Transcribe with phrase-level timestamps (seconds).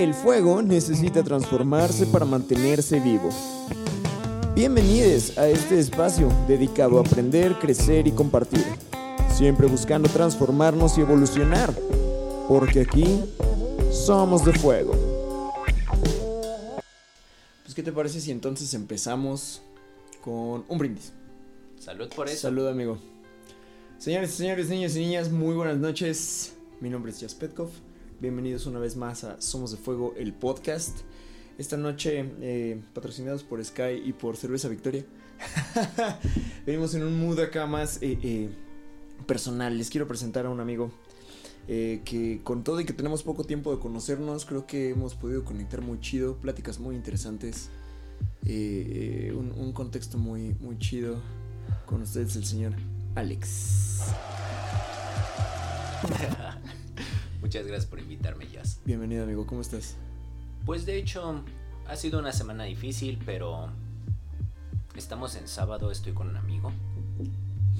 [0.00, 3.28] El fuego necesita transformarse para mantenerse vivo.
[4.54, 8.64] Bienvenidos a este espacio dedicado a aprender, crecer y compartir.
[9.30, 11.74] Siempre buscando transformarnos y evolucionar.
[12.48, 13.20] Porque aquí
[13.92, 14.94] somos de fuego.
[17.64, 19.60] Pues, ¿qué te parece si entonces empezamos
[20.22, 21.12] con un brindis?
[21.78, 22.40] Salud por eso.
[22.40, 22.96] Salud, amigo.
[23.98, 26.54] Señores, señores, niños y niñas, muy buenas noches.
[26.80, 27.68] Mi nombre es Jas Petkov.
[28.20, 30.98] Bienvenidos una vez más a Somos de Fuego, el podcast.
[31.56, 35.06] Esta noche, eh, patrocinados por Sky y por Cerveza Victoria,
[36.66, 38.50] venimos en un mood acá más eh, eh,
[39.26, 39.78] personal.
[39.78, 40.92] Les quiero presentar a un amigo
[41.66, 45.80] que con todo y que tenemos poco tiempo de conocernos, creo que hemos podido conectar
[45.80, 47.70] muy chido, pláticas muy interesantes,
[48.44, 51.22] un, un contexto muy, muy chido.
[51.86, 52.74] Con ustedes el señor
[53.14, 54.00] Alex.
[57.40, 58.80] Muchas gracias por invitarme, Jazz.
[58.84, 59.96] Bienvenido amigo, ¿cómo estás?
[60.66, 61.42] Pues de hecho,
[61.86, 63.70] ha sido una semana difícil, pero
[64.94, 66.72] estamos en sábado, estoy con un amigo.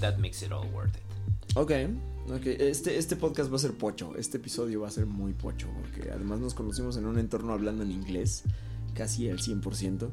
[0.00, 1.56] That makes it all worth it.
[1.56, 1.72] Ok,
[2.28, 2.46] ok.
[2.46, 4.14] Este, este podcast va a ser pocho.
[4.16, 5.68] Este episodio va a ser muy pocho.
[5.80, 8.44] Porque además nos conocimos en un entorno hablando en inglés.
[8.94, 10.08] Casi al 100%.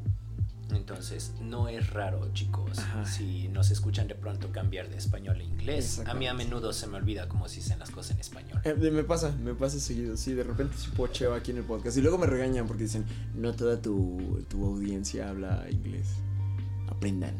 [0.71, 3.05] Entonces, no es raro, chicos, Ajá.
[3.05, 6.01] si nos escuchan de pronto cambiar de español a inglés.
[6.05, 8.59] A mí a menudo se me olvida cómo se dicen las cosas en español.
[8.63, 10.17] Eh, me pasa, me pasa seguido.
[10.17, 11.97] Sí, de repente sí pocheo aquí en el podcast.
[11.97, 16.07] Y luego me regañan porque dicen, no toda tu, tu audiencia habla inglés.
[16.89, 17.35] Aprendan.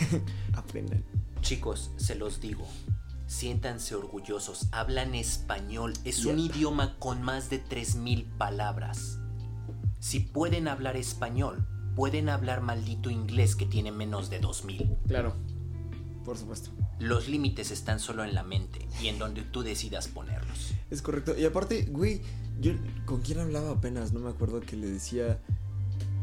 [0.54, 1.04] Aprendan.
[1.40, 2.66] Chicos, se los digo.
[3.26, 9.18] Siéntanse orgullosos, hablan español, es un idioma con más de 3.000 palabras.
[10.00, 14.96] Si pueden hablar español, pueden hablar maldito inglés que tiene menos de 2.000.
[15.06, 15.34] Claro,
[16.24, 16.70] por supuesto.
[16.98, 20.72] Los límites están solo en la mente y en donde tú decidas ponerlos.
[20.90, 21.36] Es correcto.
[21.36, 22.22] Y aparte, güey,
[22.60, 22.72] yo
[23.04, 25.40] con quién hablaba apenas, no me acuerdo que le decía,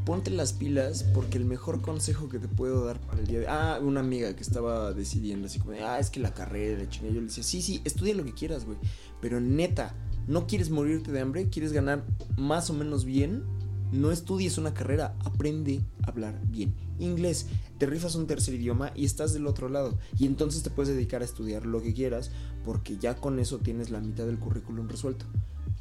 [0.05, 3.47] ponte las pilas porque el mejor consejo que te puedo dar para el día de...
[3.47, 7.13] Ah, una amiga que estaba decidiendo así como, ah, es que la carrera, la chingada.
[7.13, 8.77] Yo le decía, sí, sí, estudia lo que quieras, güey.
[9.21, 9.93] Pero neta,
[10.27, 12.05] no quieres morirte de hambre, quieres ganar
[12.37, 13.43] más o menos bien.
[13.91, 17.47] No estudies una carrera, aprende a hablar bien inglés.
[17.77, 19.97] Te rifas un tercer idioma y estás del otro lado.
[20.17, 22.31] Y entonces te puedes dedicar a estudiar lo que quieras
[22.65, 25.25] porque ya con eso tienes la mitad del currículum resuelto.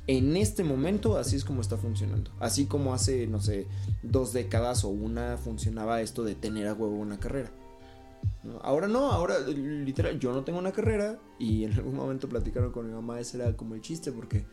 [0.06, 2.30] En este momento así es como está funcionando.
[2.40, 3.66] Así como hace, no sé,
[4.02, 7.50] dos décadas o una funcionaba esto de tener a huevo una carrera.
[8.62, 12.86] Ahora no, ahora literal, yo no tengo una carrera y en algún momento platicaron con
[12.86, 14.44] mi mamá, ese era como el chiste porque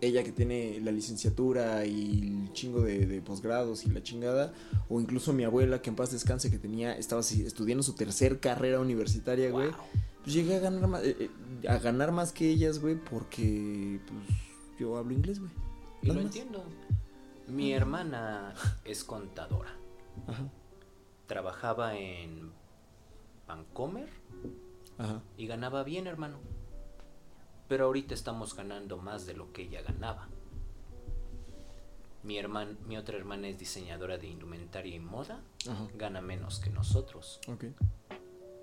[0.00, 4.52] ella que tiene la licenciatura y el chingo de, de posgrados y la chingada,
[4.88, 8.80] o incluso mi abuela que en paz descanse que tenía, estaba estudiando su tercer carrera
[8.80, 9.68] universitaria, güey.
[9.68, 9.76] Wow.
[10.22, 14.38] Pues llegué a ganar más, eh, eh, a ganar más que ellas, güey, porque pues
[14.78, 15.50] yo hablo inglés, güey.
[16.02, 16.24] Y lo más.
[16.24, 16.64] entiendo.
[17.48, 19.70] Mi hermana es contadora.
[20.26, 20.48] Ajá,
[21.26, 22.52] Trabajaba en
[23.46, 24.08] Vancomer
[24.98, 25.22] ajá.
[25.36, 26.38] y ganaba bien, hermano.
[27.70, 30.28] Pero ahorita estamos ganando más de lo que ella ganaba.
[32.24, 35.40] Mi, herman, mi otra hermana es diseñadora de indumentaria y moda.
[35.70, 35.86] Ajá.
[35.94, 37.38] Gana menos que nosotros.
[37.46, 37.66] Ok.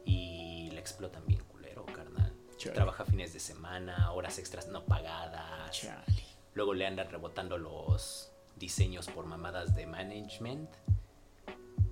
[0.03, 2.33] Y la explotan bien culero, carnal.
[2.57, 2.75] Chale.
[2.75, 5.71] Trabaja fines de semana, horas extras no pagadas.
[5.71, 6.25] Chale.
[6.53, 10.69] Luego le andan rebotando los diseños por mamadas de management.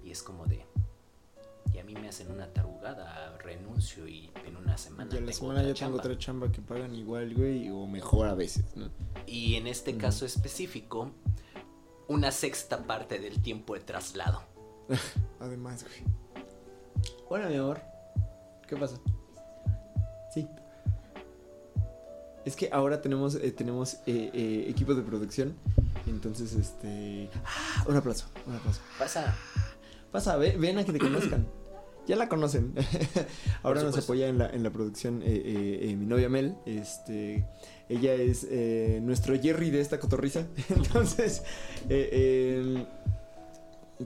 [0.03, 0.65] Y es como de.
[1.87, 5.09] Y a mí me hacen una tarugada, renuncio y en una semana.
[5.11, 8.33] Ya la tengo semana ya tengo otra chamba que pagan igual, güey, o mejor a
[8.33, 8.89] veces, ¿no?
[9.27, 11.11] Y en este caso específico,
[12.07, 14.41] una sexta parte del tiempo de traslado.
[15.39, 16.45] Además, güey.
[17.29, 17.81] Hola, mi amor.
[18.67, 18.99] ¿Qué pasa?
[20.33, 20.47] Sí.
[22.45, 25.55] Es que ahora tenemos, eh, tenemos eh, eh, equipo de producción.
[26.07, 27.29] Entonces, este.
[27.45, 27.83] ¡Ah!
[27.87, 28.81] Un aplauso, un aplauso.
[28.97, 29.35] Pasa.
[30.11, 31.45] Pasa, ve- ven a que te conozcan.
[32.07, 32.73] Ya la conocen.
[33.63, 36.55] Ahora nos apoya en la, en la producción eh, eh, eh, mi novia Mel.
[36.65, 37.45] Este,
[37.89, 38.47] ella es
[39.01, 40.45] nuestro Jerry de esta cotorriza.
[40.69, 41.43] Entonces,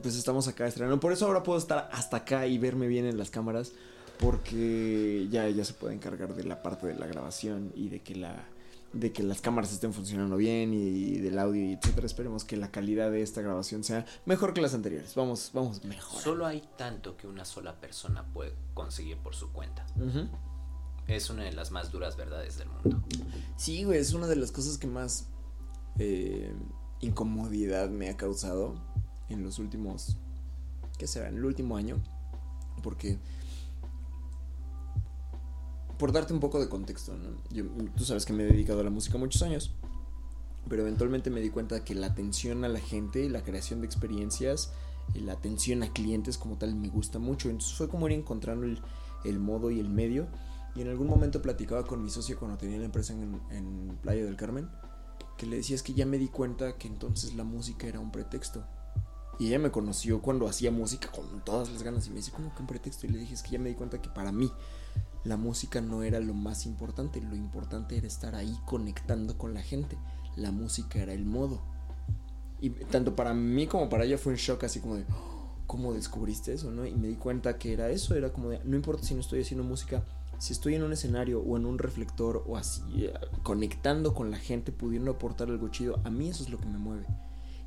[0.02, 0.98] pues estamos acá estrenando.
[0.98, 3.72] Por eso ahora puedo estar hasta acá y verme bien en las cámaras.
[4.18, 8.16] Porque ya ella se puede encargar de la parte de la grabación y de que
[8.16, 8.44] la
[8.92, 12.06] de que las cámaras estén funcionando bien y del audio y etcétera.
[12.06, 15.14] Esperemos que la calidad de esta grabación sea mejor que las anteriores.
[15.14, 16.20] Vamos, vamos mejor.
[16.20, 19.86] Solo hay tanto que una sola persona puede conseguir por su cuenta.
[21.06, 23.02] Es una de las más duras verdades del mundo.
[23.56, 25.28] Sí, güey, es una de las cosas que más
[25.98, 26.52] eh,
[27.00, 28.74] incomodidad me ha causado
[29.28, 30.18] en los últimos,
[30.98, 31.28] ¿qué será?
[31.28, 32.02] En el último año.
[32.82, 33.18] Porque
[36.00, 37.12] por darte un poco de contexto,
[37.94, 39.74] tú sabes que me he dedicado a la música muchos años.
[40.66, 44.72] Pero eventualmente me di cuenta que la atención a la gente, la creación de experiencias,
[45.14, 47.50] la atención a clientes como tal me gusta mucho.
[47.50, 48.80] Entonces fue como ir encontrando el,
[49.24, 50.26] el modo y el medio.
[50.74, 54.24] Y en algún momento platicaba con mi socio cuando tenía la empresa en, en Playa
[54.24, 54.70] del Carmen,
[55.36, 58.10] que le decía es que ya me di cuenta que entonces la música era un
[58.10, 58.64] pretexto.
[59.38, 62.54] Y ella me conoció cuando hacía música con todas las ganas y me dice, ¿cómo
[62.54, 63.06] que un pretexto?
[63.06, 64.50] Y le dije, es que ya me di cuenta que para mí
[65.24, 69.62] la música no era lo más importante, lo importante era estar ahí conectando con la
[69.62, 69.96] gente.
[70.36, 71.60] La música era el modo.
[72.60, 75.92] Y tanto para mí como para ella fue un shock así como de, "Oh, ¿cómo
[75.94, 76.70] descubriste eso?
[76.70, 76.86] ¿no?
[76.86, 79.40] Y me di cuenta que era eso, era como de, no importa si no estoy
[79.40, 80.04] haciendo música,
[80.38, 83.12] si estoy en un escenario o en un reflector o así, eh,
[83.42, 86.78] conectando con la gente, pudiendo aportar algo chido, a mí eso es lo que me
[86.78, 87.06] mueve.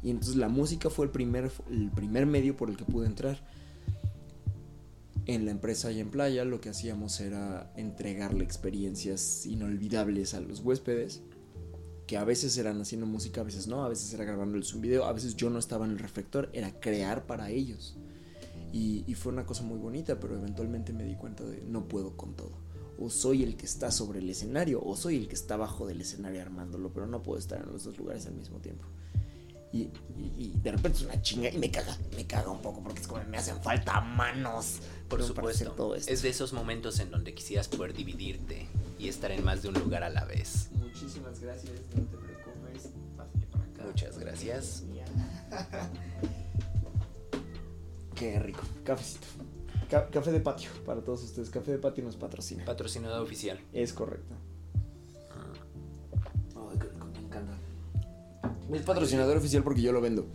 [0.01, 3.39] Y entonces la música fue el primer, el primer medio por el que pude entrar.
[5.25, 10.59] En la empresa y en playa lo que hacíamos era entregarle experiencias inolvidables a los
[10.59, 11.21] huéspedes,
[12.07, 15.05] que a veces eran haciendo música, a veces no, a veces era grabándoles un video,
[15.05, 17.97] a veces yo no estaba en el reflector, era crear para ellos.
[18.73, 22.35] Y, fue una cosa muy bonita, pero eventualmente me di cuenta de no puedo con
[22.35, 22.57] todo.
[22.97, 26.01] O soy el que está sobre el escenario, o soy el que está abajo del
[26.01, 28.85] escenario armándolo, pero no puedo estar en los dos lugares al mismo tiempo.
[29.73, 32.81] Y, y- y de repente es una chinga y me caga, me caga un poco
[32.83, 34.79] porque es como me hacen falta manos
[35.09, 35.33] Por ¿no?
[35.33, 35.71] para hacer supuesto.
[35.71, 36.11] todo esto.
[36.13, 38.67] Es de esos momentos en donde quisieras poder dividirte
[38.99, 40.69] y estar en más de un lugar a la vez.
[40.73, 42.89] Muchísimas gracias, no te preocupes.
[43.17, 43.83] Pásale para acá.
[43.87, 44.83] Muchas gracias.
[48.15, 48.61] Qué rico.
[48.83, 49.27] Cafecito.
[49.89, 51.49] Ca- café de patio para todos ustedes.
[51.49, 52.63] Café de patio nos patrocina.
[52.65, 53.59] Patrocinador oficial.
[53.73, 54.35] Es correcto.
[58.73, 60.25] Es patrocinador oficial porque yo lo vendo.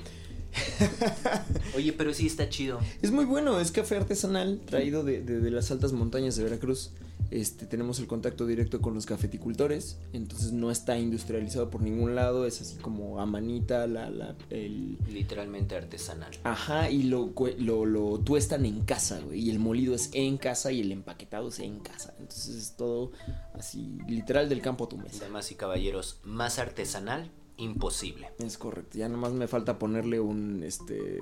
[1.76, 2.81] Oye, pero sí está chido.
[3.02, 6.90] Es muy bueno, es café artesanal traído de, de- de las altas montañas de Veracruz.
[7.31, 12.46] Este, tenemos el contacto directo con los cafeticultores, entonces no está industrializado por ningún lado,
[12.46, 14.96] es así como a manita, la, la, el...
[15.12, 16.31] Literalmente artesanal.
[16.44, 20.73] Ajá, y lo, lo, lo tuestan en casa, güey, y el molido es en casa
[20.73, 23.12] y el empaquetado es en casa, entonces es todo
[23.52, 25.25] así, literal del campo a tu mesa.
[25.26, 28.31] Damas y caballeros, más artesanal, imposible.
[28.39, 31.21] Es correcto, ya nomás me falta ponerle un, este,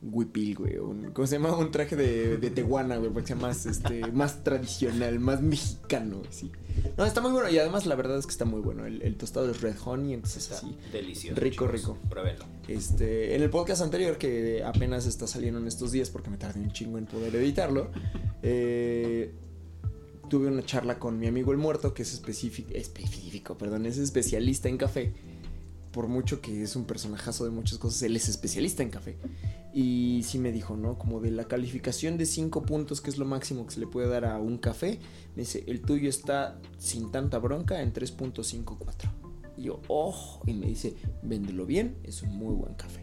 [0.00, 1.56] huipil, güey, un, ¿cómo se llama?
[1.56, 6.18] Un traje de, de tehuana, güey, para que sea más, este, más tradicional, más mexicano,
[6.18, 6.50] güey, sí.
[6.96, 9.16] No, está muy bueno, y además la verdad es que está muy bueno, el, el
[9.16, 10.76] tostado es red honey, entonces Está así.
[10.92, 11.40] delicioso.
[11.40, 11.72] Rico, chicos.
[11.72, 11.98] rico.
[12.08, 12.44] Pruébenlo.
[12.66, 16.60] Este, en el podcast anterior, que apenas está saliendo en estos días porque me tardé
[16.60, 17.90] un chingo en poder editarlo,
[18.42, 19.32] eh,
[20.28, 24.68] tuve una charla con mi amigo el muerto, que es específico, específico, perdón, es especialista
[24.68, 25.12] en café.
[25.92, 29.18] Por mucho que es un personajazo de muchas cosas, él es especialista en café.
[29.74, 30.98] Y sí me dijo, ¿no?
[30.98, 34.08] Como de la calificación de 5 puntos, que es lo máximo que se le puede
[34.08, 35.00] dar a un café,
[35.34, 39.10] me dice, el tuyo está sin tanta bronca en 3.54.
[39.56, 43.02] Y yo, oh, y me dice, véndelo bien, es un muy buen café.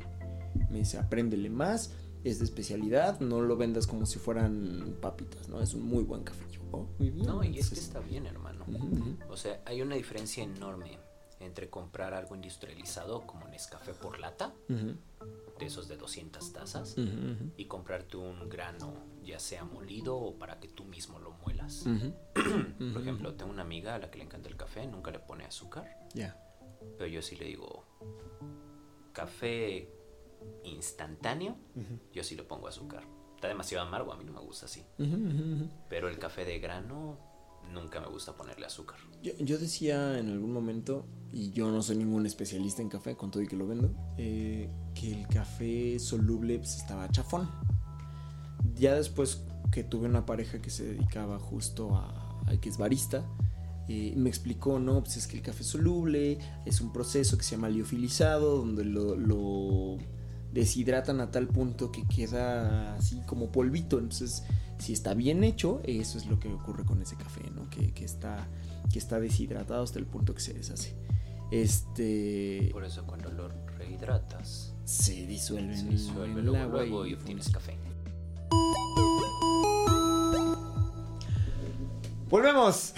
[0.71, 1.91] Me dice, apréndele más,
[2.23, 5.61] es de especialidad, no lo vendas como si fueran papitas, ¿no?
[5.61, 6.43] Es un muy buen café.
[6.51, 7.27] Yo, oh, muy bien.
[7.27, 8.65] No, y es que está bien, hermano.
[9.29, 10.97] O sea, hay una diferencia enorme
[11.39, 16.95] entre comprar algo industrializado como Nescafé por lata, de esos de 200 tazas,
[17.57, 18.93] y comprarte un grano,
[19.23, 21.85] ya sea molido o para que tú mismo lo muelas.
[22.93, 25.45] Por ejemplo, tengo una amiga a la que le encanta el café, nunca le pone
[25.45, 26.35] azúcar, Ya.
[26.97, 27.83] pero yo sí le digo,
[29.13, 29.89] café
[30.63, 31.57] instantáneo,
[32.13, 33.03] yo sí le pongo azúcar.
[33.35, 34.85] Está demasiado amargo, a mí no me gusta así.
[35.89, 37.17] Pero el café de grano,
[37.71, 38.97] nunca me gusta ponerle azúcar.
[39.21, 43.31] Yo, yo decía en algún momento, y yo no soy ningún especialista en café, con
[43.31, 47.49] todo y que lo vendo, eh, que el café soluble pues, estaba chafón.
[48.75, 53.23] Ya después que tuve una pareja que se dedicaba justo a, que es barista,
[53.87, 57.55] eh, me explicó, no, pues es que el café soluble es un proceso que se
[57.55, 59.97] llama liofilizado, donde lo, lo
[60.51, 63.99] deshidratan a tal punto que queda así como polvito.
[63.99, 64.43] Entonces,
[64.79, 67.69] si está bien hecho, eso es lo que ocurre con ese café, ¿no?
[67.69, 68.47] Que, que está,
[68.91, 70.95] que está deshidratado hasta el punto que se deshace.
[71.51, 77.05] Este Por eso cuando lo rehidratas, se disuelve se disuelve en el luego, agua luego
[77.05, 77.75] y y obtienes café.
[82.29, 82.93] ¡Volvemos!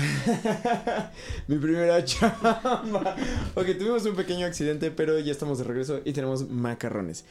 [1.47, 3.15] Mi primera chamba.
[3.55, 7.23] Ok, tuvimos un pequeño accidente, pero ya estamos de regreso y tenemos macarrones.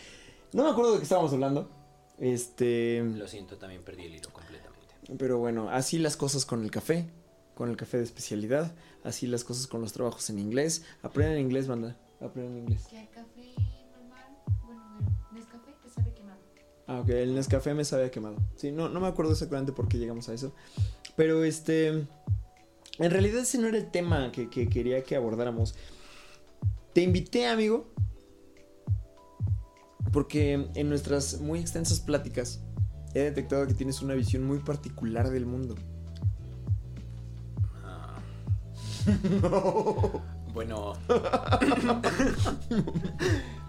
[0.55, 1.69] No me acuerdo de qué estábamos hablando.
[2.21, 3.03] Este.
[3.03, 4.95] Lo siento, también perdí el hilo completamente.
[5.19, 7.07] Pero bueno, así las cosas con el café.
[7.55, 8.73] Con el café de especialidad.
[9.03, 10.85] Así las cosas con los trabajos en inglés.
[11.03, 11.97] Aprendan inglés, banda.
[12.21, 12.87] Aprendan inglés.
[12.89, 13.55] Que el café
[13.93, 14.99] normal, bueno,
[15.31, 16.41] el Nescafé te sabe quemado.
[16.87, 18.37] Ah, ok, el Nescafé me sabía quemado.
[18.57, 20.55] Sí, no, no me acuerdo exactamente por qué llegamos a eso.
[21.17, 21.89] Pero este.
[22.99, 25.75] En realidad ese no era el tema que, que quería que abordáramos.
[26.93, 27.87] Te invité, amigo,
[30.13, 32.61] porque en nuestras muy extensas pláticas
[33.15, 35.75] he detectado que tienes una visión muy particular del mundo.
[37.85, 38.19] Ah.
[40.53, 40.95] Bueno.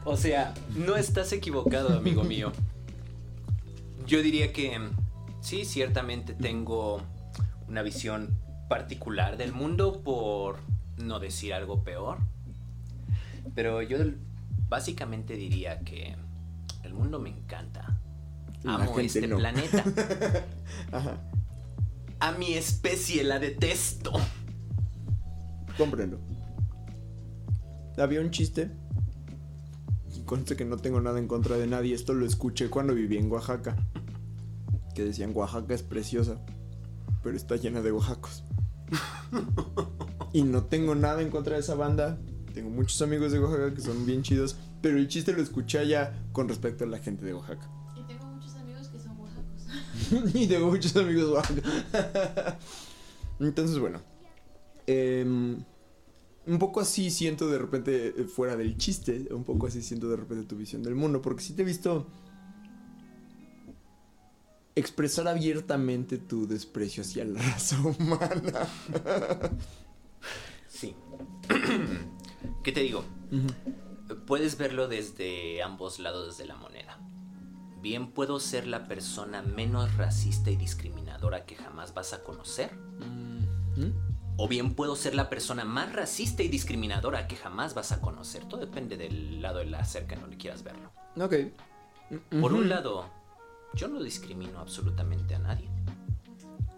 [0.05, 2.51] o sea, no estás equivocado, amigo mío.
[4.07, 4.79] Yo diría que
[5.41, 7.01] sí, ciertamente tengo
[7.67, 8.35] una visión
[8.67, 10.57] particular del mundo, por
[10.97, 12.17] no decir algo peor.
[13.53, 13.97] Pero yo
[14.69, 16.15] básicamente diría que
[16.91, 17.97] el mundo me encanta.
[18.65, 19.37] Amo este no.
[19.37, 19.83] planeta.
[20.91, 21.17] Ajá,
[22.19, 24.11] A mi especie la detesto.
[25.77, 26.19] comprendo.
[27.97, 28.71] Había un chiste.
[30.25, 31.93] Conste que no tengo nada en contra de nadie.
[31.95, 33.75] Esto lo escuché cuando viví en Oaxaca.
[34.95, 36.37] Que decían Oaxaca es preciosa,
[37.23, 38.43] pero está llena de oaxacos.
[40.33, 42.17] y no tengo nada en contra de esa banda.
[42.53, 44.57] Tengo muchos amigos de Oaxaca que son bien chidos.
[44.81, 47.69] Pero el chiste lo escuché allá con respecto a la gente de Oaxaca.
[47.95, 50.35] Y tengo muchos amigos que son oaxacos.
[50.35, 52.59] y tengo muchos amigos de Oaxaca.
[53.39, 54.01] Entonces, bueno.
[54.87, 55.63] em,
[56.47, 60.17] un poco así siento de repente, eh, fuera del chiste, un poco así siento de
[60.17, 61.21] repente tu visión del mundo.
[61.21, 62.07] Porque sí te he visto
[64.75, 68.67] expresar abiertamente tu desprecio hacia la raza humana.
[70.67, 70.95] Sí.
[72.63, 73.03] ¿Qué te digo?
[74.31, 76.97] Puedes verlo desde ambos lados de la moneda.
[77.81, 82.73] Bien puedo ser la persona menos racista y discriminadora que jamás vas a conocer.
[83.75, 83.91] ¿Mm?
[84.37, 88.45] O bien puedo ser la persona más racista y discriminadora que jamás vas a conocer.
[88.45, 90.93] Todo depende del lado de la cerca en donde quieras verlo.
[91.19, 91.35] Ok.
[92.39, 93.09] Por un lado,
[93.73, 95.69] yo no discrimino absolutamente a nadie.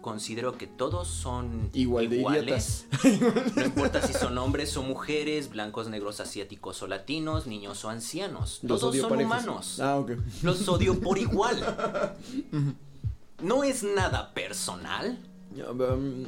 [0.04, 2.84] Considero que todos son Igual de iguales.
[3.56, 8.58] No importa si son hombres o mujeres, blancos, negros, asiáticos o latinos, niños o ancianos.
[8.64, 9.32] Los todos son parejos.
[9.44, 9.80] humanos.
[9.80, 10.10] Ah, ok.
[10.42, 11.56] Los odio por igual.
[13.42, 15.18] No es nada personal.
[15.56, 16.24] Um,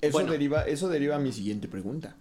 [0.00, 0.30] Eso, Bueno.
[0.30, 2.14] deriva, eso deriva a mi siguiente pregunta.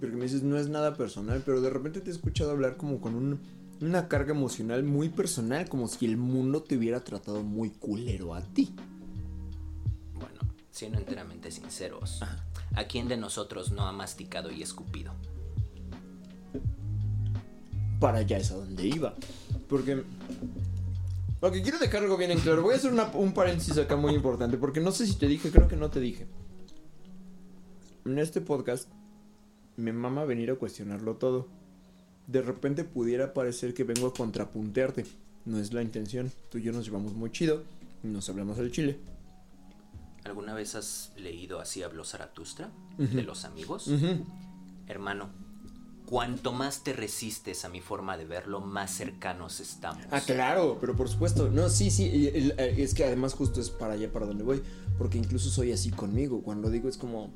[0.00, 3.00] Porque me dices, no es nada personal, pero de repente te he escuchado hablar como
[3.00, 3.40] con un-
[3.80, 8.42] una carga emocional muy personal, como si el mundo te hubiera tratado muy culero a
[8.42, 8.74] ti.
[10.14, 10.40] Bueno,
[10.70, 12.22] siendo enteramente sinceros,
[12.74, 15.12] ¿a quién de nosotros no ha masticado y escupido?
[18.00, 19.14] Para allá es a donde iba.
[19.68, 20.04] Porque...
[21.40, 22.62] Ok, quiero dejar algo bien en claro.
[22.62, 25.50] Voy a hacer una- un paréntesis acá muy importante, porque no sé si te dije,
[25.50, 26.26] creo que no te dije.
[28.04, 28.88] En este podcast
[29.76, 31.48] me mama venir a cuestionarlo todo.
[32.26, 35.04] De repente pudiera parecer que vengo a contrapuntearte.
[35.44, 36.32] No es la intención.
[36.50, 37.62] Tú y yo nos llevamos muy chido.
[38.02, 38.98] y Nos hablamos al chile.
[40.24, 42.70] ¿Alguna vez has leído Así habló Zaratustra?
[42.98, 43.88] De los amigos.
[44.88, 45.30] Hermano,
[46.06, 50.02] cuanto más te resistes a mi forma de verlo, más cercanos estamos.
[50.10, 51.48] Ah, claro, pero por supuesto.
[51.48, 52.28] No, sí, sí.
[52.34, 54.62] eh, es que además justo es para allá para donde voy.
[54.98, 56.42] Porque incluso soy así conmigo.
[56.42, 57.30] Cuando digo es como.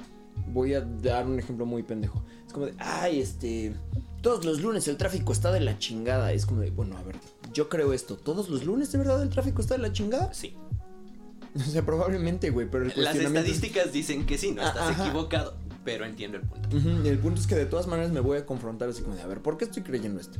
[0.49, 2.23] Voy a dar un ejemplo muy pendejo.
[2.47, 3.75] Es como de, ay, este.
[4.23, 6.33] Todos los lunes el tráfico está de la chingada.
[6.33, 7.17] Es como de, bueno, a ver,
[7.53, 8.17] yo creo esto.
[8.17, 10.33] ¿Todos los lunes de verdad el tráfico está de la chingada?
[10.35, 10.57] Sí.
[11.57, 15.07] O sea, probablemente, güey, pero el Las estadísticas dicen que sí, no estás ajá.
[15.07, 16.69] equivocado, pero entiendo el punto.
[16.77, 19.27] El punto es que de todas maneras me voy a confrontar así como de, a
[19.27, 20.39] ver, ¿por qué estoy creyendo esto?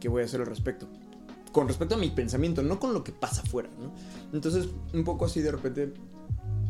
[0.00, 0.88] ¿Qué voy a hacer al respecto?
[1.52, 3.92] Con respecto a mi pensamiento, no con lo que pasa afuera, ¿no?
[4.32, 5.94] Entonces, un poco así de repente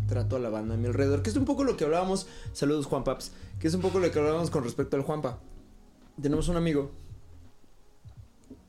[0.06, 2.86] trato a la banda a mi alrededor, que es un poco lo que hablábamos, saludos
[2.86, 5.38] Juan Paps, que es un poco lo que hablábamos con respecto al Juanpa.
[6.20, 6.90] Tenemos un amigo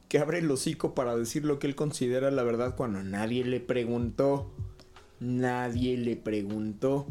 [0.07, 3.59] que abre el hocico para decir lo que él considera la verdad cuando nadie le
[3.59, 4.51] preguntó.
[5.19, 7.07] Nadie le preguntó.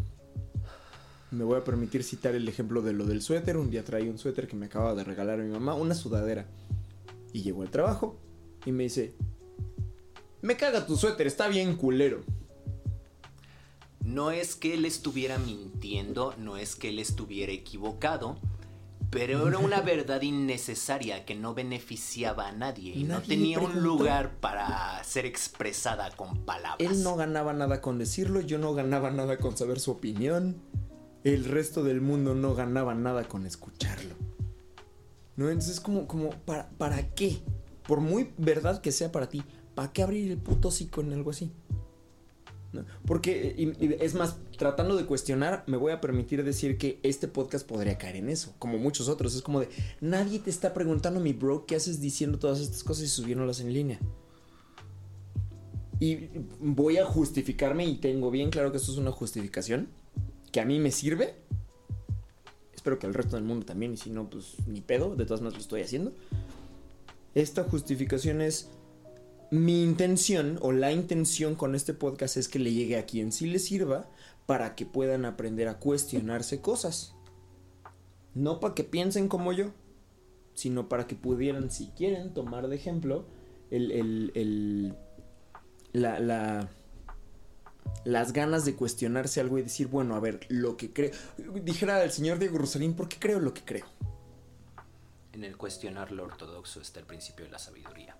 [1.30, 3.56] Me voy a permitir citar el ejemplo de lo del suéter.
[3.56, 6.46] Un día traí un suéter que me acaba de regalar mi mamá, una sudadera.
[7.32, 8.16] Y llegó al trabajo
[8.64, 9.14] y me dice,
[10.42, 12.20] me caga tu suéter, está bien culero.
[14.04, 18.36] No es que él estuviera mintiendo, no es que él estuviera equivocado,
[19.10, 24.38] pero era una verdad innecesaria que no beneficiaba a nadie y no tenía un lugar
[24.40, 26.90] para ser expresada con palabras.
[26.90, 30.56] Él no ganaba nada con decirlo, yo no ganaba nada con saber su opinión.
[31.22, 34.14] El resto del mundo no ganaba nada con escucharlo.
[35.36, 35.48] ¿No?
[35.48, 37.42] Entonces, como, como, ¿para, ¿para qué?
[37.88, 39.42] Por muy verdad que sea para ti,
[39.74, 41.50] ¿para qué abrir el puto hocico en algo así?
[43.06, 47.98] Porque, es más, tratando de cuestionar, me voy a permitir decir que este podcast podría
[47.98, 49.34] caer en eso, como muchos otros.
[49.34, 49.68] Es como de,
[50.00, 53.72] nadie te está preguntando, mi bro, ¿qué haces diciendo todas estas cosas y subiéndolas en
[53.72, 53.98] línea?
[56.00, 56.28] Y
[56.60, 59.88] voy a justificarme y tengo bien claro que esto es una justificación
[60.52, 61.34] que a mí me sirve
[62.84, 65.40] espero que el resto del mundo también, y si no, pues ni pedo, de todas
[65.40, 66.12] maneras lo estoy haciendo.
[67.34, 68.68] Esta justificación es
[69.54, 73.46] mi intención o la intención con este podcast es que le llegue a quien sí
[73.46, 74.10] le sirva
[74.46, 77.14] para que puedan aprender a cuestionarse cosas.
[78.34, 79.72] No para que piensen como yo,
[80.54, 83.26] sino para que pudieran, si quieren, tomar de ejemplo
[83.70, 84.96] el, el, el
[85.92, 86.68] la, la,
[88.04, 91.12] las ganas de cuestionarse algo y decir, bueno, a ver, lo que creo.
[91.62, 93.86] Dijera el señor Diego Rosalín, ¿por qué creo lo que creo?
[95.32, 98.16] En el cuestionar lo ortodoxo está el principio de la sabiduría.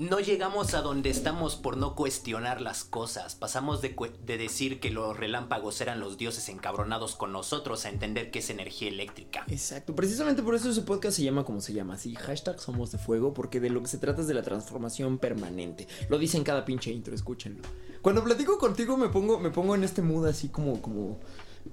[0.00, 3.34] No llegamos a donde estamos por no cuestionar las cosas.
[3.34, 8.30] Pasamos de, de decir que los relámpagos eran los dioses encabronados con nosotros a entender
[8.30, 9.44] que es energía eléctrica.
[9.48, 12.96] Exacto, precisamente por eso su podcast se llama como se llama, así, hashtag Somos de
[12.96, 15.86] Fuego, porque de lo que se trata es de la transformación permanente.
[16.08, 17.60] Lo dice en cada pinche intro, escúchenlo.
[18.00, 21.20] Cuando platico contigo me pongo, me pongo en este mood así como, como,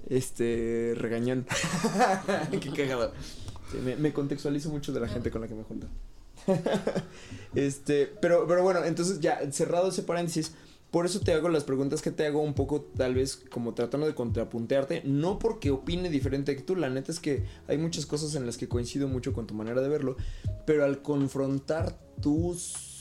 [0.06, 1.46] este, regañón.
[2.60, 3.10] Qué cagado.
[3.82, 5.86] Me, me contextualizo mucho de la gente con la que me junto.
[7.54, 10.52] este, pero, pero bueno, entonces ya, cerrado ese paréntesis,
[10.90, 14.06] por eso te hago las preguntas que te hago un poco tal vez como tratando
[14.06, 18.34] de contrapuntearte, no porque opine diferente que tú, la neta es que hay muchas cosas
[18.34, 20.16] en las que coincido mucho con tu manera de verlo,
[20.66, 22.96] pero al confrontar tus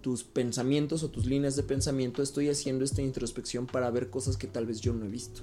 [0.00, 4.48] tus pensamientos o tus líneas de pensamiento, estoy haciendo esta introspección para ver cosas que
[4.48, 5.42] tal vez yo no he visto.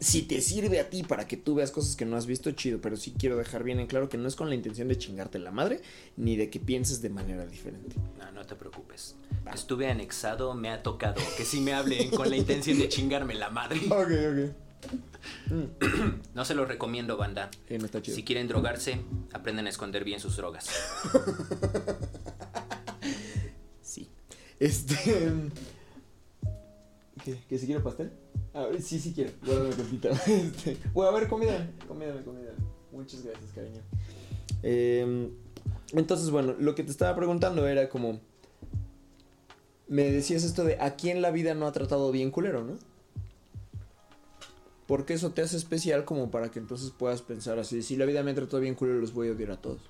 [0.00, 2.80] Si te sirve a ti para que tú veas cosas que no has visto, chido,
[2.80, 5.38] pero sí quiero dejar bien en claro que no es con la intención de chingarte
[5.38, 5.80] la madre,
[6.16, 7.96] ni de que pienses de manera diferente.
[8.18, 9.16] No, no te preocupes.
[9.52, 13.50] Estuve anexado, me ha tocado que sí me hablen con la intención de chingarme la
[13.50, 13.80] madre.
[13.90, 14.50] Ok, ok.
[16.34, 17.50] No se lo recomiendo, banda.
[17.68, 18.14] Eh, no está chido.
[18.14, 19.00] Si quieren drogarse,
[19.32, 20.68] aprendan a esconder bien sus drogas.
[23.80, 24.10] Sí.
[24.58, 24.94] Este.
[27.24, 27.38] ¿Qué?
[27.48, 28.10] ¿Que si quiero pastel?
[28.54, 29.32] Ah, sí, sí quiero.
[29.44, 30.08] Guárdame tantito.
[30.26, 30.78] Este.
[30.92, 31.68] Bueno, a ver, comida.
[31.88, 32.52] Comida, comida.
[32.92, 33.80] Muchas gracias, cariño.
[34.62, 35.28] Eh,
[35.92, 38.20] entonces, bueno, lo que te estaba preguntando era como.
[39.88, 42.78] Me decías esto de a quién la vida no ha tratado bien culero, ¿no?
[44.86, 48.22] Porque eso te hace especial como para que entonces puedas pensar así, si la vida
[48.22, 49.80] me ha tratado bien culero, los voy a odiar a todos.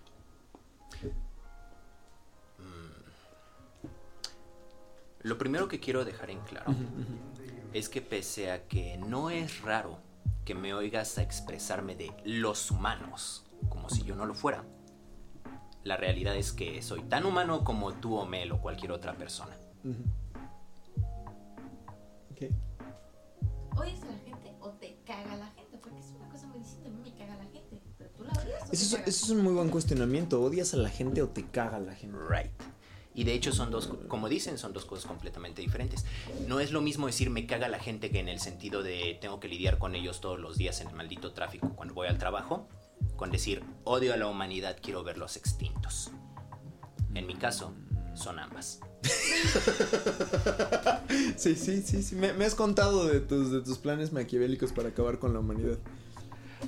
[5.22, 6.74] Lo primero que quiero dejar en claro
[7.74, 9.98] es que pese a que no es raro
[10.46, 14.64] que me oigas a expresarme de los humanos, como si yo no lo fuera,
[15.82, 19.54] la realidad es que soy tan humano como tú o Mel o cualquier otra persona.
[19.84, 20.02] Ujú.
[22.30, 22.42] Ok.
[23.76, 25.76] ¿Odias a la gente o te caga la gente?
[25.82, 26.88] Porque es una cosa muy distinta.
[26.88, 27.82] A mí me caga la gente.
[27.98, 29.04] Pero tú la odias o Eso te es, caga?
[29.06, 30.40] eso es un muy buen cuestionamiento.
[30.42, 32.16] ¿Odias a la gente o te caga la gente?
[32.28, 32.52] Right.
[33.14, 36.04] Y de hecho son dos, co- como dicen, son dos cosas completamente diferentes.
[36.48, 39.38] No es lo mismo decir me caga la gente que en el sentido de tengo
[39.40, 42.68] que lidiar con ellos todos los días en el maldito tráfico cuando voy al trabajo,
[43.16, 46.10] con decir odio a la humanidad, quiero verlos extintos.
[47.14, 47.72] En mi caso,
[48.14, 48.80] son ambas.
[51.36, 52.14] Sí, sí, sí, sí.
[52.16, 55.78] Me, me has contado de tus, de tus planes maquiavélicos para acabar con la humanidad.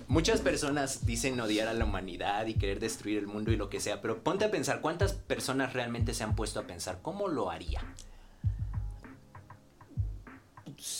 [0.09, 3.81] Muchas personas dicen odiar a la humanidad y querer destruir el mundo y lo que
[3.81, 7.51] sea, pero ponte a pensar cuántas personas realmente se han puesto a pensar cómo lo
[7.51, 7.83] haría.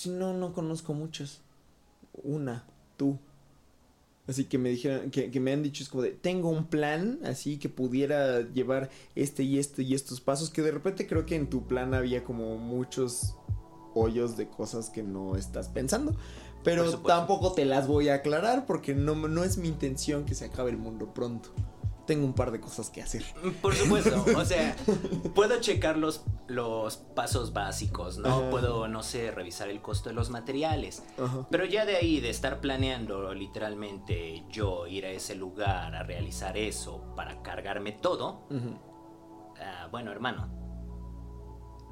[0.07, 1.41] No, no conozco muchas.
[2.23, 2.65] Una,
[2.97, 3.19] tú.
[4.27, 7.21] Así que me dijeron, que, que me han dicho, es como de, tengo un plan,
[7.25, 11.37] así que pudiera llevar este y este y estos pasos, que de repente creo que
[11.37, 13.37] en tu plan había como muchos
[13.95, 16.17] hoyos de cosas que no estás pensando.
[16.67, 20.47] Pero tampoco te las voy a aclarar porque no, no es mi intención que se
[20.47, 21.51] acabe el mundo pronto.
[22.09, 23.25] Tengo un par de cosas que hacer.
[23.63, 24.75] Por supuesto, o sea,
[25.35, 28.29] puedo checar los, los pasos básicos, ¿no?
[28.29, 28.51] Ajá.
[28.51, 31.05] Puedo, no sé, revisar el costo de los materiales.
[31.17, 31.47] Ajá.
[31.53, 36.57] Pero ya de ahí, de estar planeando literalmente yo ir a ese lugar a realizar
[36.57, 38.49] eso para cargarme todo,
[39.61, 40.49] ah, bueno, hermano,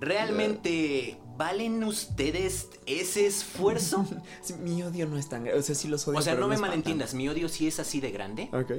[0.01, 4.05] ¿realmente valen ustedes ese esfuerzo?
[4.61, 5.61] Mi odio no es tan grande.
[5.61, 6.19] O sea, sí los odio.
[6.19, 8.49] O sea, no me malentiendas, mi odio sí es así de grande.
[8.53, 8.73] Ok.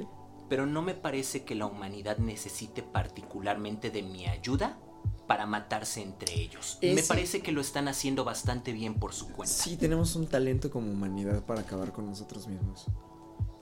[0.48, 4.78] pero no me parece que la humanidad necesite particularmente de mi ayuda
[5.26, 6.78] para matarse entre ellos.
[6.82, 9.52] Me parece que lo están haciendo bastante bien por su cuenta.
[9.52, 12.86] Sí, tenemos un talento como humanidad para acabar con nosotros mismos.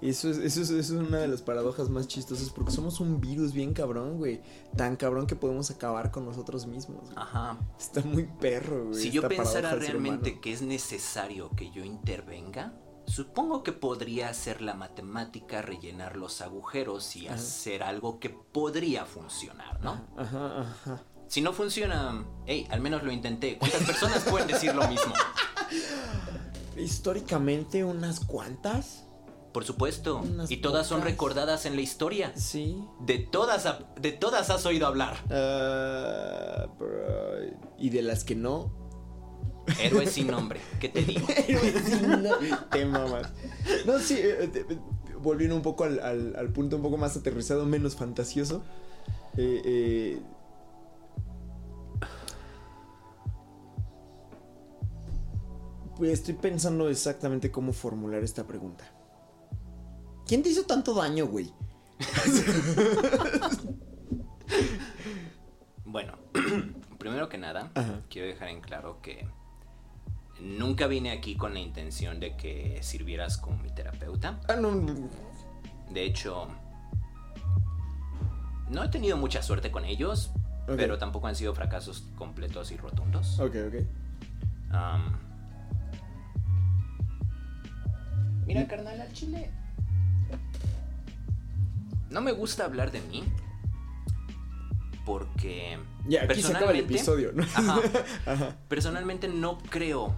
[0.05, 3.01] Y Eso es, eso, es, eso es una de las paradojas más chistosas porque somos
[3.01, 4.43] un virus bien cabrón, güey.
[4.77, 7.05] Tan cabrón que podemos acabar con nosotros mismos.
[7.05, 7.15] güey.
[7.17, 7.57] Ajá.
[7.81, 9.01] Está muy perro, güey.
[9.01, 12.75] Si yo pensara realmente que es necesario que yo intervenga,
[13.07, 17.37] supongo que podría hacer la matemática, rellenar los agujeros y Ajá.
[17.37, 20.07] hacer algo que podría funcionar, ¿no?
[20.19, 21.03] Ajá, ajá.
[21.29, 23.57] Si no funciona, hey, al menos lo intenté.
[23.57, 25.15] ¿Cuántas personas pueden decir lo mismo?
[26.77, 29.04] Históricamente, unas cuantas.
[29.55, 30.19] Por supuesto.
[30.19, 32.33] Unas y todas son recordadas en la historia.
[32.35, 32.77] Sí.
[32.99, 33.69] De todas,
[34.01, 35.17] de todas has oído hablar.
[35.31, 36.67] Ah,
[37.79, 38.73] y de las que no.
[39.81, 40.61] Héroes sin nombre.
[40.81, 41.25] ¿Qué te digo?
[42.21, 42.37] no,
[42.69, 43.33] te mamas.
[43.87, 44.79] No, sí, eh, eh, eh,
[45.23, 48.65] volviendo un poco al, al- al punto un poco más aterrizado, menos fantasioso.
[49.37, 50.23] Eh, eh,
[55.97, 58.85] pues estoy pensando exactamente cómo formular esta pregunta.
[60.27, 61.53] ¿Quién te hizo tanto daño, güey?
[65.85, 66.15] Bueno,
[66.99, 68.01] primero que nada, Ajá.
[68.09, 69.29] quiero dejar en claro que
[70.41, 74.41] nunca vine aquí con la intención de que sirvieras como mi terapeuta.
[74.49, 74.73] Ah, no.
[75.91, 76.49] De hecho,
[78.71, 80.31] no he tenido mucha suerte con ellos,
[80.67, 83.39] pero tampoco han sido fracasos completos y rotundos.
[83.39, 83.75] Ok, ok.
[88.47, 89.51] Mira, carnal, al chile.
[92.11, 93.25] No me gusta hablar de mí.
[95.05, 95.79] Porque.
[96.07, 97.43] Ya, aquí se acaba el personalmente- episodio, ¿no?
[97.43, 97.81] Ajá.
[98.27, 98.57] Ajá.
[98.69, 100.15] Personalmente no creo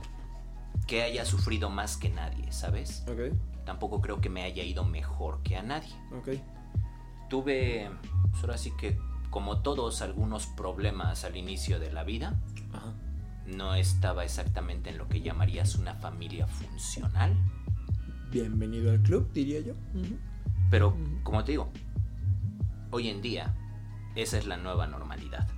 [0.86, 3.04] que haya sufrido más que nadie, ¿sabes?
[3.08, 5.92] Ok, Tampoco creo que me haya ido mejor que a nadie.
[6.16, 6.28] ok.
[7.28, 7.90] Tuve,
[8.30, 8.96] pues ahora sí que,
[9.30, 12.40] como todos, algunos problemas al inicio de la vida.
[12.72, 12.92] Ajá.
[13.46, 17.36] No estaba exactamente en lo que llamarías una familia funcional.
[18.42, 19.72] Bienvenido al club, diría yo.
[20.70, 21.70] Pero, como te digo,
[22.90, 23.54] hoy en día,
[24.14, 25.48] esa es la nueva normalidad.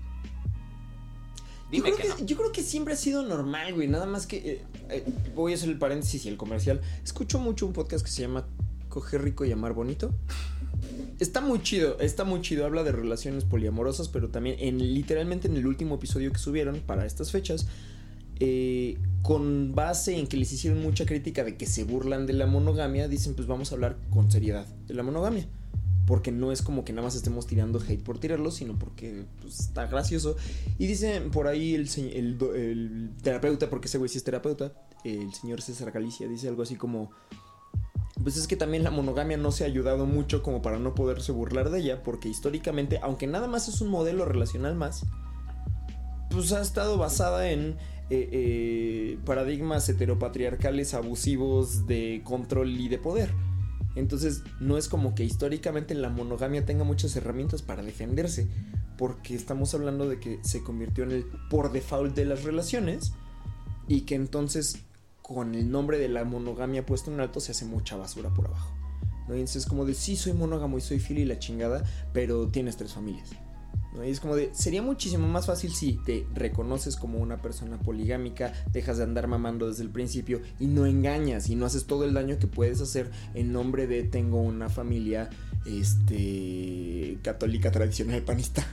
[1.73, 2.25] Dime yo que, creo no.
[2.25, 3.88] Yo creo que siempre ha sido normal, güey.
[3.88, 4.37] Nada más que.
[4.37, 6.81] eh, eh, voy a hacer el paréntesis y el comercial.
[7.03, 8.47] Escucho mucho un podcast que se llama
[8.88, 10.14] Coger rico y amar bonito.
[11.19, 12.64] Está muy chido, está muy chido.
[12.64, 17.07] Habla de relaciones poliamorosas, pero también en literalmente en el último episodio que subieron para
[17.07, 17.67] estas fechas.
[18.40, 22.46] Eh, con base en que les hicieron mucha crítica de que se burlan de la
[22.46, 25.46] monogamia, dicen pues vamos a hablar con seriedad de la monogamia.
[26.07, 29.61] Porque no es como que nada más estemos tirando hate por tirarlo, sino porque pues,
[29.61, 30.37] está gracioso.
[30.79, 34.72] Y dicen por ahí el, el el terapeuta, porque ese güey sí es terapeuta,
[35.05, 37.11] el señor César Galicia, dice algo así como...
[38.22, 41.31] Pues es que también la monogamia no se ha ayudado mucho como para no poderse
[41.31, 45.05] burlar de ella, porque históricamente, aunque nada más es un modelo relacional más,
[46.31, 47.77] pues ha estado basada en
[48.11, 53.31] eh, eh, paradigmas heteropatriarcales abusivos de control y de poder.
[53.97, 58.47] Entonces, no es como que históricamente la monogamia tenga muchas herramientas para defenderse,
[58.97, 63.12] porque estamos hablando de que se convirtió en el por default de las relaciones
[63.88, 64.79] y que entonces
[65.21, 68.73] con el nombre de la monogamia puesto en alto se hace mucha basura por abajo.
[69.29, 69.35] ¿no?
[69.35, 72.77] Entonces es como de sí, soy monógamo y soy fili y la chingada, pero tienes
[72.77, 73.31] tres familias.
[73.95, 74.05] ¿No?
[74.05, 78.53] Y es como de, sería muchísimo más fácil si te reconoces como una persona poligámica,
[78.73, 82.14] dejas de andar mamando desde el principio y no engañas y no haces todo el
[82.14, 85.31] daño que puedes hacer en nombre de tengo una familia
[85.67, 88.67] este católica tradicional panista.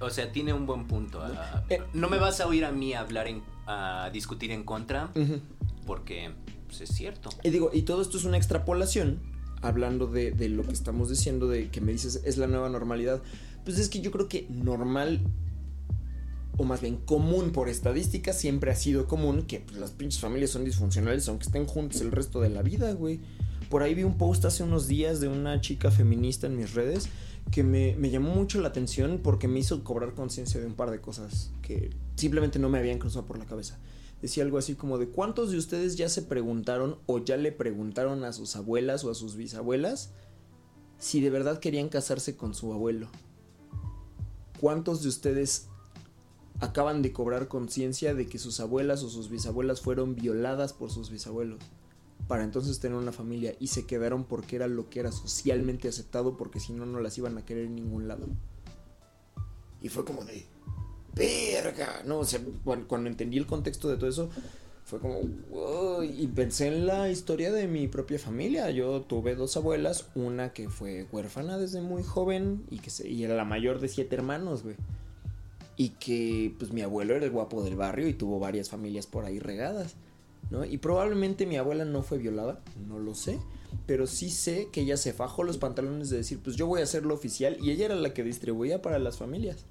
[0.00, 1.22] O sea, tiene un buen punto.
[1.22, 5.10] ah, Eh, no me vas a oír a mí hablar en, a discutir en contra,
[5.86, 6.32] porque
[6.66, 7.30] pues, es cierto.
[7.42, 9.20] Y digo, y todo esto es una extrapolación,
[9.64, 13.22] hablando de, lo que estamos diciendo, de que me dices es la nueva normalidad.
[13.64, 15.20] Pues es que yo creo que normal,
[16.58, 20.50] o más bien común por estadística, siempre ha sido común que pues, las pinches familias
[20.50, 23.20] son disfuncionales, aunque estén juntos el resto de la vida, güey.
[23.70, 27.08] Por ahí vi un post hace unos días de una chica feminista en mis redes
[27.50, 31.00] que me llamó mucho la atención porque me hizo cobrar conciencia de un par de
[31.00, 33.78] cosas que simplemente no me habían cruzado por la cabeza
[34.22, 38.24] decía algo así como de cuántos de ustedes ya se preguntaron o ya le preguntaron
[38.24, 40.12] a sus abuelas o a sus bisabuelas
[40.98, 43.08] si de verdad querían casarse con su abuelo.
[44.60, 45.66] ¿Cuántos de ustedes
[46.60, 51.10] acaban de cobrar conciencia de que sus abuelas o sus bisabuelas fueron violadas por sus
[51.10, 51.60] bisabuelos?
[52.28, 56.38] Para entonces tener una familia y se quedaron porque era lo que era socialmente aceptado
[56.38, 58.26] porque si no no las iban a querer en ningún lado.
[59.82, 60.46] Y fue como de,
[61.14, 64.30] verga, no, o sea, cuando, entendí el contexto de todo eso,
[64.84, 65.20] fue como,
[66.02, 68.70] y pensé en la historia de mi propia familia.
[68.70, 73.34] Yo tuve dos abuelas, una que fue huérfana desde muy joven y que se, era
[73.34, 74.76] la mayor de siete hermanos, güey.
[75.76, 79.24] Y que, pues, mi abuelo era el guapo del barrio y tuvo varias familias por
[79.24, 79.94] ahí regadas,
[80.50, 80.64] ¿no?
[80.64, 83.38] Y probablemente mi abuela no fue violada, no lo sé.
[83.86, 86.84] Pero sí sé que ella se fajó los pantalones de decir, pues yo voy a
[86.84, 87.56] hacerlo oficial.
[87.60, 89.64] Y ella era la que distribuía para las familias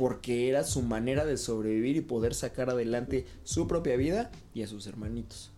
[0.00, 4.66] porque era su manera de sobrevivir y poder sacar adelante su propia vida y a
[4.66, 5.52] sus hermanitos.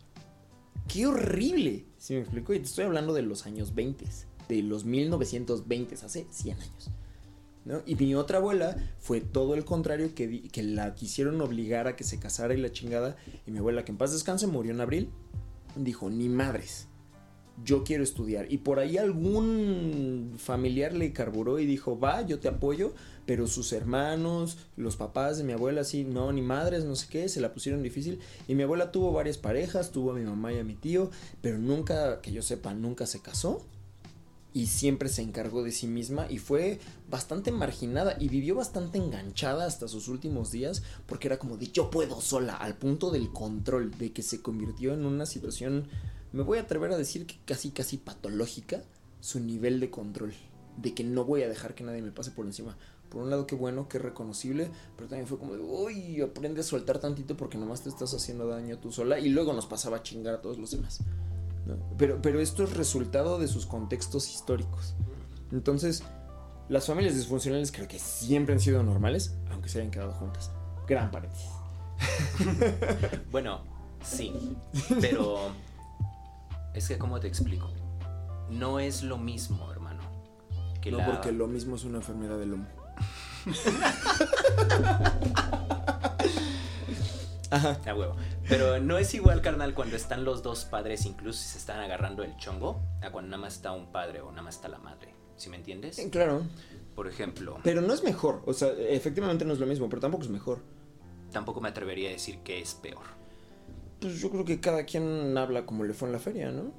[0.89, 1.85] ¡Qué horrible!
[1.97, 2.53] ¿Sí me explico?
[2.53, 4.05] Y te estoy hablando de los años 20,
[4.49, 6.91] de los 1920, hace 100 años.
[7.65, 7.83] ¿no?
[7.87, 12.03] Y mi otra abuela fue todo el contrario, que, que la quisieron obligar a que
[12.03, 13.15] se casara y la chingada.
[13.47, 15.11] Y mi abuela, que en paz descanse, murió en abril,
[15.77, 16.89] dijo, ni madres,
[17.65, 18.51] yo quiero estudiar.
[18.51, 22.93] Y por ahí algún familiar le carburó y dijo, va, yo te apoyo,
[23.27, 27.29] pero sus hermanos, los papás de mi abuela, sí, no, ni madres, no sé qué,
[27.29, 28.21] se la pusieron difícil.
[28.49, 31.59] Y mi abuela tuvo varias parejas, tuvo a mi mamá y a mi tío, pero
[31.59, 33.63] nunca, que yo sepa, nunca se casó.
[34.55, 39.65] Y siempre se encargó de sí misma y fue bastante marginada y vivió bastante enganchada
[39.65, 43.97] hasta sus últimos días porque era como de yo puedo sola, al punto del control,
[43.97, 45.89] de que se convirtió en una situación,
[46.33, 48.83] me voy a atrever a decir que casi casi patológica,
[49.21, 50.35] su nivel de control,
[50.77, 52.77] de que no voy a dejar que nadie me pase por encima.
[53.13, 56.65] Por un lado, qué bueno, qué reconocible, pero también fue como de, uy, aprende a
[56.65, 59.19] soltar tantito porque nomás te estás haciendo daño tú sola.
[59.19, 61.01] Y luego nos pasaba a chingar a todos los demás.
[61.67, 61.77] ¿no?
[61.99, 64.95] Pero, pero esto es resultado de sus contextos históricos.
[65.53, 66.03] Entonces,
[66.71, 70.51] las familias disfuncionales creo que siempre han sido normales, aunque se hayan quedado juntas.
[70.89, 71.51] Gran paréntesis.
[73.31, 73.61] Bueno,
[74.03, 74.33] sí,
[75.01, 75.37] pero
[76.75, 77.69] es que cómo te explico,
[78.51, 80.03] no es lo mismo, hermano.
[80.81, 82.67] Que no, la- porque lo mismo es una enfermedad del lomo.
[87.51, 87.79] Ajá.
[87.87, 88.17] A huevo.
[88.49, 92.23] Pero no es igual, carnal, cuando están los dos padres, incluso si se están agarrando
[92.23, 95.15] el chongo, a cuando nada más está un padre o nada más está la madre.
[95.37, 95.97] ¿Sí me entiendes?
[95.97, 96.43] Sí, claro.
[96.95, 98.43] Por ejemplo, Pero no es mejor.
[98.47, 100.61] O sea, efectivamente no es lo mismo, pero tampoco es mejor.
[101.31, 103.05] tampoco me atrevería a decir que es peor.
[104.01, 106.73] Pues yo creo que cada quien habla como le fue en la feria, ¿no?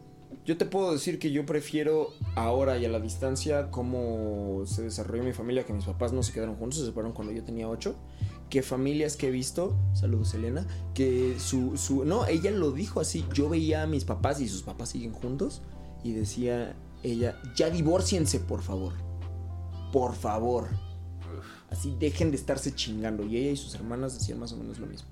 [0.46, 5.24] Yo te puedo decir que yo prefiero ahora y a la distancia cómo se desarrolló
[5.24, 7.96] mi familia, que mis papás no se quedaron juntos, se separaron cuando yo tenía 8,
[8.50, 13.26] que familias que he visto, saludos Elena, que su, su, no, ella lo dijo así,
[13.34, 15.62] yo veía a mis papás y sus papás siguen juntos
[16.04, 18.94] y decía ella, ya divórciense por favor,
[19.92, 20.68] por favor,
[21.70, 24.88] así dejen de estarse chingando y ella y sus hermanas decían más o menos lo
[24.88, 25.08] mismo.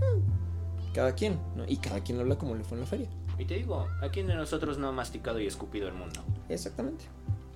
[0.00, 1.64] Hmm, Cada quien, ¿no?
[1.68, 3.08] Y cada quien habla como le fue en la feria.
[3.40, 6.20] Y te digo, ¿a quién de nosotros no ha masticado y escupido el mundo?
[6.50, 7.06] Exactamente.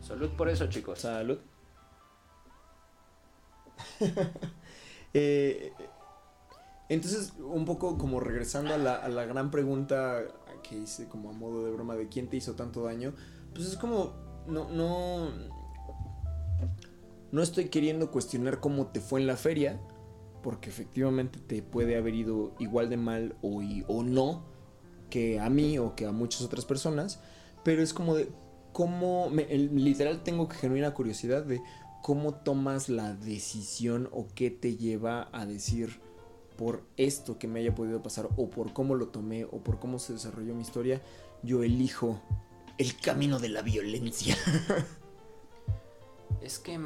[0.00, 1.00] Salud por eso, chicos.
[1.00, 1.38] Salud.
[5.16, 5.72] Eh,
[6.88, 10.24] entonces, un poco como regresando a la, a la gran pregunta
[10.64, 13.14] que hice como a modo de broma de quién te hizo tanto daño,
[13.54, 14.12] pues es como,
[14.48, 15.30] no, no,
[17.30, 19.80] no estoy queriendo cuestionar cómo te fue en la feria,
[20.42, 24.53] porque efectivamente te puede haber ido igual de mal o, o no
[25.14, 27.20] que a mí o que a muchas otras personas,
[27.62, 28.28] pero es como de
[28.72, 31.62] cómo, me- literal tengo genuina curiosidad de
[32.02, 36.00] cómo tomas la decisión o qué te lleva a decir
[36.56, 40.00] por esto que me haya podido pasar o por cómo lo tomé o por cómo
[40.00, 41.00] se desarrolló mi historia,
[41.44, 42.20] yo elijo
[42.78, 44.36] el camino de la violencia.
[46.42, 46.78] Es que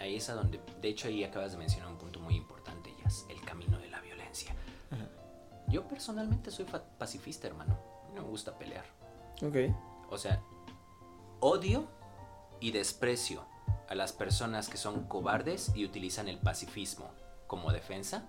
[0.00, 3.24] ahí es a donde, de hecho ahí acabas de mencionar un punto muy importante, Jazz,
[3.30, 3.63] el camino
[5.74, 6.66] Yo personalmente soy
[6.98, 7.76] pacifista, hermano.
[8.14, 8.84] No me gusta pelear.
[9.42, 9.74] Ok.
[10.08, 10.40] O sea,
[11.40, 11.88] odio
[12.60, 13.44] y desprecio
[13.88, 17.10] a las personas que son cobardes y utilizan el pacifismo
[17.48, 18.24] como defensa,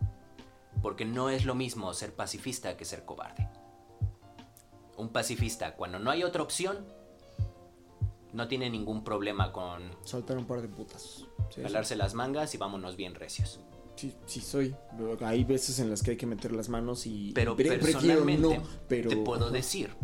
[0.82, 3.48] porque no es lo mismo ser pacifista que ser cobarde.
[4.98, 6.84] Un pacifista, cuando no hay otra opción,
[8.34, 11.26] no tiene ningún problema con Soltar un par de putas.
[11.52, 11.62] Sí,
[11.96, 13.60] las mangas y vámonos bien recios.
[13.96, 14.76] Sí, sí soy.
[15.22, 17.32] Hay veces en las que hay que meter las manos y...
[17.34, 19.10] Pero personalmente no, pero...
[19.10, 19.96] te puedo decir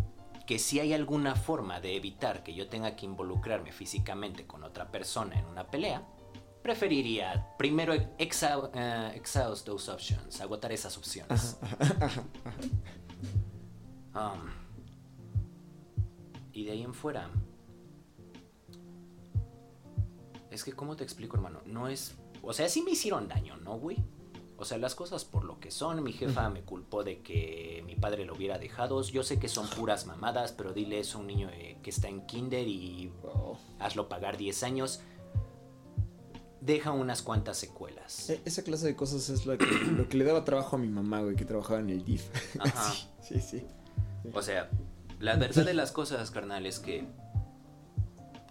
[0.48, 4.92] que si hay alguna forma de evitar que yo tenga que involucrarme físicamente con otra
[4.92, 6.06] persona en una pelea,
[6.62, 11.58] preferiría primero exa- eh, exhaust those options, agotar esas opciones.
[14.14, 14.50] Um,
[16.54, 17.30] y de ahí en fuera,
[20.50, 21.62] es que, ¿cómo te explico, hermano?
[21.66, 22.16] No es.
[22.44, 23.98] O sea, sí me hicieron daño, ¿no, güey?
[24.58, 26.04] O sea, las cosas por lo que son.
[26.04, 29.02] Mi jefa me culpó de que mi padre lo hubiera dejado.
[29.04, 32.08] Yo sé que son puras mamadas, pero dile eso a un niño eh, que está
[32.10, 33.58] en kinder y Oh.
[33.80, 35.02] hazlo pagar 10 años.
[36.62, 38.30] Deja unas cuantas secuelas.
[38.30, 39.66] E- Esa clase de cosas es lo que,
[39.98, 42.30] lo que le daba trabajo a mi mamá, güey, que trabajaba en el DIF.
[42.60, 42.92] Ajá.
[43.22, 43.66] sí, sí, sí.
[44.34, 44.70] O sea,
[45.20, 47.08] la verdad de las cosas, carnal, es que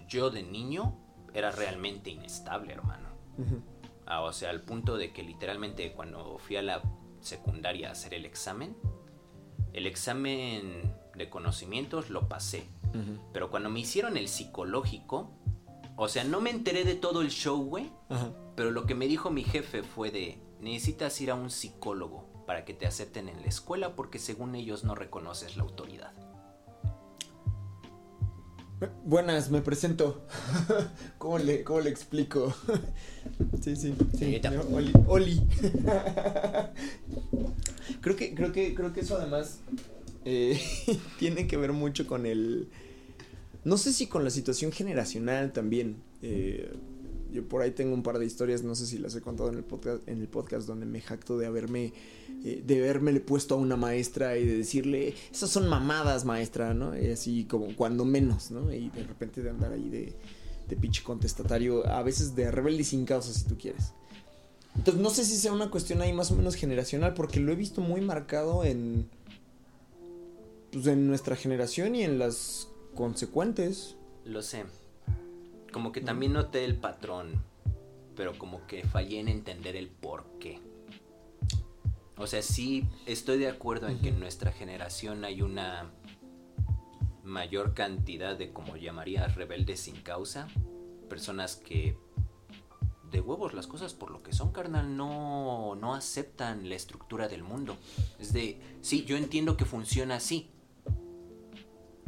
[0.08, 0.96] yo de niño
[1.34, 3.08] era realmente inestable, hermano.
[3.38, 3.62] Ujú.
[4.10, 6.82] Ah, o sea, al punto de que literalmente cuando fui a la
[7.20, 8.76] secundaria a hacer el examen,
[9.72, 12.66] el examen de conocimientos lo pasé.
[13.32, 15.30] Pero cuando me hicieron el psicológico,
[15.94, 17.92] o sea, no me enteré de todo el show, güey.
[18.56, 22.64] Pero lo que me dijo mi jefe fue de, necesitas ir a un psicólogo para
[22.64, 26.12] que te acepten en la escuela porque según ellos no reconoces la autoridad.
[29.04, 30.26] Buenas, me presento.
[31.18, 32.54] ¿Cómo le, cómo le explico?
[33.60, 34.40] sí, sí, sí.
[34.72, 34.92] Oli.
[35.06, 35.40] Oli.
[38.00, 39.60] creo que, creo que, creo que eso además
[40.24, 40.58] eh,
[41.18, 42.70] tiene que ver mucho con el.
[43.64, 45.96] No sé si con la situación generacional también.
[46.22, 46.72] Eh,
[47.32, 49.56] yo por ahí tengo un par de historias, no sé si las he contado en
[49.56, 51.92] el podcast, en el podcast donde me jacto de haberme,
[52.44, 56.98] eh, de haberme puesto a una maestra y de decirle, esas son mamadas, maestra, ¿no?
[56.98, 58.72] Y así como cuando menos, ¿no?
[58.72, 60.14] Y de repente de andar ahí de,
[60.68, 63.92] de pinche contestatario, a veces de rebelde sin causa, si tú quieres.
[64.76, 67.56] Entonces no sé si sea una cuestión ahí más o menos generacional, porque lo he
[67.56, 69.08] visto muy marcado en,
[70.72, 73.96] pues en nuestra generación y en las consecuentes.
[74.24, 74.64] Lo sé.
[75.72, 77.44] Como que también noté el patrón,
[78.16, 80.60] pero como que fallé en entender el por qué.
[82.16, 85.90] O sea, sí estoy de acuerdo en que en nuestra generación hay una
[87.24, 90.48] mayor cantidad de, como llamarías, rebeldes sin causa.
[91.08, 91.96] Personas que
[93.10, 97.42] de huevos las cosas por lo que son, carnal, no, no aceptan la estructura del
[97.42, 97.76] mundo.
[98.18, 100.50] Es de, sí, yo entiendo que funciona así,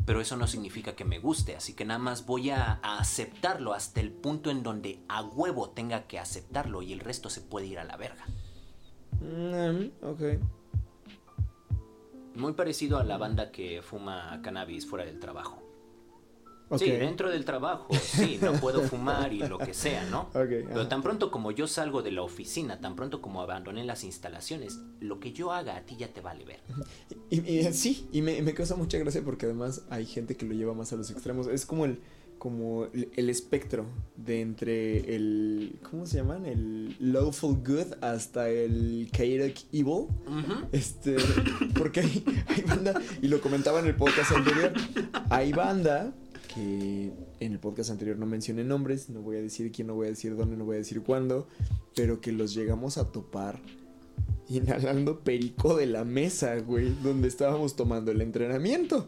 [0.05, 3.73] pero eso no significa que me guste, así que nada más voy a, a, aceptarlo
[3.73, 7.67] hasta el punto en donde a huevo tenga que aceptarlo y el resto se puede
[7.67, 8.27] ir a la verga.
[9.21, 10.23] Mm, ok.
[12.35, 15.62] Muy parecido a la banda que fuma cannabis fuera del trabajo.
[16.79, 20.23] Sí, dentro del trabajo, sí, no puedo fumar y lo que sea, ¿no?
[20.35, 24.05] Ok, Pero tan pronto como yo salgo de la oficina, tan pronto como abandoné las
[24.05, 26.61] instalaciones, lo que yo haga a ti ya te vale ver.
[27.31, 30.55] Y, y, sí, y me, me causa mucha gracia porque además hay gente que lo
[30.55, 31.47] lleva más a los extremos.
[31.47, 32.01] Es como el,
[32.39, 36.45] como el, el espectro de entre el, ¿cómo se llaman?
[36.45, 40.09] El lawful good hasta el chaotic evil.
[40.73, 41.17] Este,
[41.79, 44.73] porque hay, hay banda, y lo comentaba en el podcast anterior,
[45.31, 46.13] hay banda
[46.55, 50.07] que en el podcast anterior no mencioné nombres, no voy a decir quién, no voy
[50.07, 51.47] a decir dónde, no voy a decir cuándo,
[51.95, 53.61] pero que los llegamos a topar
[54.49, 59.07] inhalando perico de la mesa, güey, donde estábamos tomando el entrenamiento.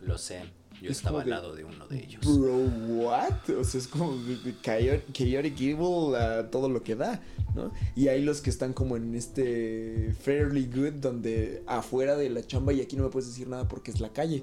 [0.00, 0.40] Lo sé,
[0.80, 2.20] yo Es estaba al lado de uno de ellos.
[2.24, 2.56] Bro,
[2.96, 3.50] what?
[3.56, 4.16] O sea, es como
[4.62, 7.22] chaotic, chaotic evil a todo lo que da,
[7.54, 7.72] ¿no?
[7.94, 12.72] Y hay los que están como en este fairly good, donde afuera de la chamba
[12.72, 14.42] y aquí no me puedes decir nada porque es la calle,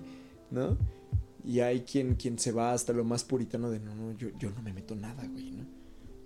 [0.50, 0.78] ¿no?
[1.46, 4.50] Y hay quien, quien se va hasta lo más puritano de no, no, yo, yo
[4.52, 5.66] no me meto nada, güey, ¿no?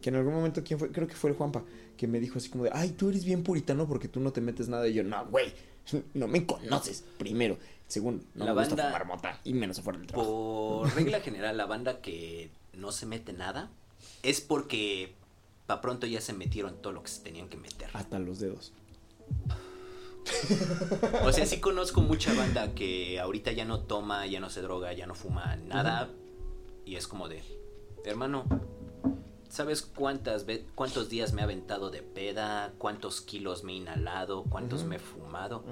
[0.02, 0.91] Que en algún momento, ¿quién fue?
[0.91, 1.63] Creo que fue el Juanpa,
[1.95, 4.41] que me dijo así como de, ay, tú eres bien puritano porque tú no te
[4.41, 4.88] metes nada.
[4.88, 5.54] Y yo, no, güey,
[6.13, 7.58] no me conoces, primero.
[7.88, 10.82] Segundo, no La me gusta banda- fumar mota y menos afuera del trabajo.
[10.84, 13.69] Por regla general, la banda que no se mete nada
[14.23, 15.13] es porque
[15.67, 17.89] pa' pronto ya se metieron todo lo que se tenían que meter.
[17.93, 18.73] Hasta los dedos.
[21.24, 24.94] O sea, sí conozco mucha banda que ahorita ya no toma, ya no se droga,
[24.94, 26.10] ya no fuma nada.
[26.86, 27.42] Y es como de,
[28.06, 28.46] hermano,
[29.50, 32.74] ¿sabes cuántas cuántos días me he aventado de peda?
[32.78, 34.44] ¿Cuántos kilos me he inhalado?
[34.44, 35.64] ¿Cuántos me he fumado?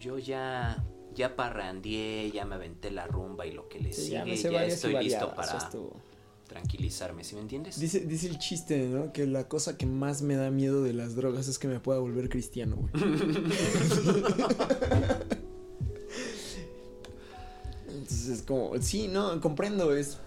[0.00, 4.36] Yo ya, ya parrandié, ya me aventé la rumba y lo que le Sí, sigue.
[4.36, 5.70] Ya, estoy listo para.
[6.48, 7.78] Tranquilizarme, ¿sí me entiendes?
[7.78, 9.12] Dice, dice el chiste, ¿no?
[9.12, 12.00] Que la cosa que más me da miedo de las drogas es que me pueda
[12.00, 12.90] volver cristiano, güey.
[17.88, 20.18] Entonces es como, sí, no, comprendo, es...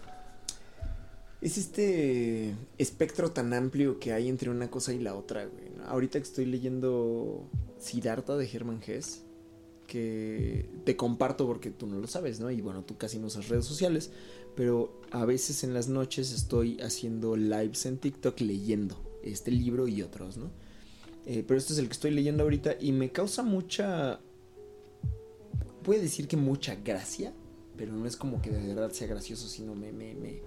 [1.42, 5.72] Es este espectro tan amplio que hay entre una cosa y la otra, güey.
[5.76, 5.86] ¿no?
[5.86, 9.24] Ahorita que estoy leyendo Siddhartha de Hermann Hesse,
[9.88, 12.50] que te comparto porque tú no lo sabes, ¿no?
[12.50, 14.12] Y bueno, tú casi no usas redes sociales,
[14.56, 20.02] pero a veces en las noches estoy haciendo lives en TikTok leyendo este libro y
[20.02, 20.52] otros, ¿no?
[21.26, 24.20] Eh, pero este es el que estoy leyendo ahorita y me causa mucha...
[25.84, 27.34] Puede decir que mucha gracia,
[27.76, 30.42] pero no es como que de verdad sea gracioso, sino me, me, me,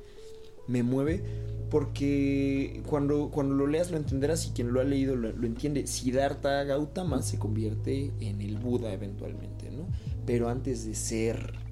[0.68, 1.22] me mueve
[1.70, 5.86] porque cuando, cuando lo leas lo entenderás y quien lo ha leído lo, lo entiende.
[5.86, 9.88] Siddhartha Gautama se convierte en el Buda eventualmente, ¿no?
[10.24, 11.63] Pero antes de ser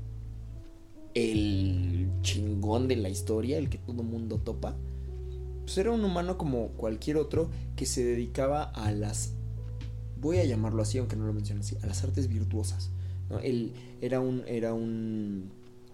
[1.14, 4.76] el chingón de la historia, el que todo mundo topa,
[5.64, 9.34] pues era un humano como cualquier otro que se dedicaba a las,
[10.20, 12.90] voy a llamarlo así, aunque no lo mencione así, a las artes virtuosas.
[13.42, 15.50] Él era un, era un,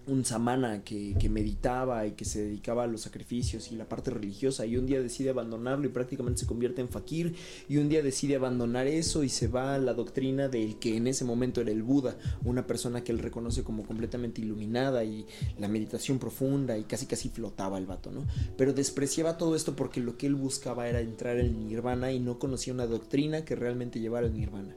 [0.09, 4.11] un samana que, que meditaba y que se dedicaba a los sacrificios y la parte
[4.11, 7.35] religiosa y un día decide abandonarlo y prácticamente se convierte en fakir
[7.67, 11.07] y un día decide abandonar eso y se va a la doctrina del que en
[11.07, 15.25] ese momento era el Buda, una persona que él reconoce como completamente iluminada y
[15.57, 18.25] la meditación profunda y casi casi flotaba el vato, ¿no?
[18.57, 22.39] Pero despreciaba todo esto porque lo que él buscaba era entrar en nirvana y no
[22.39, 24.75] conocía una doctrina que realmente llevara al nirvana.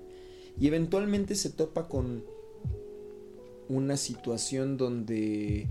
[0.60, 2.24] Y eventualmente se topa con
[3.72, 5.68] una situación donde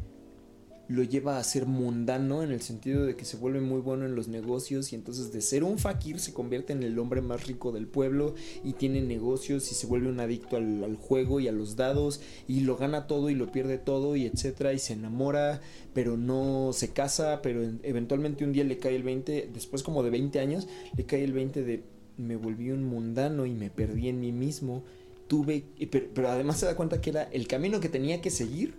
[0.87, 4.13] lo lleva a ser mundano en el sentido de que se vuelve muy bueno en
[4.13, 7.71] los negocios y entonces de ser un fakir se convierte en el hombre más rico
[7.71, 8.35] del pueblo
[8.65, 12.19] y tiene negocios y se vuelve un adicto al, al juego y a los dados
[12.45, 15.61] y lo gana todo y lo pierde todo y etcétera y se enamora
[15.93, 20.03] pero no se casa pero en- eventualmente un día le cae el 20 después como
[20.03, 21.83] de 20 años le cae el 20 de
[22.17, 24.83] me volví un mundano y me perdí en mí mismo
[25.31, 28.73] tuve pero, pero además se da cuenta que era el camino que tenía que seguir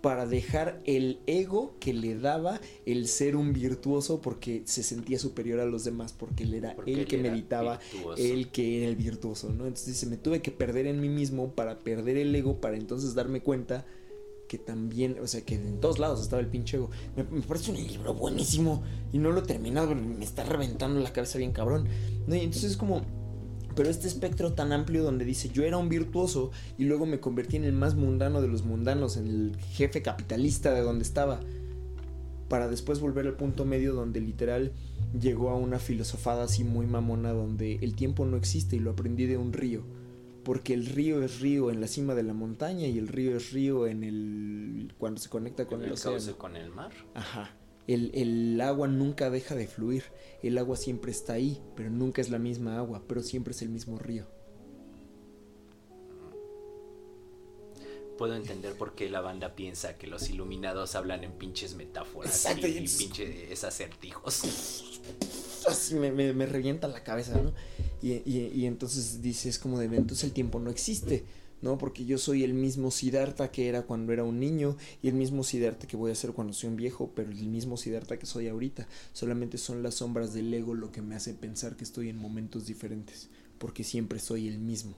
[0.00, 5.60] para dejar el ego que le daba el ser un virtuoso porque se sentía superior
[5.60, 8.20] a los demás porque él era Porque el él que era meditaba virtuoso.
[8.20, 9.64] el que era el virtuoso, ¿no?
[9.66, 13.14] Entonces dice, me tuve que perder en mí mismo para perder el ego, para entonces
[13.14, 13.86] darme cuenta
[14.48, 16.90] que también, o sea, que en todos lados estaba el pinche ego.
[17.16, 18.82] Me, me parece un libro buenísimo
[19.12, 21.86] y no lo he terminado, me está reventando la cabeza bien cabrón.
[22.26, 22.34] ¿no?
[22.34, 23.02] Y entonces es como,
[23.76, 27.56] pero este espectro tan amplio donde dice, yo era un virtuoso y luego me convertí
[27.56, 31.40] en el más mundano de los mundanos, en el jefe capitalista de donde estaba,
[32.48, 34.72] para después volver al punto medio donde literal
[35.20, 39.26] llegó a una filosofada así muy mamona donde el tiempo no existe y lo aprendí
[39.26, 39.82] de un río.
[40.42, 43.52] Porque el río es río en la cima de la montaña y el río es
[43.52, 46.38] río en el cuando se conecta con el, el cauce océano.
[46.38, 46.92] con el mar.
[47.14, 47.50] Ajá.
[47.86, 50.04] El, el agua nunca deja de fluir.
[50.42, 53.68] El agua siempre está ahí, pero nunca es la misma agua, pero siempre es el
[53.68, 54.26] mismo río.
[58.18, 62.66] Puedo entender por qué la banda piensa que los iluminados hablan en pinches metáforas Exacto,
[62.66, 65.00] y, y y es- pinches acertijos.
[65.68, 67.52] Así me, me- me revienta la cabeza, ¿no?
[68.00, 71.24] Y, y- y entonces dices como de, entonces el tiempo no existe,
[71.62, 71.78] ¿no?
[71.78, 75.42] Porque yo soy el mismo Siddhartha que era cuando era un niño y el mismo
[75.42, 78.48] Siddhartha que voy a ser cuando soy un viejo, pero el mismo Siddhartha que soy
[78.48, 78.86] ahorita.
[79.12, 82.66] Solamente son las sombras del ego lo que me hace pensar que estoy en momentos
[82.66, 83.28] diferentes,
[83.58, 84.94] porque siempre soy el mismo.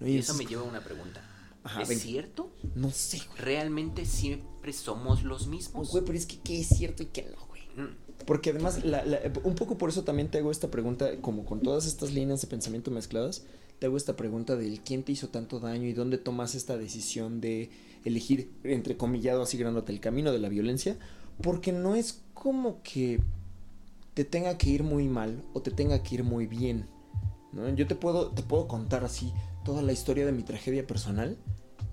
[0.00, 0.06] ¿No?
[0.08, 1.26] Y eso entonces- me lleva a una pregunta.
[1.62, 2.02] Ajá, ¿Es venga.
[2.02, 2.50] cierto?
[2.74, 3.38] No sé, güey.
[3.40, 5.90] ¿Realmente siempre somos los mismos?
[5.90, 7.62] Güey, pero es que qué es cierto y qué no, güey.
[7.76, 11.44] Mm, Porque además, la- la- un poco por eso también te hago esta pregunta, como
[11.44, 13.44] con todas estas líneas de pensamiento mezcladas,
[13.80, 17.40] te hago esta pregunta del quién te hizo tanto daño y dónde tomas esta decisión
[17.40, 17.70] de
[18.04, 20.98] elegir, entre comillado, así grandote, el camino de la violencia,
[21.42, 23.20] porque no es como que
[24.12, 26.84] te tenga que ir muy mal o te tenga que ir muy bien.
[27.52, 27.74] ¿no?
[27.74, 29.32] Yo te puedo, te puedo contar así
[29.64, 31.38] toda la historia de mi tragedia personal.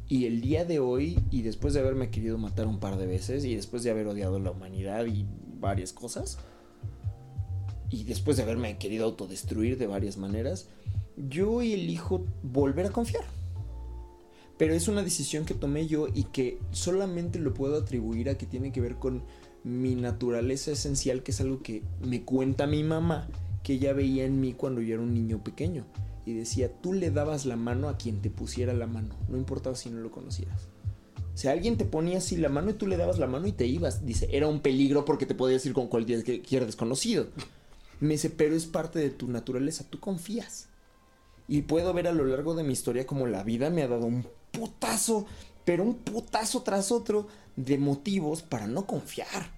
[0.10, 3.46] Y el día de hoy, y después de haberme querido matar un par de veces,
[3.46, 5.26] y después de haber odiado la humanidad y
[5.60, 6.38] varias cosas,
[7.90, 10.68] y después de haberme querido autodestruir de varias maneras,
[11.18, 13.26] yo elijo volver a confiar.
[14.58, 18.46] Pero es una decisión que tomé yo y que solamente lo puedo atribuir a que
[18.46, 19.24] tiene que ver con
[19.64, 23.28] mi naturaleza esencial, que es algo que me cuenta mi mamá,
[23.64, 25.86] que ella veía en mí cuando yo era un niño pequeño.
[26.26, 29.76] Y decía, tú le dabas la mano a quien te pusiera la mano, no importaba
[29.76, 30.68] si no lo conocieras.
[31.34, 33.52] O sea, alguien te ponía así la mano y tú le dabas la mano y
[33.52, 34.04] te ibas.
[34.04, 37.28] Dice, era un peligro porque te podías ir con cualquier desconocido.
[38.00, 40.68] Me dice, pero es parte de tu naturaleza, tú confías.
[41.48, 44.06] Y puedo ver a lo largo de mi historia como la vida me ha dado
[44.06, 45.26] un putazo,
[45.66, 49.56] pero un putazo tras otro de motivos para no confiar.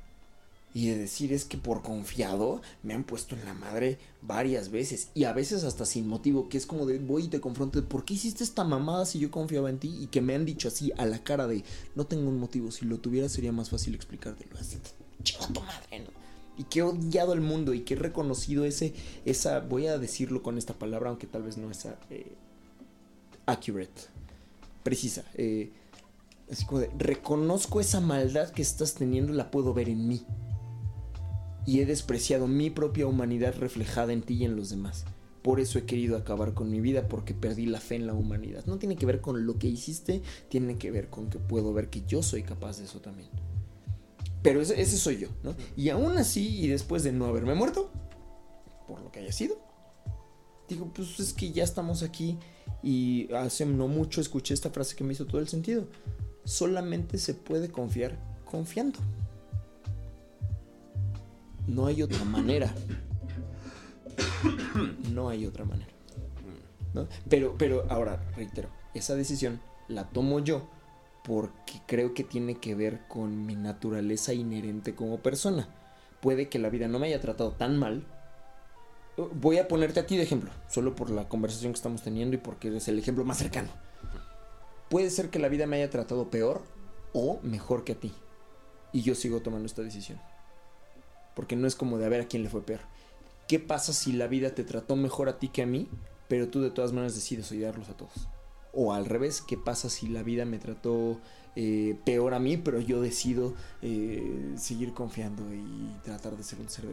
[0.71, 5.09] Y de decir es que por confiado me han puesto en la madre varias veces.
[5.15, 8.05] Y a veces hasta sin motivo, que es como de voy y te confronto, ¿por
[8.05, 9.97] qué hiciste esta mamada si yo confiaba en ti?
[9.99, 11.63] Y que me han dicho así a la cara de
[11.95, 14.55] no tengo un motivo, si lo tuviera sería más fácil explicártelo.
[14.59, 14.77] Así,
[15.23, 16.28] chiva tu madre, ¿no?
[16.59, 18.93] Y que he odiado al mundo y que he reconocido ese,
[19.23, 22.33] esa, voy a decirlo con esta palabra, aunque tal vez no es eh,
[23.45, 24.01] accurate,
[24.83, 25.23] precisa.
[25.35, 25.71] Eh,
[26.51, 30.25] así como de, reconozco esa maldad que estás teniendo, la puedo ver en mí.
[31.65, 35.05] Y he despreciado mi propia humanidad reflejada en ti y en los demás.
[35.41, 38.65] Por eso he querido acabar con mi vida, porque perdí la fe en la humanidad.
[38.65, 41.89] No tiene que ver con lo que hiciste, tiene que ver con que puedo ver
[41.89, 43.29] que yo soy capaz de eso también.
[44.41, 45.55] Pero ese, ese soy yo, ¿no?
[45.75, 47.91] Y aún así, y después de no haberme muerto,
[48.87, 49.57] por lo que haya sido,
[50.67, 52.37] digo, pues es que ya estamos aquí
[52.81, 55.87] y hace no mucho escuché esta frase que me hizo todo el sentido.
[56.45, 58.99] Solamente se puede confiar confiando.
[61.67, 62.73] No hay otra manera.
[65.11, 65.91] No hay otra manera.
[66.93, 67.07] ¿no?
[67.29, 70.67] Pero, pero ahora, reitero, esa decisión la tomo yo
[71.29, 75.69] porque creo que tiene que ver con mi naturaleza inherente como persona.
[76.21, 78.03] Puede que la vida no me haya tratado tan mal.
[79.35, 82.39] Voy a ponerte a ti de ejemplo, solo por la conversación que estamos teniendo y
[82.39, 83.69] porque eres el ejemplo más cercano.
[84.89, 86.63] Puede ser que la vida me haya tratado peor
[87.13, 88.11] o mejor que a ti.
[88.91, 90.19] Y yo sigo tomando esta decisión.
[91.35, 92.79] Porque no es como de a ver a quién le fue peor.
[93.47, 95.89] ¿Qué pasa si la vida te trató mejor a ti que a mí,
[96.27, 98.27] pero tú de todas maneras decides odiarlos a todos?
[98.73, 101.19] O al revés, ¿qué pasa si la vida me trató
[101.55, 106.69] eh, peor a mí, pero yo decido eh, seguir confiando y tratar de ser un
[106.69, 106.85] ser?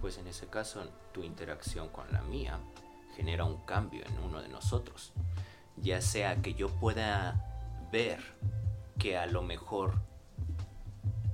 [0.00, 2.58] Pues en ese caso, tu interacción con la mía
[3.16, 5.12] genera un cambio en uno de nosotros.
[5.76, 8.20] Ya sea que yo pueda ver
[8.98, 9.94] que a lo mejor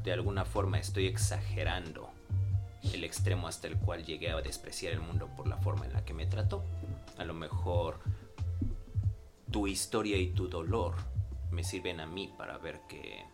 [0.04, 2.10] de alguna forma estoy exagerando
[2.82, 6.04] el extremo hasta el cual llegué a despreciar el mundo por la forma en la
[6.04, 6.64] que me trató.
[7.18, 8.00] A lo mejor
[9.50, 10.94] tu historia y tu dolor
[11.50, 13.24] me sirven a mí para ver que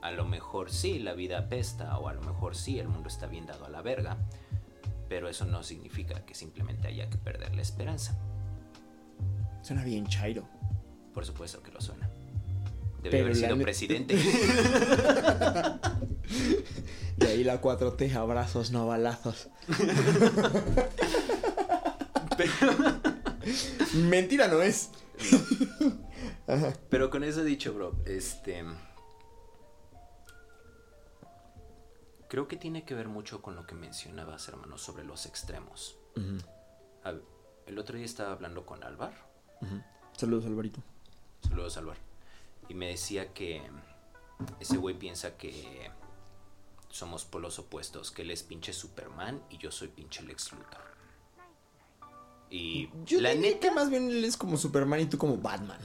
[0.00, 3.26] a lo mejor sí la vida apesta o a lo mejor sí el mundo está
[3.26, 4.16] bien dado a la verga,
[5.08, 8.18] pero eso no significa que simplemente haya que perder la esperanza.
[9.62, 10.48] Suena bien chairo.
[11.14, 12.10] Por supuesto que lo suena.
[13.02, 14.14] Debe haber sido presidente.
[17.18, 19.48] y ahí la 4T, abrazos, no balazos.
[23.94, 24.90] Mentira no es.
[26.90, 28.64] Pero con eso dicho, bro, este.
[32.28, 35.96] Creo que tiene que ver mucho con lo que mencionabas, hermano, sobre los extremos.
[37.66, 39.16] el otro día estaba hablando con Álvaro.
[40.16, 40.82] Saludos, Alvarito.
[41.46, 42.00] Saludos, Álvaro.
[42.68, 43.62] Y me decía que
[44.60, 45.90] ese güey piensa que
[46.88, 50.91] somos polos opuestos, que él es pinche Superman y yo soy pinche Lex Luthor.
[52.52, 55.78] Y yo la neta que más bien él es como Superman y tú como Batman.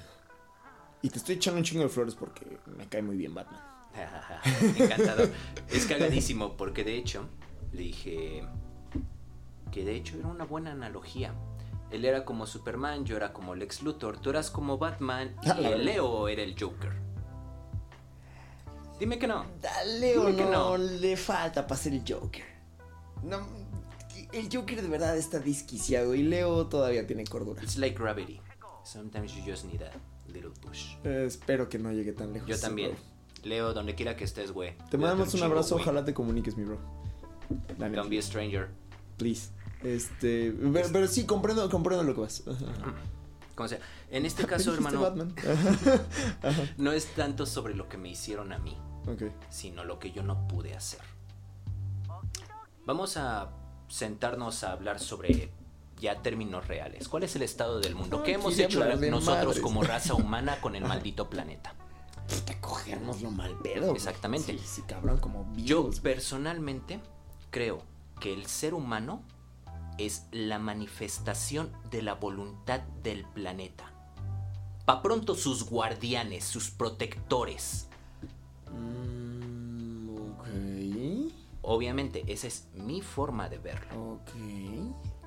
[1.02, 3.62] Y te estoy echando un chingo de flores porque me cae muy bien Batman.
[4.78, 5.32] Encantador.
[5.70, 7.30] es cagadísimo porque de hecho
[7.72, 8.44] le dije
[9.72, 11.34] que de hecho era una buena analogía.
[11.90, 15.86] Él era como Superman, yo era como Lex Luthor, tú eras como Batman y el
[15.86, 16.92] Leo era el Joker.
[19.00, 19.46] Dime que no.
[20.00, 22.44] Leo no, le falta para ser el Joker.
[23.24, 23.40] No,
[24.32, 27.64] el Joker de verdad está disquiciado y Leo todavía tiene cordura.
[27.64, 28.42] It's like gravity.
[28.84, 29.92] Sometimes you just need a
[30.32, 30.96] little push.
[31.04, 32.48] Eh, espero que no llegue tan lejos.
[32.48, 32.96] Yo también.
[33.44, 34.76] Leo, donde quiera que estés, güey.
[34.90, 36.80] Te mandamos un abrazo, ojalá te comuniques, mi bro.
[37.78, 38.70] Don't be a stranger.
[39.18, 39.50] Please.
[39.84, 40.54] Este,
[40.92, 42.44] pero, sí, comprendo, comprendo lo que vas.
[43.56, 45.28] Como sea, en este caso, hermano,
[46.78, 48.78] no es tanto sobre lo que me hicieron a mí,
[49.50, 51.02] sino lo que yo no pude hacer.
[52.86, 53.52] Vamos a
[53.88, 55.52] sentarnos a hablar sobre
[56.00, 57.08] ya términos reales.
[57.08, 58.24] ¿Cuál es el estado del mundo?
[58.24, 61.74] ¿Qué hemos hecho nosotros como raza humana con el maldito planeta?
[62.62, 63.94] Cogernos lo mal pedo.
[63.94, 64.58] Exactamente.
[64.60, 67.00] Sí, cabrón, como Yo personalmente
[67.50, 67.82] creo
[68.20, 69.24] que el ser humano
[69.98, 73.92] es la manifestación de la voluntad del planeta.
[74.86, 77.88] Pa' pronto sus guardianes, sus protectores.
[78.72, 79.27] Mm.
[81.70, 84.14] Obviamente, esa es mi forma de verlo.
[84.14, 84.32] Ok.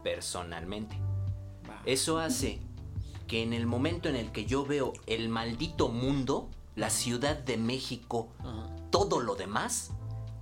[0.02, 0.96] Personalmente.
[1.84, 2.60] Eso hace
[3.28, 7.58] que en el momento en el que yo veo el maldito mundo, la Ciudad de
[7.58, 8.28] México,
[8.88, 9.90] todo lo demás,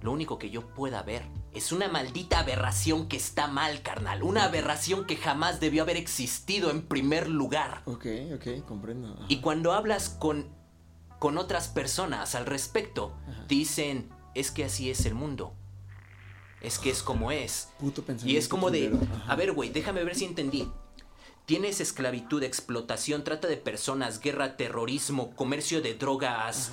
[0.01, 4.22] lo único que yo pueda ver es una maldita aberración que está mal, carnal.
[4.22, 7.82] Una aberración que jamás debió haber existido en primer lugar.
[7.86, 9.18] Ok, ok, comprendo.
[9.26, 10.46] Y cuando hablas con,
[11.18, 13.14] con otras personas al respecto,
[13.49, 15.58] dicen, es que así es el mundo
[16.61, 17.69] es que es como es.
[18.25, 18.93] y es como de,
[19.27, 20.69] a ver, güey, déjame ver si entendí.
[21.47, 26.73] Tienes esclavitud, explotación, trata de personas, guerra, terrorismo, comercio de drogas.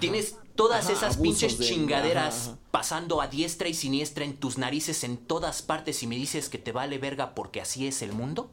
[0.00, 5.60] Tienes todas esas pinches chingaderas pasando a diestra y siniestra en tus narices en todas
[5.60, 8.50] partes y me dices que te vale verga porque así es el mundo.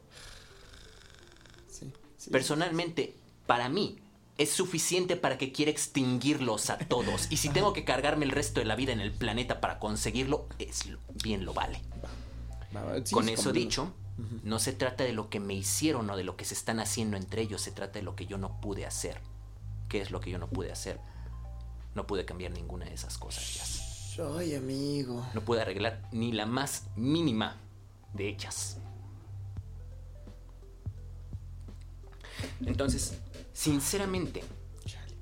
[2.30, 3.16] Personalmente,
[3.46, 4.03] para mí,
[4.36, 7.26] es suficiente para que quiera extinguirlos a todos.
[7.30, 10.48] Y si tengo que cargarme el resto de la vida en el planeta para conseguirlo,
[10.58, 10.88] es
[11.22, 11.80] bien lo vale.
[13.12, 13.92] Con eso dicho,
[14.42, 17.16] no se trata de lo que me hicieron o de lo que se están haciendo
[17.16, 19.20] entre ellos, se trata de lo que yo no pude hacer.
[19.88, 20.98] ¿Qué es lo que yo no pude hacer?
[21.94, 24.18] No pude cambiar ninguna de esas cosas.
[24.36, 25.24] Ay, amigo.
[25.34, 27.56] No pude arreglar ni la más mínima
[28.12, 28.78] de ellas.
[32.64, 33.18] Entonces,
[33.54, 34.44] Sinceramente,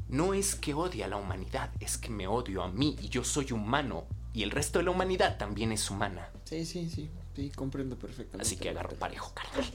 [0.09, 3.23] no es que odie a la humanidad, es que me odio a mí y yo
[3.23, 6.31] soy humano y el resto de la humanidad también es humana.
[6.45, 8.47] Sí, sí, sí, sí, comprendo perfectamente.
[8.47, 9.71] Así que agarro parejo, carnal.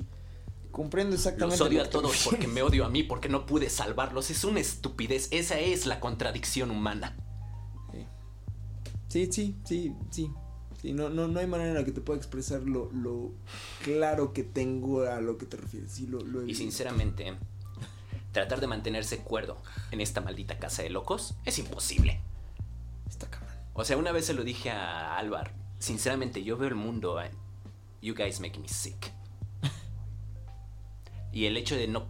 [0.71, 1.57] Comprendo exactamente.
[1.57, 4.29] Los odio a todos porque me odio a mí, porque no pude salvarlos.
[4.29, 5.27] Es una estupidez.
[5.31, 7.15] Esa es la contradicción humana.
[9.07, 10.29] Sí, sí, sí, sí.
[10.81, 10.93] sí.
[10.93, 12.89] no, no, no hay manera en la que te pueda expresar lo,
[13.83, 15.91] claro que tengo a lo que te refieres.
[15.91, 17.37] Sí, lo, y sinceramente,
[18.37, 19.57] tratar de mantenerse cuerdo
[19.89, 22.21] en esta maldita casa de locos es imposible.
[23.09, 23.55] Está cabrón.
[23.73, 25.55] O sea, una vez se lo dije a Álvar.
[25.79, 27.19] Sinceramente, yo veo el mundo.
[27.19, 27.31] Eh,
[27.99, 29.11] you guys make me sick.
[31.33, 32.05] y el hecho de no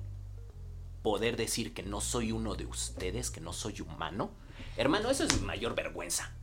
[1.01, 4.31] poder decir que no soy uno de ustedes, que no soy humano,
[4.75, 6.33] hermano, eso es mi mayor vergüenza.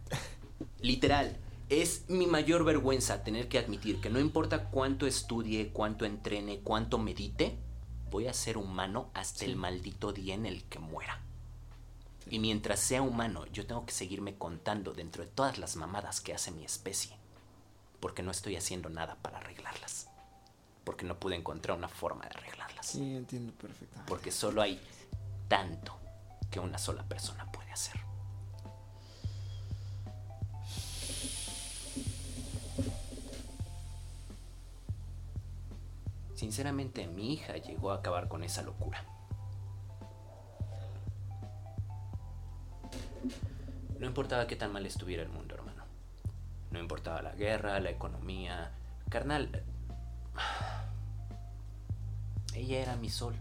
[0.80, 1.37] Literal,
[1.68, 6.97] es mi mayor vergüenza tener que admitir que no importa cuánto estudie, cuánto entrene, cuánto
[6.97, 7.59] medite,
[8.15, 11.21] voy a ser humano hasta el maldito día en el que muera.
[12.31, 16.33] Y mientras sea humano, yo tengo que seguirme contando dentro de todas las mamadas que
[16.33, 17.17] hace mi especie.
[17.99, 20.07] Porque no estoy haciendo nada para arreglarlas.
[20.85, 22.87] Porque no pude encontrar una forma de arreglarlas.
[22.87, 24.09] Sí, entiendo perfectamente.
[24.09, 24.81] Porque solo hay
[25.49, 25.99] tanto
[26.53, 28.01] que una sola persona puede hacer.
[36.35, 39.05] Sinceramente, mi hija llegó a acabar con esa locura.
[43.99, 45.85] No importaba qué tan mal estuviera el mundo, hermano.
[46.70, 48.72] No importaba la guerra, la economía.
[49.09, 49.62] Carnal,
[52.55, 53.37] ella era mi sol.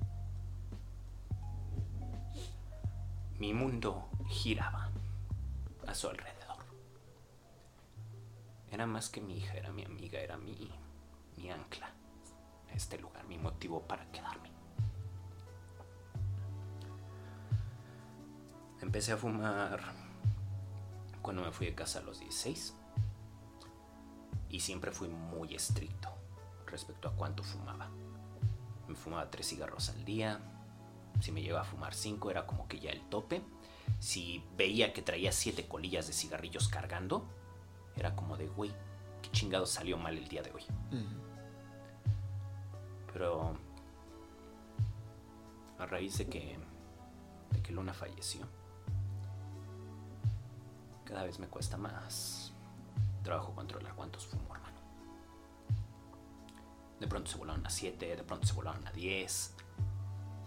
[3.40, 4.92] Mi mundo giraba
[5.88, 6.64] a su alrededor.
[8.72, 10.72] Era más que mi hija, era mi amiga, era mi,
[11.38, 11.92] mi ancla
[12.76, 14.52] este lugar, mi motivo para quedarme.
[18.82, 19.82] Empecé a fumar
[21.22, 22.76] cuando me fui de casa a los 16
[24.50, 26.10] y siempre fui muy estricto
[26.68, 27.90] respecto a cuánto fumaba.
[28.88, 30.40] Me fumaba tres cigarros al día.
[31.22, 33.42] Si me llevaba a fumar cinco era como que ya el tope.
[34.00, 37.26] Si veía que traía siete colillas de cigarrillos cargando,
[37.96, 38.72] era como de, güey,
[39.22, 40.64] qué chingado salió mal el día de hoy.
[43.14, 43.56] Pero
[45.78, 46.58] a raíz de que,
[47.52, 48.46] de que Luna falleció,
[51.06, 52.54] cada vez me cuesta más
[53.24, 54.80] trabajo controlar cuántos fumo, hermano.
[57.00, 59.56] De pronto se volaron a 7, de pronto se volaron a 10.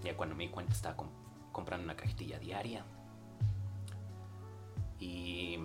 [0.03, 1.11] Ya cuando me di cuenta estaba com-
[1.53, 2.85] comprando una cajetilla diaria.
[4.99, 5.59] Y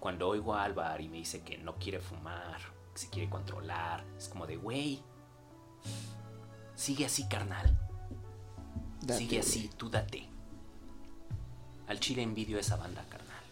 [0.00, 2.58] cuando oigo a Álvaro y me dice que no quiere fumar,
[2.92, 5.02] que se quiere controlar, es como de, güey,
[6.74, 7.78] sigue así, carnal.
[9.00, 10.28] Date, sigue así, tú date.
[11.86, 13.42] Al chile envidio a esa banda, carnal.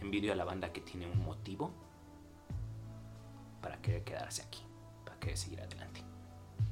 [0.00, 1.70] Envidio a la banda que tiene un motivo
[3.60, 4.62] para querer quedarse aquí,
[5.04, 6.02] para querer seguir adelante.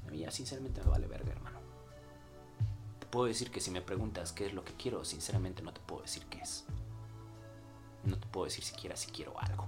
[0.07, 1.59] A mí ya sinceramente me vale verga, hermano.
[2.99, 5.81] Te puedo decir que si me preguntas qué es lo que quiero, sinceramente no te
[5.81, 6.65] puedo decir qué es.
[8.05, 9.67] No te puedo decir siquiera si quiero algo.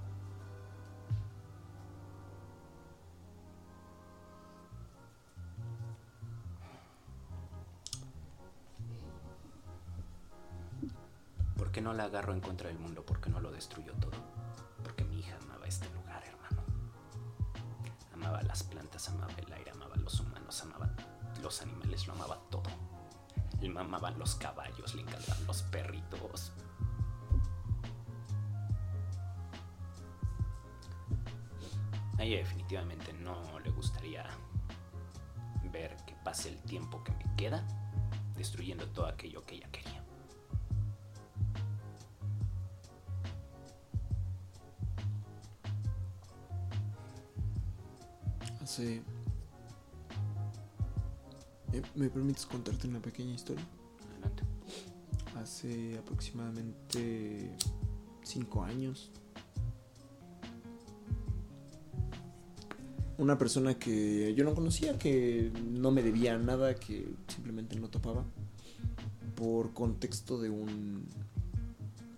[11.70, 13.06] ¿Por qué no la agarro en contra del mundo?
[13.06, 14.10] ¿Por qué no lo destruyo todo?
[14.82, 16.64] Porque mi hija amaba este lugar, hermano.
[18.12, 20.90] Amaba las plantas, amaba el aire, amaba los humanos, amaba
[21.40, 22.68] los animales, lo amaba todo.
[23.60, 26.52] Le mamaban los caballos, le encantaban los perritos.
[32.18, 34.26] A ella definitivamente no le gustaría
[35.70, 37.62] ver que pase el tiempo que me queda
[38.34, 39.99] destruyendo todo aquello que ella quería.
[48.78, 49.02] Eh,
[51.96, 53.64] ¿Me permites contarte una pequeña historia?
[54.12, 54.44] Adelante.
[55.36, 57.50] Hace aproximadamente
[58.22, 59.10] cinco años.
[63.18, 68.24] Una persona que yo no conocía, que no me debía nada, que simplemente no topaba,
[69.34, 71.06] por contexto de un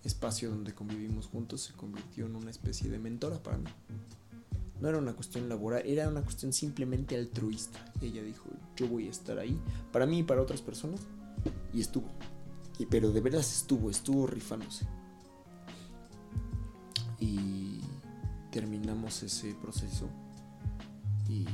[0.05, 3.71] espacio donde convivimos juntos, se convirtió en una especie de mentora para mí.
[4.83, 7.79] No era una cuestión laboral, era una cuestión simplemente altruista.
[8.01, 9.57] Ella dijo, yo voy a estar ahí,
[9.93, 11.01] para mí y para otras personas,
[11.73, 12.09] y estuvo.
[12.81, 14.85] Y, pero de veras estuvo, estuvo rifándose.
[17.21, 17.79] Y
[18.51, 20.09] terminamos ese proceso.
[21.29, 21.47] Y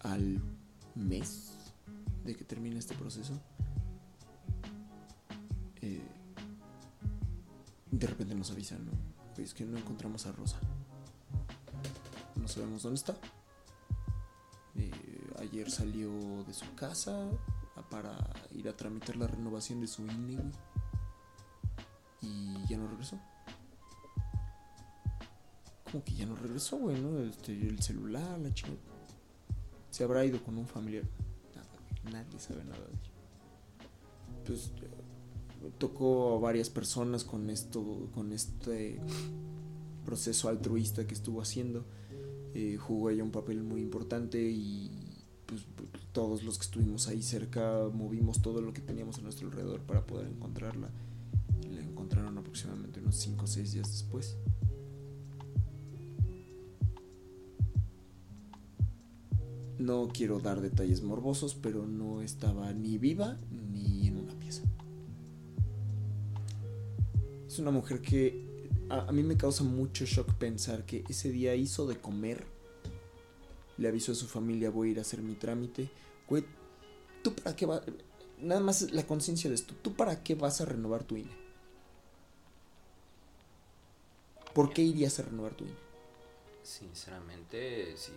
[0.00, 0.38] al
[0.94, 1.52] mes
[2.26, 3.40] de que termine este proceso,
[5.80, 6.02] eh,
[7.90, 8.92] de repente nos avisan, ¿no?
[9.34, 10.60] Pues que no encontramos a Rosa.
[12.50, 13.16] Sabemos dónde está.
[14.74, 14.90] Eh,
[15.38, 16.10] ayer salió
[16.44, 17.28] de su casa
[17.76, 18.16] a- para
[18.52, 20.38] ir a tramitar la renovación de su INE.
[22.22, 23.18] Y ya no regresó.
[25.90, 27.18] Como que ya no regresó, güey, ¿no?
[27.20, 28.70] Este, el celular, la chica.
[29.90, 31.04] Se habrá ido con un familiar.
[31.54, 33.10] Nada, nadie sabe nada de ella.
[34.46, 39.00] Pues eh, tocó a varias personas con esto, con este
[40.04, 41.84] proceso altruista que estuvo haciendo.
[42.54, 44.90] Eh, jugó ella un papel muy importante y
[45.46, 45.62] pues,
[46.12, 50.04] todos los que estuvimos ahí cerca movimos todo lo que teníamos a nuestro alrededor para
[50.06, 50.90] poder encontrarla.
[51.72, 54.36] La encontraron aproximadamente unos 5 o 6 días después.
[59.78, 64.62] No quiero dar detalles morbosos, pero no estaba ni viva ni en una pieza.
[67.46, 68.49] Es una mujer que
[68.90, 72.44] a, mí me causa mucho shock pensar que ese día hizo de comer.
[73.78, 75.88] Le avisó a su familia, voy a ir a hacer mi trámite.
[76.28, 76.44] Güey,
[77.22, 77.82] ¿tú para qué vas?
[78.38, 79.74] Nada más la conciencia de esto.
[79.74, 81.30] ¿Tú para qué vas a renovar tu INE?
[84.52, 85.76] ¿Por qué irías a renovar tu INE?
[86.62, 88.12] Sinceramente, si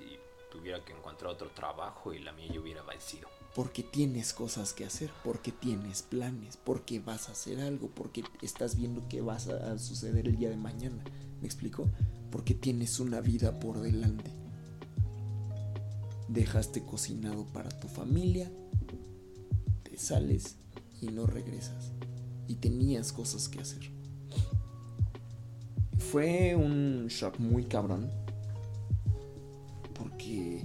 [0.53, 3.27] tuviera que encontrar otro trabajo y la mía yo hubiera vencido.
[3.55, 8.75] Porque tienes cosas que hacer, porque tienes planes, porque vas a hacer algo, porque estás
[8.75, 11.03] viendo qué vas a suceder el día de mañana.
[11.41, 11.89] ¿Me explico?
[12.31, 14.31] Porque tienes una vida por delante.
[16.27, 18.49] Dejaste cocinado para tu familia,
[19.83, 20.57] te sales
[21.01, 21.91] y no regresas.
[22.47, 23.91] Y tenías cosas que hacer.
[26.11, 28.22] Fue un shock muy cabrón.
[30.23, 30.63] Porque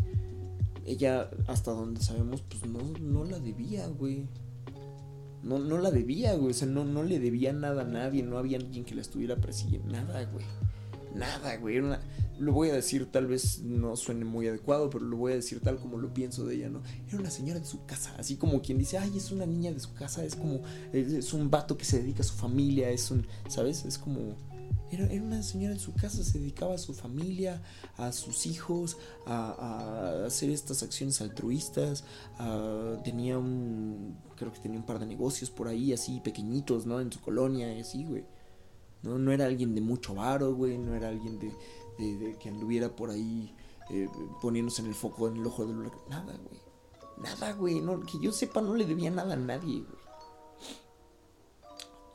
[0.84, 4.26] ella, hasta donde sabemos, pues no, no la debía, güey.
[5.42, 6.50] No, no la debía, güey.
[6.50, 8.22] O sea, no, no le debía nada a nadie.
[8.22, 9.90] No había alguien que la estuviera persiguiendo.
[9.92, 10.44] Nada, güey.
[11.14, 11.80] Nada, güey.
[12.38, 15.60] Lo voy a decir, tal vez no suene muy adecuado, pero lo voy a decir
[15.60, 16.82] tal como lo pienso de ella, ¿no?
[17.08, 18.14] Era una señora de su casa.
[18.18, 20.24] Así como quien dice, ay, es una niña de su casa.
[20.24, 20.60] Es como,
[20.92, 22.90] es un vato que se dedica a su familia.
[22.90, 23.84] Es un, ¿sabes?
[23.84, 24.36] Es como...
[24.90, 27.62] Era, era una señora en su casa, se dedicaba a su familia,
[27.96, 28.96] a sus hijos,
[29.26, 32.04] a, hacer estas acciones altruistas.
[32.38, 37.00] a- tenía un, creo que tenía un par de negocios por ahí, así pequeñitos, ¿no?
[37.00, 38.24] En su colonia así, güey.
[39.02, 40.76] No, no era alguien de mucho varo, güey.
[40.78, 41.52] No era alguien de
[42.38, 43.54] que anduviera por ahí
[43.90, 44.08] eh,
[44.40, 46.00] poniéndose en el foco, en el ojo del huracán.
[46.08, 46.60] Nada, güey.
[47.18, 47.80] Nada, güey.
[47.80, 49.98] No, que yo sepa, no le debía nada a nadie, güey.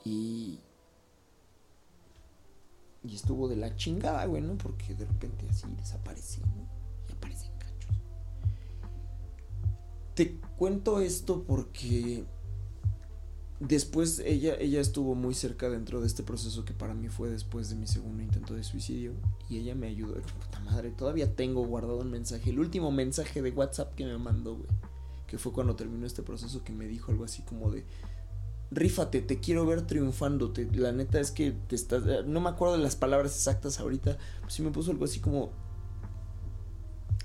[0.04, 0.60] Y.
[3.04, 4.56] Y estuvo de la chingada, güey, ¿no?
[4.56, 6.66] Porque de repente así desaparece, ¿no?
[7.08, 8.00] Y aparecen cachos.
[10.14, 12.24] Te cuento esto porque
[13.60, 17.68] después ella, ella estuvo muy cerca dentro de este proceso que para mí fue después
[17.68, 19.12] de mi segundo intento de suicidio.
[19.50, 20.14] Y ella me ayudó.
[20.14, 22.50] Puta madre, todavía tengo guardado un mensaje.
[22.50, 24.68] El último mensaje de WhatsApp que me mandó, güey.
[25.26, 27.84] Que fue cuando terminó este proceso que me dijo algo así como de
[28.74, 30.50] rífate, te quiero ver triunfando.
[30.52, 32.04] te- la neta es que te estás.
[32.06, 34.16] eh, No me acuerdo de las palabras exactas ahorita.
[34.40, 35.50] Pero sí me puso algo así como.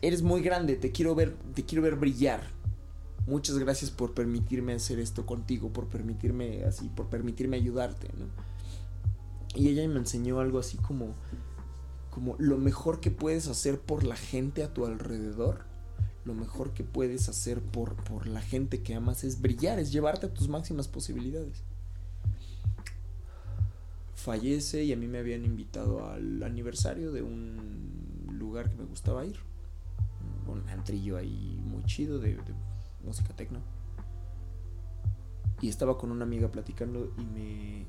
[0.01, 2.41] Eres muy grande, te quiero ver, te quiero ver brillar.
[3.27, 8.25] Muchas gracias por permitirme hacer esto contigo, por permitirme así, por permitirme ayudarte, ¿no?
[9.55, 11.13] Y ella me enseñó algo así como.
[12.11, 15.68] Como lo mejor que puedes hacer por la gente a tu alrededor
[16.29, 20.27] lo mejor que puedes hacer por, por la gente que amas es brillar, es llevarte
[20.27, 21.63] a tus máximas posibilidades.
[24.13, 29.25] Fallece y a mí me habían invitado al aniversario de un lugar que me gustaba
[29.25, 29.37] ir.
[30.45, 32.53] Un antrillo ahí muy chido de, de
[33.03, 33.59] música tecno.
[35.61, 37.85] Y estaba con una amiga platicando y me,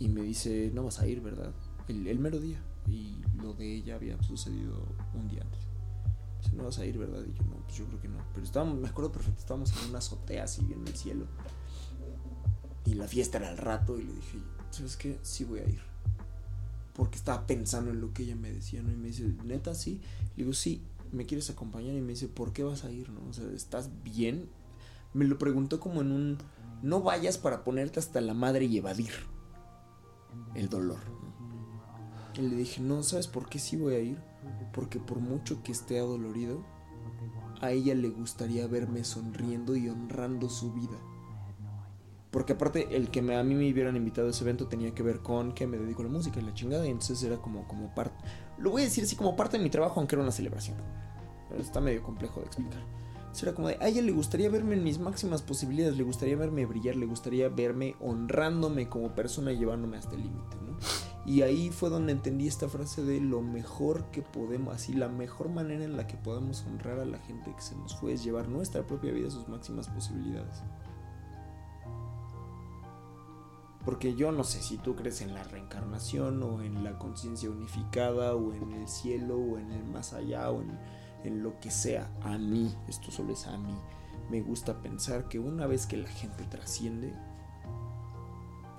[0.00, 1.54] y me dice, no vas a ir, ¿verdad?
[1.86, 2.60] El, el mero día.
[2.88, 5.69] Y lo de ella había sucedido un día antes.
[6.42, 7.22] Dice, no vas a ir, ¿verdad?
[7.26, 8.18] Y yo, no, pues yo creo que no.
[8.32, 11.26] Pero estábamos, me acuerdo perfecto, estábamos en una azotea así en el cielo.
[12.84, 14.38] Y la fiesta era al rato y le dije,
[14.70, 15.18] ¿sabes qué?
[15.22, 15.80] Sí voy a ir.
[16.94, 18.90] Porque estaba pensando en lo que ella me decía, ¿no?
[18.90, 20.00] Y me dice, ¿neta sí?
[20.36, 20.82] Le digo, sí,
[21.12, 21.94] ¿me quieres acompañar?
[21.94, 23.20] Y me dice, ¿por qué vas a ir, no?
[23.28, 24.48] O sea, ¿estás bien?
[25.12, 26.38] Me lo preguntó como en un,
[26.82, 29.12] no vayas para ponerte hasta la madre y evadir
[30.54, 30.98] el dolor.
[31.08, 32.42] ¿no?
[32.42, 34.29] Y le dije, no, ¿sabes por qué sí voy a ir?
[34.72, 36.64] Porque por mucho que esté adolorido,
[37.60, 40.98] a ella le gustaría verme sonriendo y honrando su vida.
[42.30, 45.20] Porque aparte, el que a mí me hubieran invitado a ese evento tenía que ver
[45.20, 46.86] con que me dedico a la música y la chingada.
[46.86, 48.24] Y entonces era como, como parte.
[48.58, 50.76] Lo voy a decir así como parte de mi trabajo, aunque era una celebración.
[51.48, 52.80] Pero está medio complejo de explicar.
[53.18, 56.36] Entonces era como de, a ella le gustaría verme en mis máximas posibilidades, le gustaría
[56.36, 60.76] verme brillar, le gustaría verme honrándome como persona y llevándome hasta el límite, ¿no?
[61.26, 65.50] Y ahí fue donde entendí esta frase de lo mejor que podemos, así la mejor
[65.50, 68.48] manera en la que podemos honrar a la gente que se nos fue es llevar
[68.48, 70.62] nuestra propia vida a sus máximas posibilidades.
[73.84, 78.34] Porque yo no sé si tú crees en la reencarnación o en la conciencia unificada
[78.34, 80.78] o en el cielo o en el más allá o en,
[81.24, 82.10] en lo que sea.
[82.22, 83.74] A mí, esto solo es a mí,
[84.30, 87.14] me gusta pensar que una vez que la gente trasciende,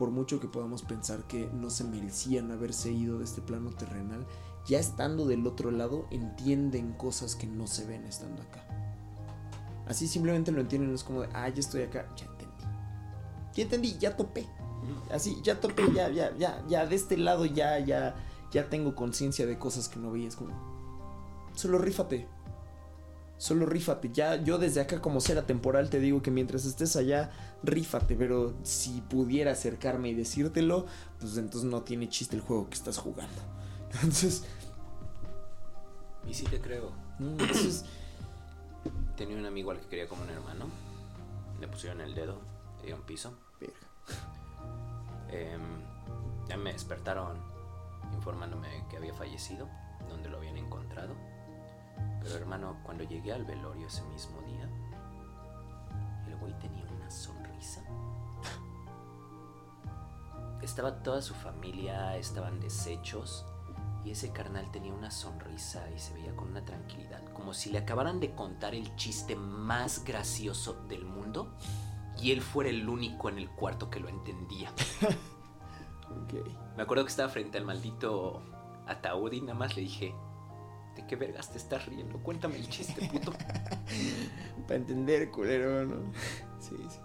[0.02, 4.26] por mucho que podamos pensar que no se merecían haberse ido de este plano terrenal,
[4.66, 8.66] ya estando del otro lado entienden cosas que no se ven estando acá.
[9.88, 12.64] Así simplemente lo entienden, es como de, ah, ya estoy acá, ya entendí.
[13.54, 14.48] Ya entendí, ya topé.
[15.12, 18.16] Así, ya topé, ya, ya, ya, ya, de este lado ya, ya,
[18.52, 20.30] ya tengo conciencia de cosas que no veía.
[20.30, 20.56] Es como,
[21.54, 22.28] solo rífate.
[23.42, 24.12] Solo rífate.
[24.14, 27.32] Ya, yo desde acá como ser temporal te digo que mientras estés allá,
[27.64, 28.16] rífate.
[28.16, 30.86] Pero si pudiera acercarme y decírtelo,
[31.20, 33.42] pues entonces no tiene chiste el juego que estás jugando.
[33.94, 34.44] Entonces,
[36.28, 36.92] Y sí te creo.
[37.20, 37.84] entonces,
[39.18, 40.68] Tenía un amigo al que quería como un hermano.
[41.60, 42.40] Le pusieron el dedo,
[42.82, 43.34] le dio un piso.
[43.60, 43.76] verga.
[45.32, 45.82] Em,
[46.48, 47.40] ya me despertaron
[48.14, 49.68] informándome que había fallecido,
[50.10, 51.16] donde lo habían encontrado.
[52.22, 54.70] Pero hermano, cuando llegué al velorio ese mismo día,
[56.28, 57.82] el güey tenía una sonrisa.
[60.62, 63.46] Estaba toda su familia, estaban deshechos.
[64.04, 67.78] Y ese carnal tenía una sonrisa y se veía con una tranquilidad, como si le
[67.78, 71.56] acabaran de contar el chiste más gracioso del mundo
[72.20, 74.72] y él fuera el único en el cuarto que lo entendía.
[76.12, 76.34] Ok.
[76.76, 78.42] Me acuerdo que estaba frente al maldito
[78.86, 80.14] ataúd y nada más le dije,
[81.02, 82.20] ¿de qué vergas te estás riendo?
[82.20, 83.34] Cuéntame el chiste, puto.
[84.68, 86.14] Para entender, culero, ¿no?
[86.60, 87.00] Sí, sí.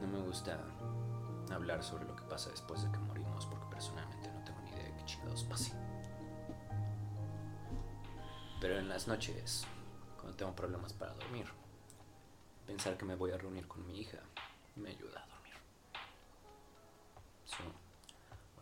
[0.00, 0.58] No me gusta
[1.50, 4.84] hablar sobre lo que pasa después de que morimos porque personalmente no tengo ni idea
[4.84, 5.72] de qué chingados pase.
[8.60, 9.64] Pero en las noches,
[10.16, 11.46] cuando tengo problemas para dormir,
[12.66, 14.18] pensar que me voy a reunir con mi hija
[14.76, 15.21] me ayuda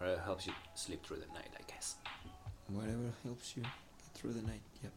[0.00, 1.96] whatever helps you sleep through the night, I guess.
[2.68, 3.62] Whatever helps you
[4.14, 4.92] through the night, yep.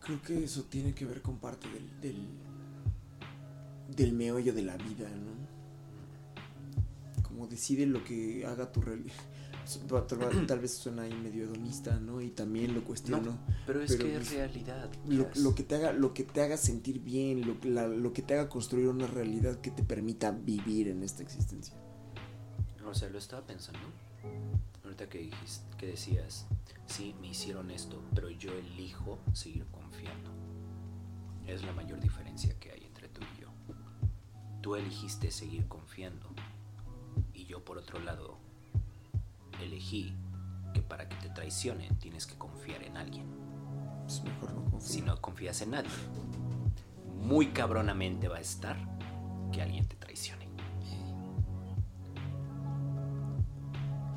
[0.00, 2.26] Creo que eso tiene que ver con parte del, del,
[3.94, 5.36] del meollo de la vida, ¿no?
[7.22, 9.12] Como decide lo que haga tu realidad.
[10.46, 12.20] Tal vez suena ahí medio hedonista, ¿no?
[12.20, 13.38] Y también lo cuestiono.
[13.66, 14.90] Pero es Pero que pues, es realidad.
[15.06, 18.22] Lo, lo que te haga, lo que te haga sentir bien, lo, la- lo que
[18.22, 21.74] te haga construir una realidad que te permita vivir en esta existencia.
[22.86, 23.80] O sea, lo estaba pensando.
[24.82, 26.46] Ahorita que dijiste, que decías,
[26.86, 30.30] sí, me hicieron esto, pero yo elijo seguir confiando.
[31.46, 33.48] Es la mayor diferencia que hay entre tú y yo.
[34.62, 36.26] Tú elegiste seguir confiando.
[37.34, 38.38] Y yo, por otro lado,
[39.60, 40.16] elegí
[40.74, 43.26] que para que te traicionen tienes que confiar en alguien.
[44.06, 44.82] Es mejor no confiar.
[44.82, 45.90] Si no confías en nadie,
[47.20, 48.76] muy cabronamente va a estar
[49.52, 50.48] que alguien te traicione.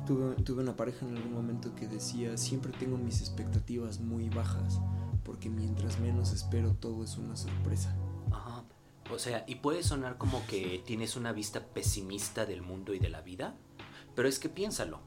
[0.06, 4.80] Tuve, tuve una pareja en algún momento que decía, siempre tengo mis expectativas muy bajas,
[5.24, 7.94] porque mientras menos espero todo es una sorpresa.
[8.30, 8.64] Ajá.
[9.12, 13.10] O sea, y puede sonar como que tienes una vista pesimista del mundo y de
[13.10, 13.54] la vida,
[14.14, 15.00] pero es que piénsalo.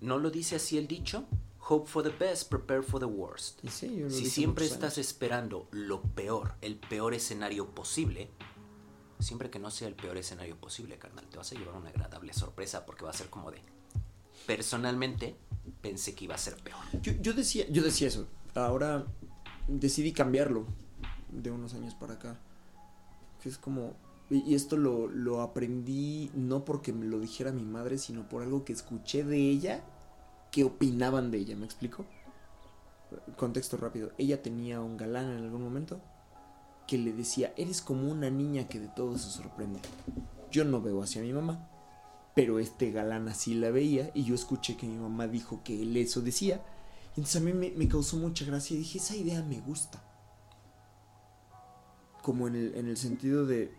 [0.00, 1.26] ¿No lo dice así el dicho?
[1.68, 3.60] Hope for the best, prepare for the worst.
[3.68, 4.98] Sí, Si siempre estás años.
[4.98, 8.30] esperando lo peor, el peor escenario posible,
[9.18, 12.32] siempre que no sea el peor escenario posible, carnal, te vas a llevar una agradable
[12.32, 13.60] sorpresa porque va a ser como de...
[14.46, 15.36] Personalmente,
[15.82, 16.78] pensé que iba a ser peor.
[17.02, 18.26] Yo, yo decía, yo decía eso.
[18.54, 19.04] Ahora
[19.66, 20.64] decidí cambiarlo
[21.30, 22.38] de unos años para acá.
[23.42, 23.94] Que es como.
[24.30, 28.64] Y, esto lo, lo aprendí no porque me lo dijera mi madre, sino por algo
[28.64, 29.82] que escuché de ella
[30.50, 31.56] que opinaban de ella.
[31.56, 32.04] ¿Me explico?
[33.36, 34.12] Contexto rápido.
[34.18, 36.00] Ella tenía un galán en algún momento
[36.86, 39.80] que le decía: Eres como una niña que de todo se sorprende.
[40.50, 41.70] Yo no veo hacia mi mamá.
[42.34, 45.96] Pero este galán así la veía y yo escuché que mi mamá dijo que él
[45.96, 46.62] eso decía.
[47.16, 50.00] Y entonces a mí me, me causó mucha gracia y dije, esa idea me gusta.
[52.22, 53.74] Como en el, en el sentido de,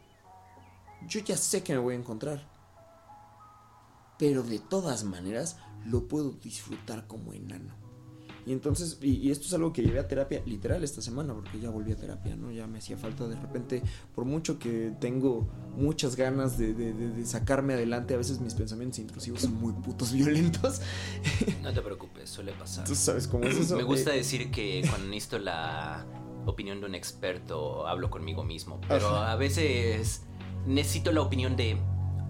[1.07, 2.47] yo ya sé que me voy a encontrar.
[4.17, 7.73] Pero de todas maneras lo puedo disfrutar como enano.
[8.45, 11.59] Y entonces, y, y esto es algo que llevé a terapia literal esta semana, porque
[11.59, 12.51] ya volví a terapia, ¿no?
[12.51, 13.83] Ya me hacía falta de repente,
[14.15, 15.47] por mucho que tengo
[15.77, 19.73] muchas ganas de, de- de- de sacarme adelante, a veces mis pensamientos intrusivos son muy
[19.73, 20.81] putos violentos.
[21.61, 22.85] No te preocupes, suele pasar.
[22.87, 23.75] Tú sabes cómo es eso.
[23.75, 26.05] Me gusta Eh, decir que cuando necesito la
[26.45, 28.79] opinión de un experto, hablo conmigo mismo.
[28.87, 29.31] Pero Ajá.
[29.33, 30.23] a veces
[30.69, 31.77] necesito la opinión de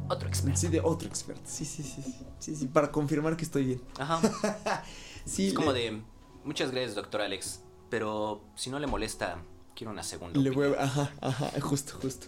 [0.10, 0.60] otro experto.
[0.60, 1.44] Sí, de otro experto.
[1.46, 2.02] Sí, sí, sí.
[2.02, 3.82] Sí, sí, sí, para confirmar que estoy bien.
[4.00, 4.20] Ajá.
[5.26, 6.02] Sí, Es como de,
[6.44, 7.62] muchas gracias, doctor Alex.
[7.92, 9.44] Pero si no le molesta,
[9.76, 10.82] quiero una segunda Le voy opinión.
[10.82, 12.28] a- ajá, ajá, justo, justo.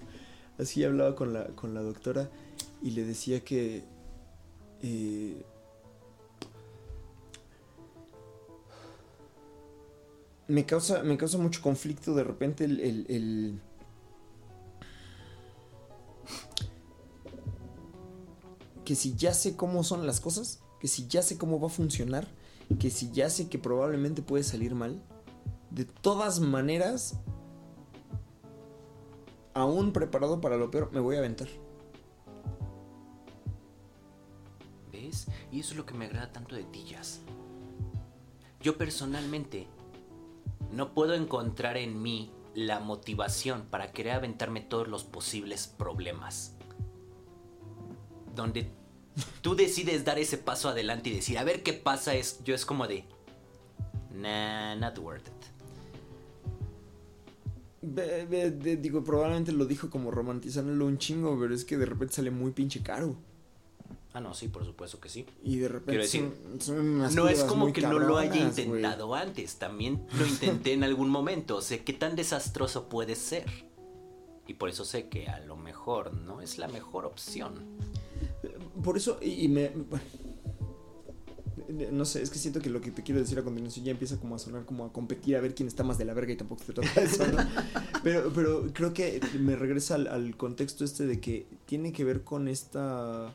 [0.59, 2.29] Así hablaba con la, con la doctora
[2.83, 3.83] y le decía que.
[4.83, 5.43] eh,
[10.47, 13.61] me, causa, me causa mucho conflicto de repente el, el- el-
[18.85, 21.69] Que si ya sé cómo son las cosas, que si ya sé cómo va a
[21.69, 22.27] funcionar,
[22.79, 25.01] que si ya sé que probablemente puede salir mal,
[25.69, 27.19] de todas maneras,
[29.53, 31.47] aún preparado para lo peor, me voy a aventar.
[34.91, 35.27] ¿Ves?
[35.51, 37.21] Y eso es lo que me agrada tanto de ti, Jazz.
[38.61, 39.67] Yo personalmente
[40.71, 46.55] no puedo encontrar en mí la motivación para querer aventarme todos los posibles problemas.
[48.35, 48.71] Donde
[49.41, 52.65] tú decides dar ese paso adelante y decir, a ver qué pasa, es, yo es
[52.65, 53.05] como de,
[54.13, 55.33] nah, not worth it.
[57.81, 62.31] De- digo, probablemente lo dijo como romantizándolo un chingo, pero es que de repente sale
[62.31, 63.15] muy pinche caro.
[64.13, 65.25] Ah, no, sí, por supuesto que sí.
[65.41, 68.35] Y de repente Quiero decir, son, son unas No es como que no lo haya
[68.41, 73.45] intentado antes, también lo intenté en algún momento, sé qué tan desastroso puede ser.
[74.47, 77.53] Y por eso sé que a lo mejor no es la mejor opción.
[78.83, 79.71] Por eso, y, me.
[81.91, 84.17] no sé, es que siento que lo que te quiero decir a continuación ya empieza
[84.17, 86.35] como a sonar como a competir a ver quién está más de la verga y
[86.35, 87.37] tampoco se trata de eso, ¿no?
[88.03, 92.23] Pero, pero creo que me regresa al, al contexto este de que tiene que ver
[92.23, 93.31] con esta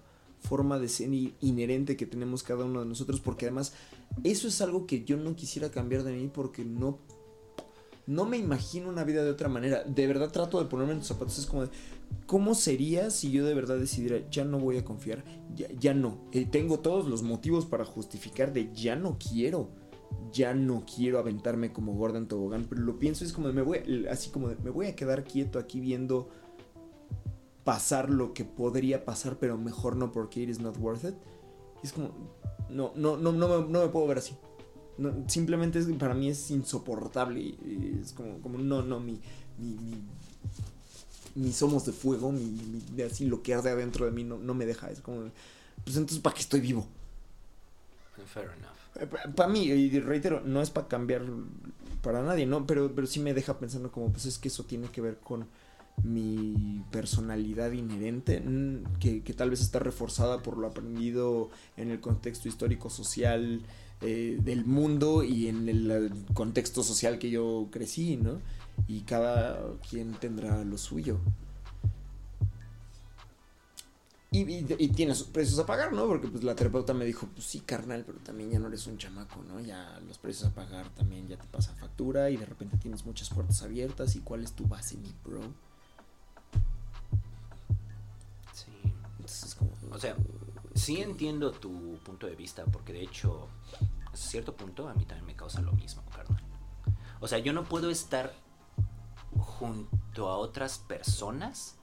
[0.47, 3.75] forma de ser inherente que tenemos cada uno de nosotros, porque además
[4.25, 7.01] eso es algo que yo no quisiera cambiar de mí porque no
[8.07, 9.83] no me imagino una vida de otra manera.
[9.83, 11.39] De verdad trato de ponerme en tus zapatos.
[11.39, 11.71] Es como de,
[12.27, 15.25] ¿cómo sería si yo de verdad decidiera, ya no voy a confiar?
[15.55, 16.21] Ya, ya no.
[16.33, 19.71] Eh, tengo todos los motivos para justificar de ya no quiero.
[20.33, 22.67] Ya no quiero aventarme como Gordon Tobogán.
[22.69, 25.25] Pero lo pienso es como de, me voy, así como de, me voy a quedar
[25.25, 26.29] quieto aquí viendo
[27.67, 31.17] pasar lo que podría pasar, pero mejor no porque it is not worth it.
[31.83, 32.13] Y es como,
[32.71, 34.37] no, no, no, no, me, no me puedo ver así.
[34.99, 37.41] No, simplemente es, para mí es insoportable.
[37.41, 39.21] y- es como, como no, no, mi,
[39.59, 40.03] mi, mi,
[41.37, 42.45] mi somos de fuego, mi,
[42.97, 44.91] mi- así lo que arde adentro de mí no, no me deja.
[44.91, 45.31] Es como,
[45.85, 46.87] pues entonces, ¿para qué estoy vivo?
[48.33, 49.35] Fair enough.
[49.35, 51.23] Para mí, y reitero, no es para cambiar
[52.03, 52.67] para nadie, ¿no?
[52.67, 55.47] Pero, pero sí me deja pensando como, pues es que eso tiene que ver con
[56.03, 62.49] mi personalidad inherente, mm, que, tal vez está reforzada por lo aprendido en el contexto
[62.49, 63.63] histórico social
[64.03, 68.41] eh, del mundo y en el, contexto social que yo crecí, ¿no?
[68.87, 71.19] Y cada quien tendrá lo suyo.
[74.31, 76.07] Y, y, y tiene sus precios a pagar, ¿no?
[76.07, 78.99] Porque pues la terapeuta me dijo, pues sí, carnal, pero también ya no eres un
[78.99, 79.61] chamaco, ¿no?
[79.61, 83.31] Ya los precios a pagar también ya te pasa factura y de repente tienes muchas
[83.31, 84.15] puertas abiertas.
[84.15, 85.66] ¿Y cuál es tu base, mi bro?
[89.27, 89.73] Entonces es como...
[89.91, 90.17] O sea,
[90.77, 93.49] sí entiendo tu punto de vista, porque de hecho,
[94.13, 96.45] a cierto punto a mí también me causa lo mismo, carnal.
[97.19, 98.33] O sea, yo no puedo estar
[99.37, 101.77] junto a otras personas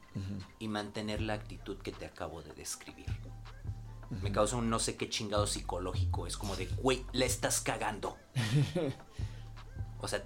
[0.59, 3.07] y mantener la actitud que te acabo de describir.
[4.21, 6.27] Me causa un no sé qué chingado psicológico.
[6.27, 8.15] Es como de, güey, la estás cagando.
[9.99, 10.23] o sea,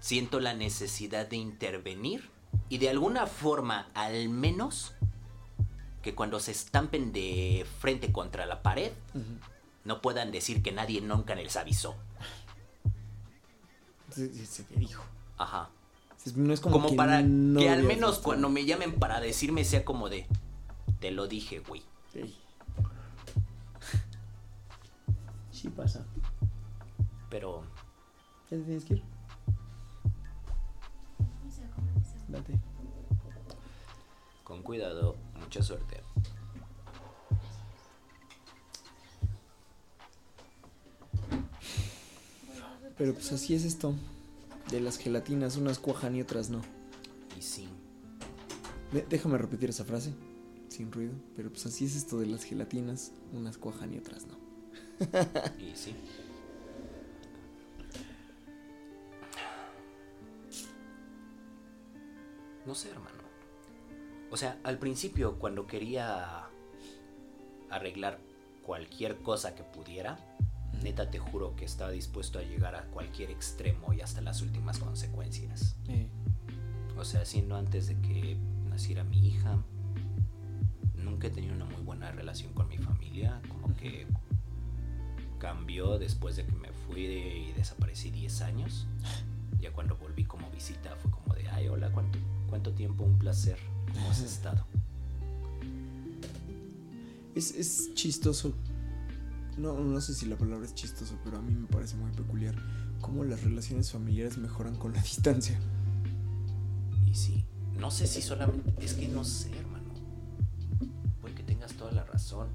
[0.00, 2.30] siento la necesidad de intervenir
[2.68, 4.94] y de alguna forma, al menos,
[6.02, 8.92] que cuando se estampen de frente contra la pared,
[9.84, 11.96] no puedan decir que nadie nunca les avisó.
[14.10, 15.02] Se, se- te dijo.
[15.36, 15.70] Ajá.
[16.24, 18.22] Es- No es como, Como, que para no que al menos visto.
[18.24, 20.26] cuando me llamen para decirme sea como de,
[21.00, 21.82] te lo dije, güey.
[22.14, 22.36] Ey.
[25.52, 26.04] Sí pasa.
[27.30, 27.62] Pero
[28.50, 29.02] ¿Ya te tienes que ir?
[31.44, 32.18] No sé cómo empezar.
[32.28, 32.58] Date.
[34.48, 36.02] Con cuidado, mucha suerte.
[42.96, 43.94] Pero pues así es esto.
[44.70, 46.60] De las gelatinas, unas cuajan y otras no.
[47.38, 47.68] Y sí.
[48.92, 50.12] De- déjame repetir esa frase,
[50.68, 51.12] sin ruido.
[51.36, 54.36] Pero pues así es esto de las gelatinas, unas cuajan y otras no.
[55.58, 55.94] Y sí.
[62.66, 63.17] No sé, hermano.
[64.30, 66.44] O sea, al principio, cuando quería
[67.70, 68.18] arreglar
[68.62, 70.18] cualquier cosa que pudiera,
[70.82, 74.78] neta te juro que estaba dispuesto a llegar a cualquier extremo y hasta las últimas
[74.78, 75.76] consecuencias.
[76.96, 78.36] O sea, siendo antes de que
[78.68, 79.62] naciera mi hija,
[80.94, 83.40] nunca he tenido una muy buena relación con mi familia.
[83.48, 84.06] Como que
[85.38, 88.86] cambió después de que me fui de- y desaparecí 10 años.
[89.60, 92.16] Ya cuando volví como visita fue como de, ay, hola, ¿cuánto,
[92.48, 93.02] cuánto tiempo?
[93.02, 93.58] Un placer.
[93.92, 94.64] ¿Cómo has estado?
[97.34, 98.54] Es, es chistoso.
[99.56, 102.54] No, no sé si la palabra es chistoso, pero a mí me parece muy peculiar
[103.00, 105.58] cómo las relaciones familiares mejoran con la distancia.
[107.06, 107.44] Y sí,
[107.78, 109.94] no sé si solamente, es que no sé, hermano.
[111.20, 112.48] Puede que tengas toda la razón.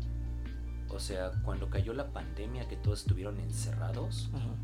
[0.90, 4.56] O sea, cuando cayó la pandemia que todos estuvieron encerrados, Ajá.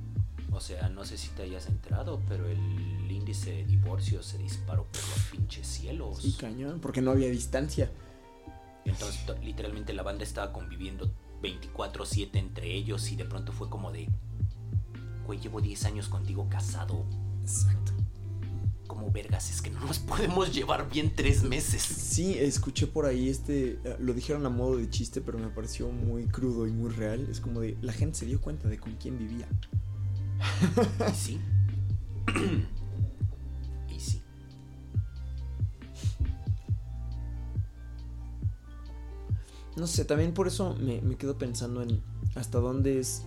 [0.51, 2.59] o sea, no sé si te hayas enterado, pero el
[3.11, 6.21] índice de divorcio se disparó por los pinches cielos.
[6.21, 7.91] Sí, cañón, porque no había distancia.
[8.85, 13.91] Entonces, to- literalmente la banda estaba conviviendo 24/7 entre ellos y de pronto fue como
[13.91, 14.09] de,
[15.25, 17.05] güey, llevo 10 años contigo casado.
[17.41, 17.93] Exacto.
[18.87, 21.81] ¿Cómo vergas es que no nos podemos llevar bien tres meses?
[21.83, 25.89] Sí, escuché por ahí este, eh, lo dijeron a modo de chiste, pero me pareció
[25.89, 27.27] muy crudo y muy real.
[27.29, 29.47] Es como de, la gente se dio cuenta de con quién vivía.
[31.15, 31.39] Sí.
[39.79, 42.01] No sé, también por eso me, me quedo pensando en
[42.35, 43.23] hasta dónde es...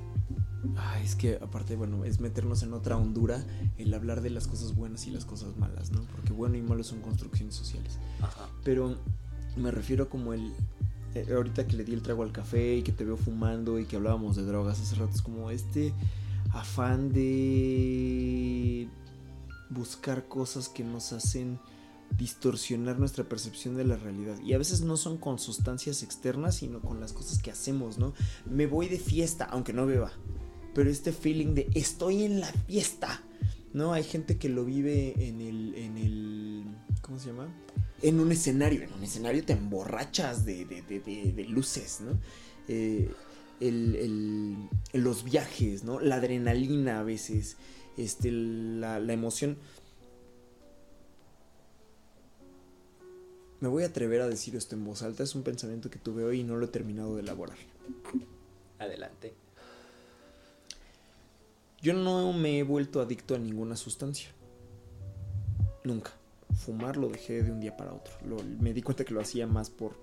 [0.77, 3.45] Ay, es que aparte, bueno, es meternos en otra hondura
[3.79, 6.03] el hablar de las cosas buenas y las cosas malas, ¿no?
[6.15, 7.99] Porque bueno y malo son construcciones sociales.
[8.21, 8.49] Ajá.
[8.63, 8.97] Pero
[9.57, 10.53] me refiero como el...
[11.15, 13.87] eh, ahorita que le di el trago al café y que te veo fumando y
[13.87, 15.93] que hablábamos de drogas hace rato, es como este
[16.53, 18.89] afán de
[19.71, 21.59] buscar cosas que nos hacen
[22.17, 24.39] distorsionar nuestra percepción de la realidad.
[24.41, 28.15] Y a veces no son con sustancias externas, sino con las cosas que hacemos, ¿no?
[28.45, 30.13] Me voy de fiesta, aunque no beba.
[30.75, 33.23] Pero este feeling de estoy en la fiesta.
[33.75, 33.95] ¿No?
[33.95, 35.75] Hay gente que lo vive en el.
[35.77, 36.65] en el.
[37.01, 37.49] ¿Cómo se llama?
[38.03, 38.83] En un escenario.
[38.83, 42.19] En un escenario te emborrachas de, de, de, luces, ¿no?
[42.69, 43.11] Eh,
[43.61, 46.01] el, el- los viajes, ¿no?
[46.01, 47.57] La adrenalina a veces.
[47.97, 49.57] Este, la, la emoción.
[53.63, 55.23] Me voy a atrever a decir esto en voz alta.
[55.23, 57.57] Es un pensamiento que tuve hoy y no lo he terminado de elaborar.
[58.81, 59.33] Adelante.
[61.81, 64.31] Yo no me he vuelto adicto a ninguna sustancia.
[65.85, 66.11] Nunca.
[66.65, 68.13] Fumar lo dejé de un día para otro.
[68.27, 69.95] Lo- me di cuenta que lo hacía más por.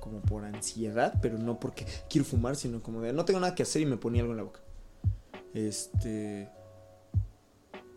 [0.00, 3.64] como por ansiedad, pero no porque quiero fumar, sino como de no tengo nada que
[3.64, 4.60] hacer y me ponía algo en la boca.
[5.52, 6.48] Este.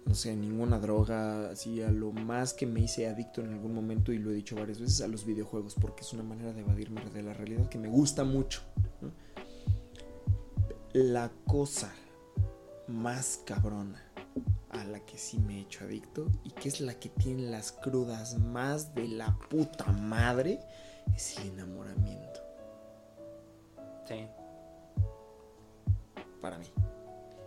[0.05, 4.11] No sé, ninguna droga, así a lo más que me hice adicto en algún momento,
[4.11, 7.01] y lo he dicho varias veces, a los videojuegos, porque es una manera de evadirme
[7.13, 8.61] de la realidad que me gusta mucho.
[9.01, 9.11] ¿no?
[10.93, 11.93] La cosa
[12.87, 14.03] más cabrona
[14.71, 17.71] a la que sí me he hecho adicto y que es la que tiene las
[17.71, 20.59] crudas más de la puta madre
[21.15, 22.39] es el enamoramiento
[24.07, 24.25] Sí.
[26.41, 26.65] para mí.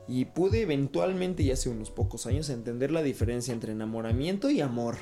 [0.09, 4.96] Y pude eventualmente, ya hace unos pocos años, entender la diferencia entre enamoramiento y amor.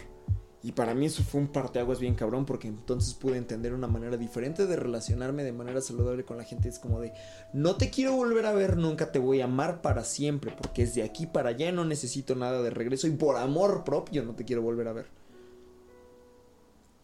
[0.62, 4.18] Y para mí eso fue un parteaguas bien cabrón porque entonces pude entender una manera
[4.18, 6.68] diferente de relacionarme de manera saludable con la gente.
[6.68, 7.14] Es como de,
[7.54, 10.94] no te quiero volver a ver, nunca te voy a amar para siempre porque es
[10.94, 14.44] de aquí para allá, no necesito nada de regreso y por amor propio no te
[14.44, 15.06] quiero volver a ver.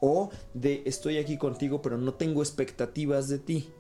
[0.01, 3.71] O de, estoy aquí contigo pero no tengo expectativas de ti.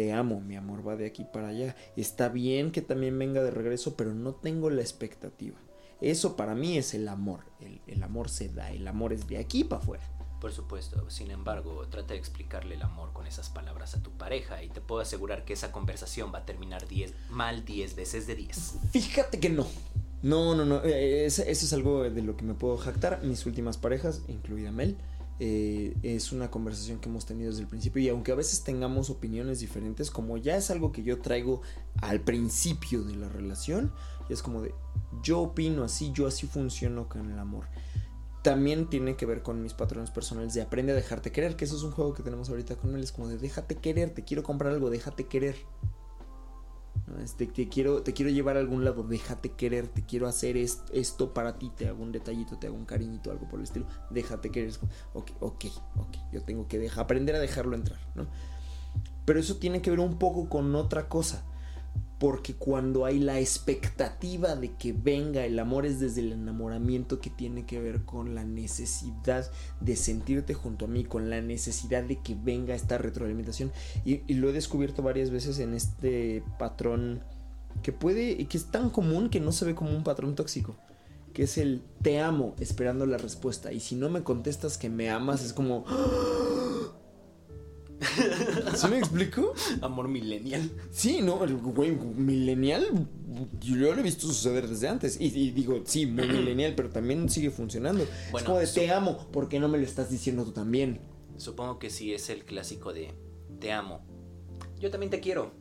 [0.00, 1.76] Te amo, mi amor, va de aquí para allá.
[1.94, 5.58] Está bien que también venga de regreso, pero no tengo la expectativa.
[6.00, 7.40] Eso para mí es el amor.
[7.60, 10.02] El, el amor se da, el amor es de aquí para afuera.
[10.40, 14.62] Por supuesto, sin embargo, trata de explicarle el amor con esas palabras a tu pareja
[14.62, 18.36] y te puedo asegurar que esa conversación va a terminar 10 mal 10 veces de
[18.36, 18.76] 10.
[18.92, 19.66] Fíjate que no.
[20.22, 20.82] No, no, no.
[20.82, 23.22] eh, es- eso es algo de lo que me puedo jactar.
[23.22, 24.96] Mis últimas parejas, incluida Mel,
[25.42, 28.02] eh, es una conversación que hemos tenido desde el principio.
[28.02, 31.62] Y aunque a veces tengamos opiniones diferentes, como ya es algo que yo traigo
[32.02, 33.90] al principio de la relación,
[34.28, 34.74] es como de
[35.22, 37.64] yo opino así, yo así funciono con el amor.
[38.42, 41.76] También tiene que ver con mis patrones personales de aprende a dejarte querer, que eso
[41.76, 43.02] es un juego que tenemos ahorita con él.
[43.02, 45.56] Es como de déjate querer, te quiero comprar algo, déjate querer.
[47.18, 50.82] Este, te, quiero, te quiero llevar a algún lado, déjate querer, te quiero hacer es-
[50.92, 53.86] esto para ti, te hago un detallito, te hago un cariñito, algo por el estilo,
[54.10, 54.72] déjate querer.
[55.14, 55.64] Ok, ok,
[55.96, 58.26] ok, yo tengo que dejar, aprender a dejarlo entrar, ¿no?
[59.24, 61.44] Pero eso tiene que ver un poco con otra cosa.
[62.18, 67.30] Porque cuando hay la expectativa de que venga el amor es desde el enamoramiento que
[67.30, 69.50] tiene que ver con la necesidad
[69.80, 73.72] de sentirte junto a mí, con la necesidad de que venga esta retroalimentación.
[74.04, 77.22] Y, lo he descubierto varias veces en este patrón
[77.82, 80.76] que puede, y que es tan común que no se ve como un patrón tóxico.
[81.32, 83.72] Que es el te amo esperando la respuesta.
[83.72, 85.86] Y si no me contestas que me amas, es como...
[88.80, 89.54] ¿Sí me explico?
[89.80, 90.70] Amor millennial.
[90.90, 93.06] Sí, no, el güey millennial,
[93.60, 95.20] yo lo he visto suceder desde antes.
[95.20, 98.04] Y, y digo, sí, muy millennial, pero también sigue funcionando.
[98.04, 101.00] es como de te amo, ¿por qué no me lo estás diciendo tú también?
[101.36, 103.14] Supongo que sí es el clásico de
[103.60, 104.00] te amo.
[104.78, 105.52] Yo también te quiero.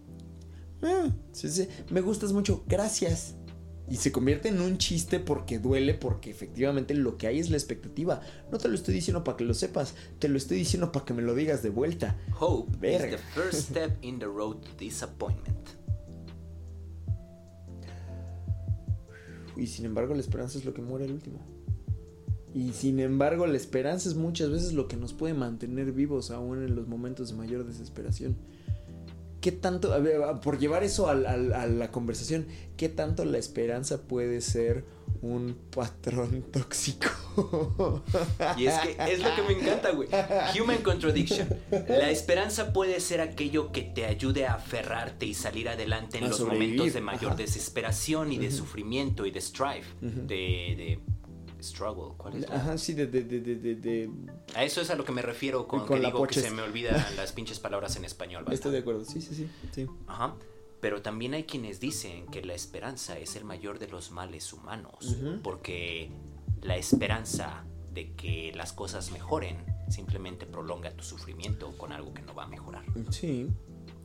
[0.81, 3.35] Ah, sí, sí, me gustas mucho, gracias.
[3.89, 7.57] Y se convierte en un chiste porque duele, porque efectivamente lo que hay es la
[7.57, 8.21] expectativa.
[8.51, 11.13] No te lo estoy diciendo para que lo sepas, te lo estoy diciendo para que
[11.13, 12.15] me lo digas de vuelta.
[12.39, 13.15] Hope Verga.
[13.15, 15.57] is the first step in the road to disappointment.
[19.57, 21.39] Y sin embargo la esperanza es lo que muere el último.
[22.53, 26.63] Y sin embargo la esperanza es muchas veces lo que nos puede mantener vivos aún
[26.63, 28.37] en los momentos de mayor desesperación.
[29.41, 32.47] ¿Qué tanto, a ver, por llevar eso a la conversación,
[32.77, 34.83] qué tanto la esperanza puede ser
[35.21, 37.09] un patrón tóxico?
[38.57, 40.09] Y es que es lo que me encanta, güey.
[40.59, 41.47] Human contradiction.
[41.71, 46.27] La esperanza puede ser aquello que te ayude a aferrarte y salir adelante en A
[46.27, 47.35] los sobrevivir, momentos de mayor ajá.
[47.35, 50.99] desesperación y de sufrimiento y de strife, de
[51.63, 52.15] struggle.
[52.17, 52.49] ¿Cuál es?
[52.49, 54.09] Ajá, sí, de, de, de, de,
[54.55, 56.61] A eso es a lo que me refiero con, Con que digo que se me
[56.61, 58.43] olvidan las pinches palabras en español.
[58.43, 58.55] banda.
[58.55, 59.49] Estoy de acuerdo, sí, sí, sí.
[59.71, 59.87] sí.
[60.07, 60.35] Ajá.
[60.81, 65.17] Pero también hay quienes dicen que la esperanza es el mayor de los males humanos,
[65.43, 66.09] porque
[66.61, 69.57] la esperanza de que las cosas mejoren
[69.89, 72.85] simplemente prolonga tu sufrimiento con algo que no va a mejorar.
[73.09, 73.47] Sí.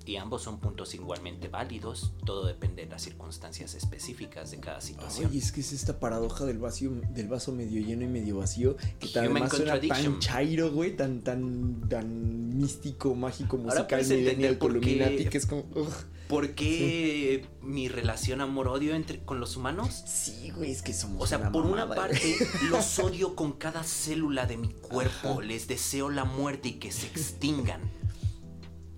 [0.06, 5.30] Y ambos son puntos igualmente válidos, todo depende de las circunstancias específicas de cada situación.
[5.32, 8.76] Ay, es que es esta paradoja del vacío, del vaso medio lleno y medio vacío,
[9.00, 10.12] que Human además suena contradiction.
[10.12, 15.92] tan chairo, güey, tan, tan, tan místico, mágico, musical, Columinati, que es como, ugh.
[16.28, 20.04] ¿Por qué mi relación amor-odio entre, con los humanos?
[20.06, 22.64] Sí, güey, es que somos O sea, por una parte güey.
[22.70, 25.40] los odio con cada célula de mi cuerpo, Ajá.
[25.42, 27.80] les deseo la muerte y que se extingan.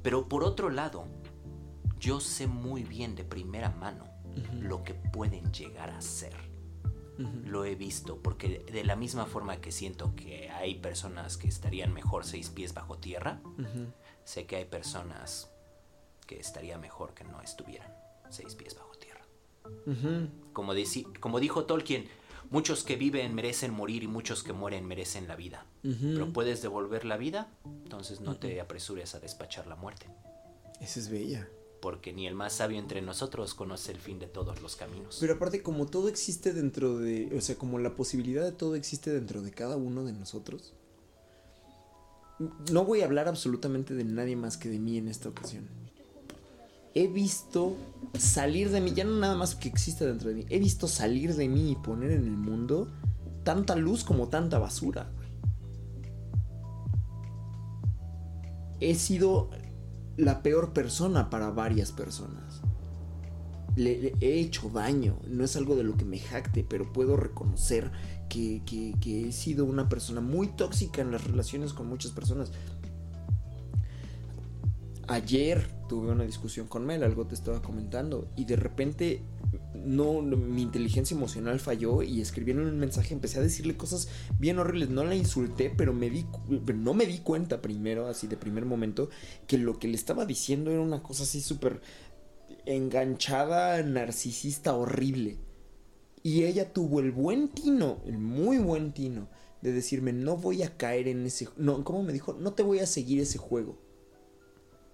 [0.07, 1.09] Pero por otro lado,
[1.99, 4.05] yo sé muy bien de primera mano
[4.53, 6.33] lo que pueden llegar a ser.
[7.45, 11.93] Lo he visto porque de la misma forma que siento que hay personas que estarían
[11.93, 13.41] mejor seis pies bajo tierra,
[14.23, 15.51] sé que hay personas
[16.25, 17.93] que estaría mejor que no estuvieran
[18.31, 19.23] seis pies bajo tierra.
[20.53, 20.73] Como,
[21.19, 22.07] como dijo Tolkien,
[22.51, 25.67] muchos que viven merecen morir y muchos que mueren merecen la vida.
[25.83, 27.49] Pero puedes devolver la vida,
[27.85, 30.07] entonces no te apresures a despachar la muerte.
[30.81, 31.49] Esa es bella.
[31.81, 35.19] Porque ni el más sabio entre nosotros conoce el fin de todos los caminos.
[35.21, 37.33] Pero aparte, como todo existe dentro de.
[37.37, 40.75] O sea, como la posibilidad de todo existe dentro de cada uno de nosotros.
[42.71, 45.69] No voy a hablar absolutamente de nadie más que de mí en esta ocasión.
[46.97, 47.77] He visto
[48.19, 50.47] salir de mí, ya no nada más que existe dentro de mí.
[50.49, 52.89] He visto salir de mí y poner en el mundo
[53.45, 55.13] tanta luz como tanta basura.
[58.81, 59.51] He sido
[60.17, 62.63] la peor persona para varias personas
[63.77, 65.19] le, he hecho daño.
[65.29, 67.93] No es algo de lo que me jacte, pero puedo reconocer
[68.29, 68.63] que
[69.05, 72.51] he sido una persona muy tóxica en las relaciones con muchas personas.
[75.07, 79.23] Ayer tuve una discusión con Mel, algo te estaba comentando, y de repente
[79.75, 84.09] no, mi inteligencia emocional falló y escribí en un mensaje, empecé a decirle cosas
[84.39, 86.27] bien horribles, no la insulté, pero me di
[86.75, 89.09] no me di cuenta primero, así de primer momento,
[89.47, 91.81] que lo que le estaba diciendo era una cosa así súper
[92.65, 95.39] enganchada, narcisista, horrible.
[96.23, 99.29] Y ella tuvo el buen tino, el muy buen tino,
[99.63, 101.49] de decirme, no voy a caer en ese...
[101.57, 102.35] No, ¿cómo me dijo?
[102.35, 103.79] No te voy a seguir ese juego.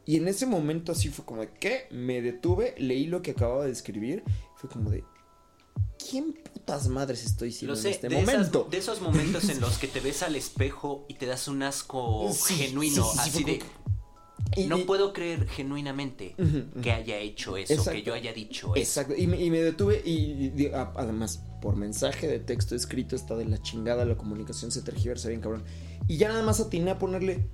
[0.04, 1.86] Y en ese momento así fue como de, ¿qué?
[1.90, 4.24] Me detuve, leí lo que acababa de escribir,
[4.56, 5.04] fue como de,
[6.10, 8.68] ¿quién putas madres estoy siendo Lo en este de, esas- momento?
[8.70, 12.30] de esos momentos en los que te ves al espejo y te das un asco
[12.32, 13.62] Sí, genuino, sí, sí, sí, así de...
[14.56, 16.34] Y- no y- puedo creer genuinamente
[16.82, 17.92] que haya hecho eso, Exacto.
[17.92, 18.82] que yo haya dicho eso.
[18.82, 23.36] Exacto, y me, y me detuve y, y además por mensaje de texto escrito está
[23.36, 25.62] de la chingada, la comunicación se tergiversa bien cabrón.
[26.08, 27.46] Y ya nada más atiné a ponerle,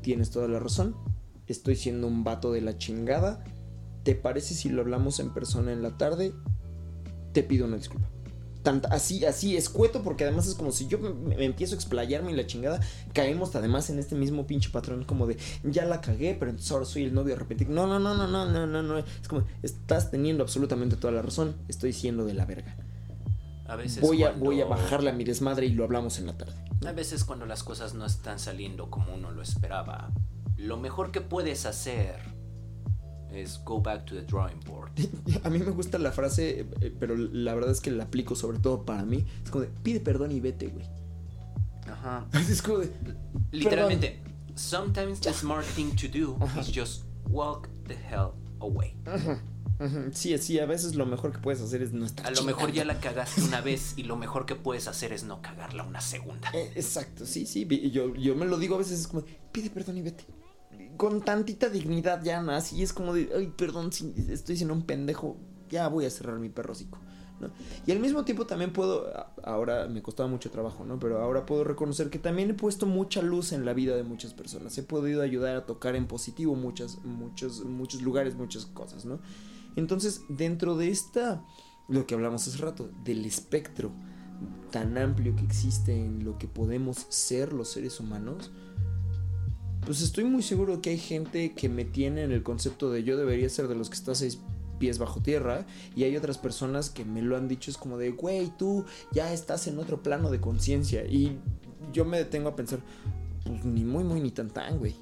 [0.00, 0.96] tienes toda la razón,
[1.46, 3.42] estoy siendo un vato de la chingada,
[4.04, 6.32] ¿te parece si lo hablamos en persona en la tarde?
[7.32, 8.08] Te pido una disculpa.
[8.64, 12.30] Tant- así, así, escueto, porque además es como si yo me, me empiezo a explayarme
[12.30, 12.80] y la chingada,
[13.12, 16.84] caemos además en este mismo pinche patrón como de, ya la cagué, pero entonces ahora
[16.84, 17.72] soy el novio arrepentido.
[17.72, 18.98] No, no, no, no, no, no, no, no.
[18.98, 22.76] Es como, estás teniendo absolutamente toda la razón, estoy siendo de la verga.
[23.66, 26.26] A veces Voy a, cuando- voy a bajarle a mi desmadre y lo hablamos en
[26.26, 26.54] la tarde.
[26.86, 30.12] A veces cuando las cosas no están saliendo como uno lo esperaba,
[30.62, 32.16] lo mejor que puedes hacer
[33.32, 34.92] es go back to the drawing board.
[35.44, 38.58] A mí me gusta la frase, eh, pero la verdad es que la aplico sobre
[38.58, 39.24] todo para mí.
[39.44, 40.86] Es como de, pide perdón y vete, güey.
[41.86, 42.26] Ajá.
[42.48, 42.90] Es como de,
[43.50, 44.20] Literalmente,
[44.54, 46.60] sometimes the smart thing to do Ajá.
[46.60, 48.94] is just walk the hell away.
[49.80, 52.44] Ujú, Sí, sí, a veces lo mejor que puedes hacer es no estar A lo
[52.44, 55.82] mejor ya la cagaste una vez y lo mejor que puedes hacer es no cagarla
[55.82, 56.50] una segunda.
[56.54, 57.66] Eh, exacto, sí, sí.
[57.90, 60.24] Yo, yo me lo digo a veces, es como, de, pide perdón y vete.
[60.96, 62.40] Con tantita dignidad ya.
[62.54, 65.36] Así es como de, ay, perdón, si estoy siendo un pendejo,
[65.68, 66.98] ya voy a cerrar mi perrocico.
[67.86, 69.12] Y al mismo tiempo también puedo,
[69.42, 70.98] ahora me costaba mucho trabajo, ¿no?
[70.98, 74.34] Pero ahora puedo reconocer que también he puesto mucha luz en la vida de muchas
[74.34, 74.76] personas.
[74.78, 79.20] He podido ayudar a tocar en positivo muchas, muchos, muchos lugares, muchas cosas, ¿no?
[79.76, 81.44] Entonces, dentro de esta,
[81.88, 83.90] lo que hablamos hace rato, del espectro
[84.70, 88.50] tan amplio que existe en lo que podemos ser los seres humanos,
[89.84, 93.16] pues estoy muy seguro que hay gente que me tiene en el concepto de yo
[93.16, 94.40] debería ser de los que está seis
[94.78, 98.10] pies bajo tierra y hay otras personas que me lo han dicho es como de
[98.10, 101.38] güey tú ya estás en otro plano de conciencia y
[101.92, 102.80] yo me detengo a pensar
[103.44, 104.94] pues ni muy muy ni tan tan güey.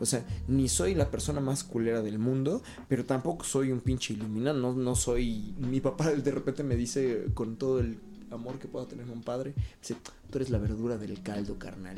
[0.00, 4.14] O sea, ni soy la persona más culera del mundo, pero tampoco soy un pinche
[4.14, 5.54] iluminado, no, no soy...
[5.58, 7.98] Mi papá de repente me dice con todo el
[8.30, 9.96] amor que pueda tener un padre, dice,
[10.30, 11.96] tú eres la verdura del caldo, carnal.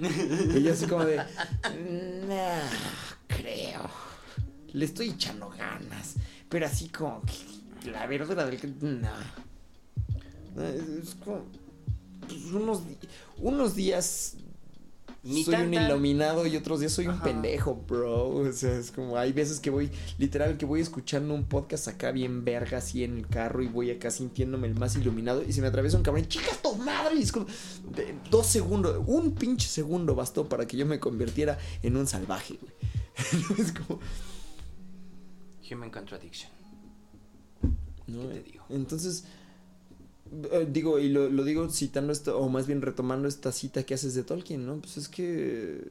[0.56, 1.26] y yo así como de, no,
[3.28, 3.90] creo.
[4.72, 6.14] Le estoy echando ganas,
[6.48, 7.22] pero así como
[7.90, 10.62] la verdura del caldo, no.
[10.62, 11.44] Es como...
[12.26, 12.82] pues, unos,
[13.38, 14.36] unos días
[15.24, 18.28] Ni soy tan, un iluminado y otros días soy un pendejo, bro.
[18.28, 19.88] O sea, es como hay veces que voy,
[20.18, 23.90] literal, que voy escuchando un podcast acá bien verga así en el carro y voy
[23.92, 27.14] acá sintiéndome el más iluminado y se me atraviesa un cabrón, chica tu madre.
[27.16, 27.46] Y es como
[27.94, 32.58] de- dos segundos, un pinche segundo bastó para que yo me convirtiera en un salvaje,
[32.60, 32.72] güey.
[33.60, 34.00] es como,
[35.70, 36.50] Human contradiction.
[38.08, 38.28] ¿no?
[38.28, 38.64] ¿Qué te digo?
[38.68, 39.24] Entonces,
[40.50, 43.94] eh, digo, y lo, lo digo citando esto, o más bien retomando esta cita que
[43.94, 44.80] haces de Tolkien, ¿no?
[44.80, 45.84] Pues es que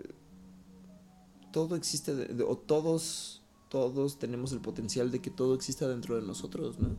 [1.52, 2.12] todo existe,
[2.48, 6.90] o todos, todos tenemos el potencial de que todo exista dentro de nosotros, ¿no?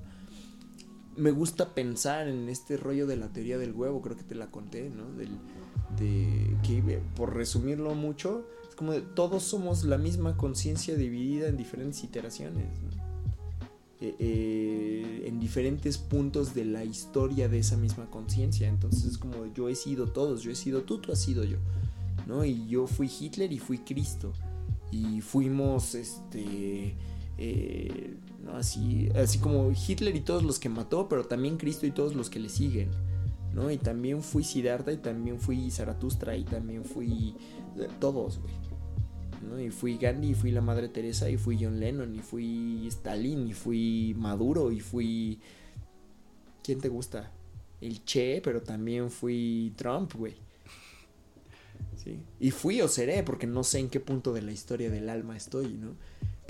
[1.16, 4.50] Me gusta pensar en este rollo de la teoría del huevo, creo que te la
[4.50, 5.10] conté, ¿no?
[5.12, 5.30] Del,
[5.98, 11.48] de que, eh, por resumirlo mucho, es como de todos somos la misma conciencia dividida
[11.48, 13.01] en diferentes iteraciones, ¿no?
[14.04, 18.68] Eh, eh, en diferentes puntos de la historia de esa misma conciencia.
[18.68, 21.58] Entonces es como yo he sido todos, yo he sido tú, tú has sido yo.
[22.26, 22.44] ¿no?
[22.44, 24.32] Y yo fui Hitler y fui Cristo.
[24.90, 26.96] Y fuimos, este,
[27.38, 28.56] eh, ¿no?
[28.56, 32.28] Así, así como Hitler y todos los que mató, pero también Cristo y todos los
[32.28, 32.90] que le siguen.
[33.54, 33.70] ¿no?
[33.70, 37.36] Y también fui Siddhartha y también fui Zaratustra y también fui
[38.00, 38.52] todos, güey.
[39.42, 39.60] ¿No?
[39.60, 43.48] Y fui Gandhi y fui la Madre Teresa y fui John Lennon y fui Stalin
[43.48, 45.38] y fui Maduro y fui...
[46.62, 47.30] ¿Quién te gusta?
[47.80, 50.34] El Che, pero también fui Trump, güey.
[51.96, 52.18] Sí.
[52.40, 55.36] Y fui o seré, porque no sé en qué punto de la historia del alma
[55.36, 55.94] estoy, ¿no?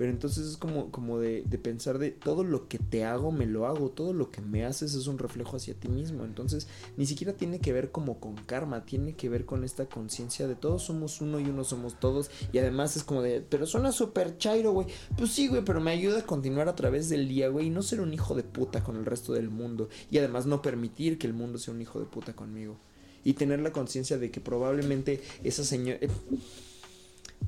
[0.02, 3.46] Pero entonces es como, como de, de pensar de todo lo que te hago, me
[3.46, 6.24] lo hago, todo lo que me haces es un reflejo hacia ti mismo.
[6.24, 6.66] Entonces
[6.96, 10.56] ni siquiera tiene que ver como con karma, tiene que ver con esta conciencia de
[10.56, 12.32] todos somos uno y uno somos todos.
[12.52, 14.88] Y además es como de, pero suena súper chairo, güey.
[15.16, 17.82] Pues sí, güey, pero me ayuda a continuar a través del día, güey, y no
[17.82, 19.88] ser un hijo de puta con el resto del mundo.
[20.10, 22.76] Y además no permitir que el mundo sea un hijo de puta conmigo.
[23.22, 26.00] Y tener la conciencia de que probablemente esa señora...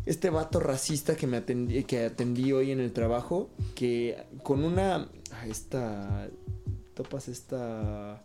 [0.07, 5.09] Este vato racista que me atendí, que atendí hoy en el trabajo, que con una...
[5.33, 6.29] ah, Esta...
[6.95, 8.23] Topas esta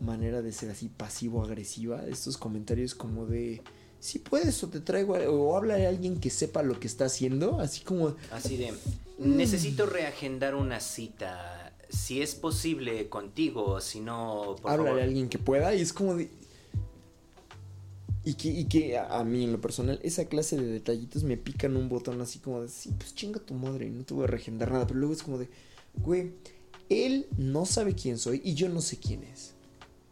[0.00, 3.62] manera de ser así pasivo-agresiva, estos comentarios como de...
[3.98, 7.04] Si puedes o te traigo, a- o habla de alguien que sepa lo que está
[7.06, 8.14] haciendo, así como...
[8.30, 8.72] Así de,
[9.18, 11.72] necesito reagendar una cita.
[11.88, 14.98] Si es posible contigo, si no, por habla favor.
[15.00, 16.30] de alguien que pueda y es como de...
[18.38, 21.88] Y que, a, a mí en lo personal, esa clase de detallitos me pican un
[21.88, 24.86] botón así como de, sí, pues chinga tu madre, no te voy a regendar nada,
[24.86, 25.48] pero luego es como de,
[25.96, 26.32] güey,
[26.88, 29.54] él no sabe quién soy y yo no sé quién es.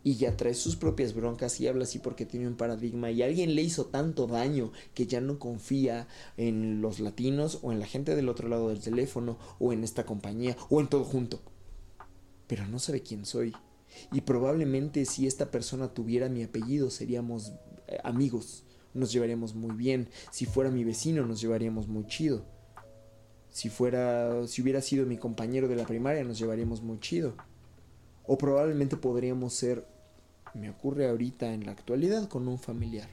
[0.02, 3.54] Y ya trae sus propias broncas y habla así porque tiene un paradigma y alguien
[3.54, 8.16] le hizo tanto daño que ya no confía en los latinos o en la gente
[8.16, 11.40] del otro lado del teléfono o en esta compañía o en todo junto.
[12.46, 13.52] Pero no sabe quién soy.
[14.12, 17.52] Y probablemente si esta persona tuviera mi apellido seríamos
[17.88, 20.08] eh, amigos, nos llevaríamos muy bien.
[20.30, 22.44] Si fuera mi vecino nos llevaríamos muy chido.
[23.50, 27.34] Si fuera, si hubiera sido mi compañero de la primaria nos llevaríamos muy chido.
[28.26, 29.86] O probablemente podríamos ser,
[30.54, 33.08] me ocurre ahorita en la actualidad con un familiar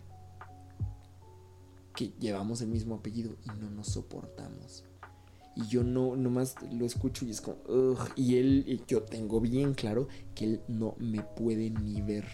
[1.95, 4.83] que llevamos el mismo apellido y no nos soportamos.
[5.55, 7.57] Y yo no, nomás lo escucho y es como,
[8.17, 12.25] y él, y yo tengo bien claro que él no me puede ni ver,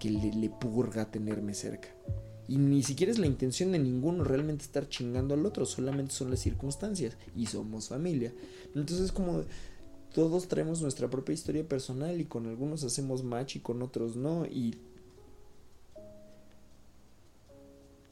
[0.00, 1.88] que le, purga tenerme cerca.
[2.48, 6.30] Y ni siquiera es la intención de ninguno realmente estar chingando al otro, solamente son
[6.30, 8.32] las circunstancias y somos familia.
[8.74, 9.44] Entonces es como
[10.12, 14.44] todos traemos nuestra propia historia personal y con algunos hacemos match y con otros no
[14.46, 14.76] y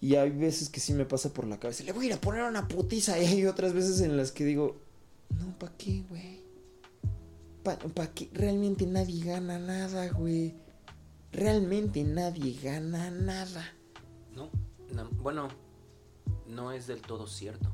[0.01, 2.20] y hay veces que sí me pasa por la cabeza, le voy a ir a
[2.20, 4.77] poner una putiza y hay otras veces en las que digo,
[5.36, 6.39] no, ¿para qué, güey?
[7.65, 10.55] para que realmente nadie gana nada, güey.
[11.32, 13.64] Realmente nadie gana nada.
[14.34, 14.50] No,
[14.94, 15.48] no, bueno,
[16.46, 17.72] no es del todo cierto.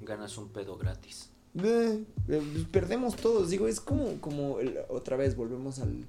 [0.00, 1.30] Ganas un pedo gratis.
[1.62, 6.04] Eh, eh, perdemos todos, digo, es como, como el- otra vez volvemos al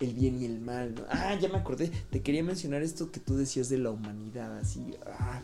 [0.00, 0.94] el bien y el mal.
[0.94, 1.02] ¿no?
[1.10, 4.94] Ah, ya me acordé, te quería mencionar esto que tú decías de la humanidad, así.
[5.06, 5.42] ah.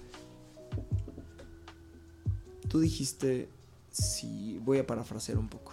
[2.69, 3.49] Tú dijiste,
[3.91, 5.73] sí, voy a parafrasear un poco.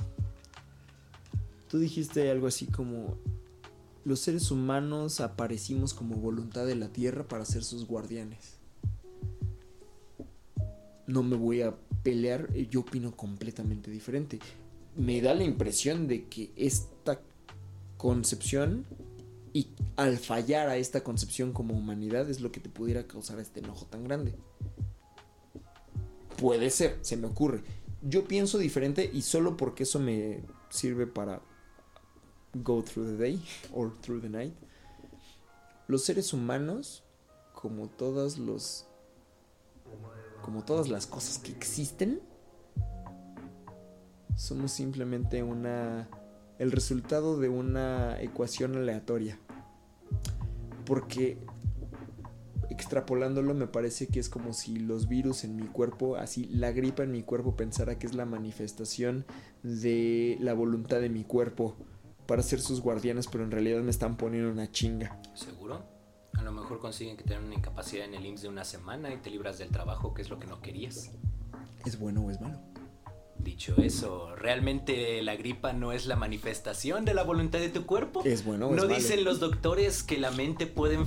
[1.69, 3.17] Tú dijiste algo así como,
[4.03, 8.57] los seres humanos aparecimos como voluntad de la tierra para ser sus guardianes.
[11.07, 14.39] No me voy a pelear, eh, yo opino completamente diferente.
[14.95, 17.21] Me da la impresión de que esta
[17.97, 18.85] concepción
[19.53, 19.67] y
[19.97, 23.85] al fallar a esta concepción como humanidad es lo que te pudiera causar este enojo
[23.85, 24.33] tan grande.
[26.37, 27.61] Puede ser, se me ocurre.
[28.01, 31.41] Yo pienso diferente y solo porque eso me sirve para
[32.53, 33.39] go through the day
[33.73, 34.53] or through the night.
[35.87, 37.03] Los seres humanos,
[37.53, 38.87] como todos los
[40.41, 42.21] como todas las cosas que existen,
[44.35, 46.09] somos simplemente una
[46.57, 49.39] el resultado de una ecuación aleatoria.
[50.85, 51.37] Porque
[52.69, 57.03] extrapolándolo me parece que es como si los virus en mi cuerpo, así la gripa
[57.03, 59.25] en mi cuerpo pensara que es la manifestación
[59.63, 61.75] de la voluntad de mi cuerpo
[62.31, 65.19] para ser sus guardianes, pero en realidad me están poniendo una chinga.
[65.33, 65.83] ¿Seguro?
[66.31, 69.17] A lo mejor consiguen que tengan una incapacidad en el IMSS de una semana y
[69.17, 71.11] te libras del trabajo, que es lo que no querías.
[71.85, 72.57] ¿Es bueno o es malo?
[73.37, 78.21] Dicho eso, ¿realmente la gripa no es la manifestación de la voluntad de tu cuerpo?
[78.23, 78.95] ¿Es bueno o es ¿No malo?
[78.95, 80.99] dicen los doctores que la mente puede,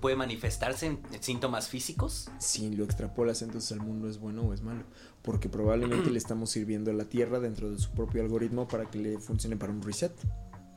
[0.00, 2.30] puede manifestarse en síntomas físicos?
[2.38, 4.84] si lo extrapolas entonces al mundo es bueno o es malo.
[5.20, 8.98] Porque probablemente le estamos sirviendo a la Tierra dentro de su propio algoritmo para que
[8.98, 10.12] le funcione para un reset.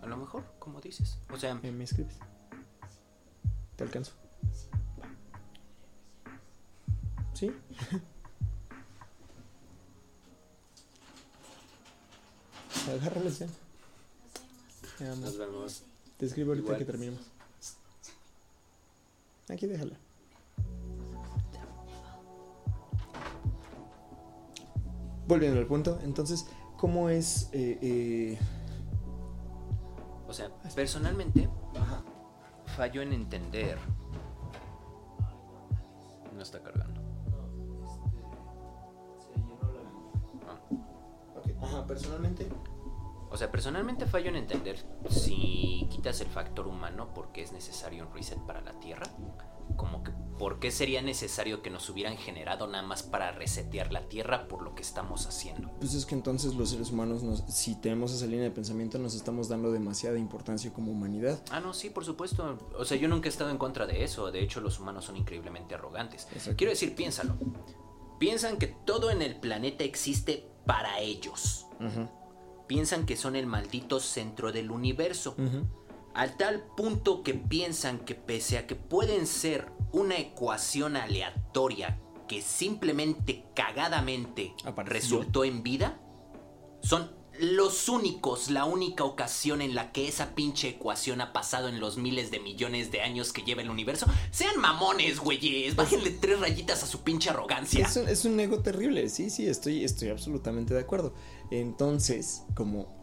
[0.04, 1.18] A lo mejor, como dices.
[1.32, 2.18] O sea, Eh, ¿Me escribes?
[3.76, 4.12] ¿Te alcanzo?
[7.34, 7.52] ¿Sí?
[12.90, 13.48] Agárrales ya.
[15.22, 15.84] Nos vemos.
[16.18, 16.80] Te escribo ahorita Igual.
[16.80, 17.22] que terminemos.
[19.50, 19.98] Aquí déjala.
[25.28, 26.46] Volviendo al punto, entonces,
[26.78, 28.38] ¿cómo es eh, eh,
[30.34, 31.48] O sea, personalmente,
[32.76, 33.78] fallo en entender.
[36.36, 37.00] No está cargando.
[40.50, 40.60] Ah.
[41.62, 42.50] Ajá, personalmente.
[43.30, 48.12] O sea, personalmente fallo en entender si quitas el factor humano porque es necesario un
[48.12, 49.06] reset para la Tierra.
[49.76, 54.08] Como que, ¿por qué sería necesario que nos hubieran generado nada más para resetear la
[54.08, 55.72] Tierra por lo que estamos haciendo?
[55.80, 59.16] Pues es que entonces los seres humanos, nos, si tenemos esa línea de pensamiento, nos
[59.16, 61.44] estamos dando demasiada importancia como humanidad.
[61.52, 62.58] Ah, no, sí, por supuesto.
[62.78, 64.32] O sea, yo nunca he estado en contra de eso.
[64.32, 66.28] De hecho, los humanos son increíblemente arrogantes.
[66.32, 66.58] Exacto.
[66.58, 67.36] Quiero decir, piénsalo.
[68.20, 71.66] Piensan que todo en el planeta existe para ellos.
[72.68, 75.36] Piensan que son el maldito centro del universo.
[76.14, 82.42] Al tal punto que piensan que pese a que pueden ser una ecuación aleatoria que
[82.42, 84.94] simplemente cagadamente Apareció.
[84.94, 86.00] resultó en vida,
[86.82, 91.80] son los únicos, la única ocasión en la que esa pinche ecuación ha pasado en
[91.80, 94.06] los miles de millones de años que lleva el universo.
[94.32, 97.88] Sean mamones, güeyes, bájenle tres rayitas a su pinche arrogancia.
[97.88, 101.16] Es un, es un ego terrible, sí, sí, estoy, estoy absolutamente de acuerdo.
[101.50, 103.02] Entonces, como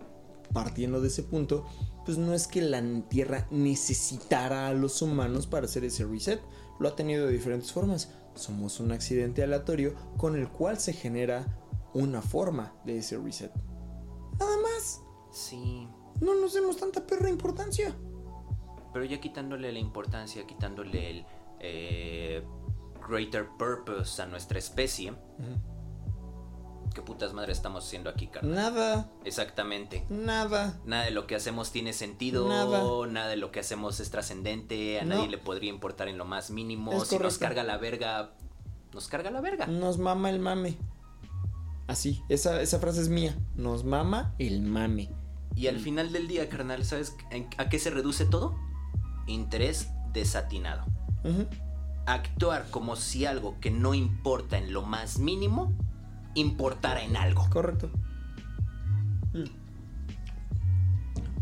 [0.53, 1.67] partiendo de ese punto,
[2.05, 6.41] pues no es que la Tierra necesitara a los humanos para hacer ese reset,
[6.79, 8.11] lo ha tenido de diferentes formas.
[8.35, 11.59] Somos un accidente aleatorio con el cual se genera
[11.93, 13.53] una forma de ese reset.
[14.39, 15.89] Nada más, Sí,
[16.21, 17.95] no nos demos tanta perra importancia.
[18.93, 21.27] Pero ya quitándole la importancia, quitándole el
[21.61, 22.43] eh,
[23.09, 25.13] greater purpose a nuestra especie,
[26.95, 28.55] ¿qué putas madre estamos haciendo aquí, carnal?
[28.55, 30.05] Nada, Exactamente.
[30.09, 30.79] nada.
[30.85, 32.83] Nada de lo que hacemos tiene sentido, Nada.
[33.09, 35.17] nada, de lo que hacemos es trascendente, a No.
[35.17, 36.93] nadie le podría importar en lo más mínimo.
[36.93, 38.33] Es si nos carga la verga,
[38.93, 39.67] nos carga la verga.
[39.67, 40.77] Nos mama el mame.
[41.87, 43.37] Así, esa, esa frase es mía.
[43.57, 45.11] Nos mama el mame.
[45.57, 47.17] Y al final del día, carnal, ¿sabes
[47.59, 48.55] a qué se reduce todo?
[49.27, 50.85] Interés desatinado.
[52.07, 55.73] Actuar como si algo que no importa en lo más mínimo
[56.35, 57.49] importara en algo.
[57.51, 57.91] Correcto.
[59.33, 59.61] Mm.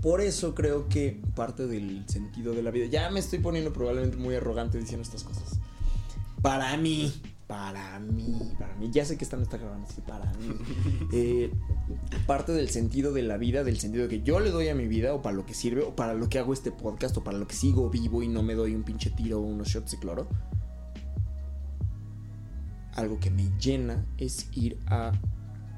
[0.03, 2.87] Por eso creo que parte del sentido de la vida.
[2.87, 5.59] Ya me estoy poniendo probablemente muy arrogante diciendo estas cosas.
[6.41, 7.13] Para mí,
[7.49, 10.55] para mí, para mí, ya sé que esta no está grabando así, para mí,
[11.13, 11.51] eh,
[12.27, 15.15] parte del sentido de la vida, del sentido que yo le doy a mi vida,
[15.15, 17.49] o para lo que sirve, o para lo que hago este podcast, o para lo
[17.49, 20.29] que sigo vivo y no me doy un pinche tiro o unos shots de cloro.
[22.99, 25.13] Algo que me llena es ir a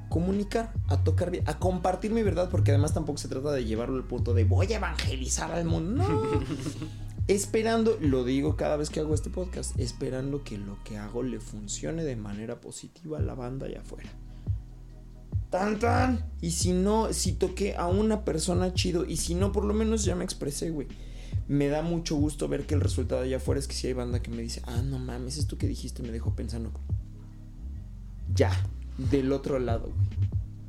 [0.09, 4.03] comunicar, a tocar, a compartir mi verdad, porque además tampoco se trata de llevarlo al
[4.03, 6.03] punto de voy a evangelizar al mundo.
[6.03, 6.41] No.
[7.27, 11.39] esperando, lo digo cada vez que hago este podcast, esperando que lo que hago le
[11.39, 14.09] funcione de manera positiva a la banda allá afuera.
[15.51, 16.25] Tan tan.
[16.41, 20.05] Y si no, si toqué a una persona chido, y si no, por lo menos
[20.05, 20.87] ya me expresé, güey.
[21.47, 24.21] Me da mucho gusto ver que el resultado allá afuera es que si hay banda
[24.21, 26.71] que me dice, ah, no mames, esto que dijiste me dejó pensando.
[28.33, 28.51] Ya,
[28.97, 30.07] del otro lado, güey.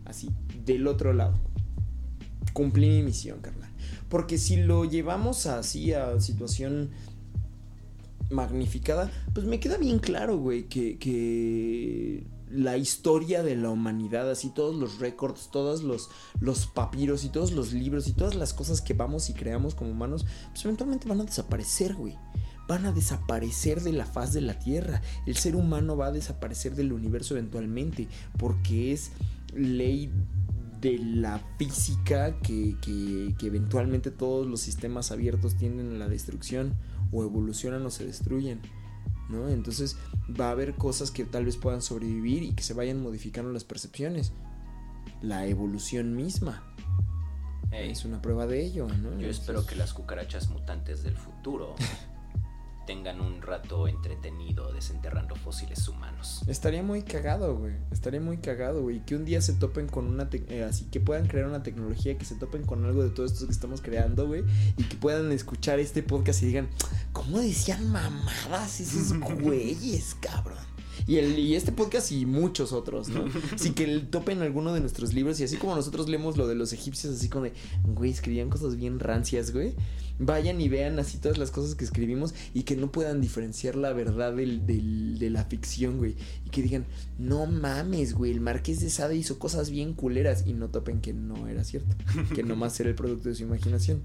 [0.05, 0.31] Así,
[0.65, 1.35] del otro lado.
[2.53, 3.71] Cumplí mi misión, carnal.
[4.09, 6.91] Porque si lo llevamos así a situación
[8.31, 14.51] magnificada, pues me queda bien claro, güey, que, que la historia de la humanidad, así
[14.51, 16.11] todos los récords, todos los,
[16.41, 19.91] los papiros y todos los libros y todas las cosas que vamos y creamos como
[19.91, 22.17] humanos, pues eventualmente van a desaparecer, güey.
[22.69, 25.03] Van a desaparecer de la faz de la Tierra.
[25.27, 28.09] El ser humano va a desaparecer del universo eventualmente,
[28.39, 29.13] porque es
[29.55, 30.11] ley
[30.83, 36.75] de la física que, que, eventualmente todos los sistemas abiertos tienden a la destrucción
[37.13, 38.61] o evolucionan o se destruyen.
[39.29, 39.49] ¿no?
[39.49, 39.97] Entonces
[40.29, 43.65] va a haber cosas que tal vez puedan sobrevivir y que se vayan modificando las
[43.65, 44.33] percepciones.
[45.21, 46.65] La evolución misma.
[47.71, 49.19] es una prueba de ello, ¿no?
[49.21, 51.77] Yo espero que las cucarachas mutantes del futuro
[52.87, 56.43] tengan un rato entretenido desenterrando fósiles humanos.
[56.47, 57.75] Estaría muy cagado, güey.
[57.91, 59.05] Estaría muy cagado, güey.
[59.05, 60.29] Que un día se topen con una...
[60.33, 63.47] Eh, así que puedan crear una tecnología, que se topen con algo de todo esto
[63.47, 64.45] que estamos creando, güey.
[64.77, 66.69] Y que puedan escuchar este podcast y digan,
[67.13, 70.72] ¿cómo decían mamadas esos güeyes, cabrón?
[71.07, 73.25] Y, el, y este podcast y muchos otros, ¿no?
[73.55, 76.73] Así que topen alguno de nuestros libros y así como nosotros leemos lo de los
[76.73, 77.53] egipcios, así como de,
[77.85, 79.75] güey, escribían cosas bien rancias, güey.
[80.19, 83.93] Vayan y vean así todas las cosas que escribimos y que no puedan diferenciar la
[83.93, 86.17] verdad del, de la ficción, güey.
[86.47, 86.85] Y que digan,
[87.19, 91.13] no mames, güey, el Marqués de Sade hizo cosas bien culeras y no topen que
[91.13, 91.97] no era cierto,
[92.35, 94.03] que nomás era el producto de su imaginación.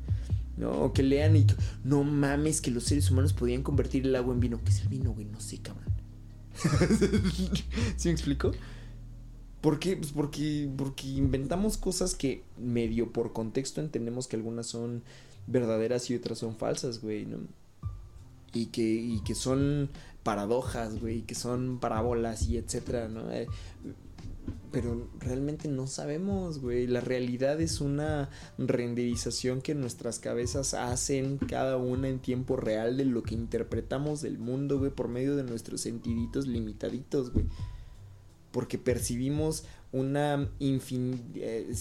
[0.57, 0.72] ¿no?
[0.72, 1.45] O que lean y
[1.84, 4.60] no mames que los seres humanos podían convertir el agua en vino.
[4.64, 5.26] ¿Qué es el vino, güey?
[5.26, 5.97] No sé, cabrón.
[7.97, 8.51] ¿Sí me explico?
[9.61, 9.97] ¿Por qué?
[9.97, 15.03] Pues porque, porque inventamos cosas que medio por contexto entendemos que algunas son
[15.47, 17.39] verdaderas y otras son falsas, güey, ¿no?
[18.53, 19.89] Y que, y que son
[20.23, 23.31] paradojas, güey, que son parábolas y etcétera, ¿no?
[23.31, 23.47] Eh,
[24.72, 26.88] pero realmente no sabemos, güey.
[26.88, 33.06] La realidad es una renderización que nuestras cabezas hacen cada una en tiempo real de
[33.06, 37.45] lo que interpretamos del mundo, güey, por medio de nuestros sentiditos limitaditos, güey.
[38.52, 41.74] Porque percibimos una eh,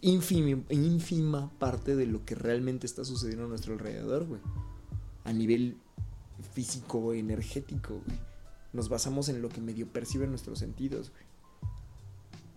[0.00, 4.40] ínfima parte de lo que realmente está sucediendo a nuestro alrededor, güey.
[5.24, 5.76] A nivel
[6.52, 8.18] físico, energético, güey.
[8.72, 11.25] Nos basamos en lo que medio perciben nuestros sentidos, güey.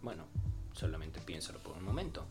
[0.01, 0.25] Bueno,
[0.73, 2.25] solamente piénsalo por un momento.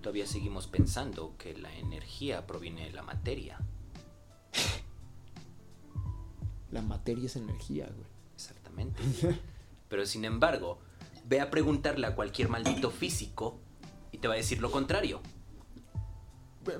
[0.00, 3.58] Todavía seguimos pensando que la energía proviene de la materia.
[6.70, 8.08] La materia es energía, güey.
[8.34, 9.02] Exactamente.
[9.88, 10.78] Pero sin embargo,
[11.28, 13.60] ve a preguntarle a cualquier maldito físico
[14.10, 15.20] y te va a decir lo contrario.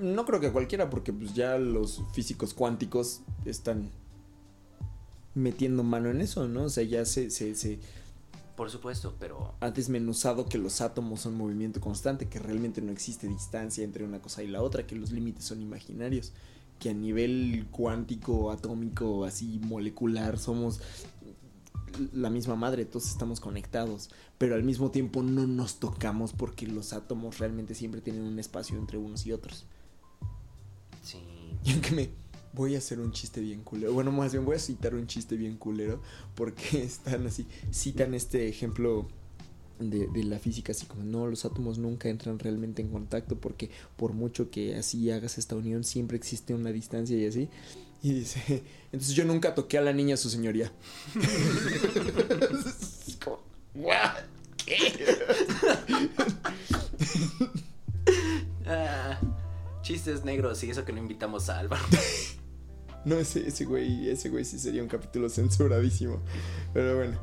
[0.01, 3.91] No creo que cualquiera, porque pues ya los físicos cuánticos están
[5.35, 6.63] metiendo mano en eso, ¿no?
[6.63, 7.79] O sea, ya se, se, se
[8.55, 9.55] por supuesto, pero...
[9.59, 14.21] Ha desmenuzado que los átomos son movimiento constante, que realmente no existe distancia entre una
[14.21, 16.33] cosa y la otra, que los límites son imaginarios,
[16.79, 20.81] que a nivel cuántico, atómico, así molecular, somos
[22.11, 26.93] la misma madre, todos estamos conectados, pero al mismo tiempo no nos tocamos porque los
[26.93, 29.65] átomos realmente siempre tienen un espacio entre unos y otros.
[31.03, 31.19] Sí.
[31.63, 32.09] Y aunque me,
[32.53, 33.93] voy a hacer un chiste bien culero.
[33.93, 36.01] Bueno, más bien voy a citar un chiste bien culero
[36.35, 39.07] porque están así, citan este ejemplo
[39.79, 44.13] de, la física, así como no, los átomos nunca entran realmente en contacto porque por
[44.13, 47.49] mucho que así hagas esta unión, siempre existe una distancia y así.
[48.01, 50.71] Y dice, entonces yo nunca toqué a la niña, su señoría.
[54.65, 54.77] ¿Qué?
[58.65, 59.19] Ah,
[59.81, 61.83] chistes negros y eso que no invitamos a Álvaro.
[63.05, 66.21] No, ese, ese güey, ese güey sí sería un capítulo censuradísimo.
[66.73, 67.19] Pero bueno.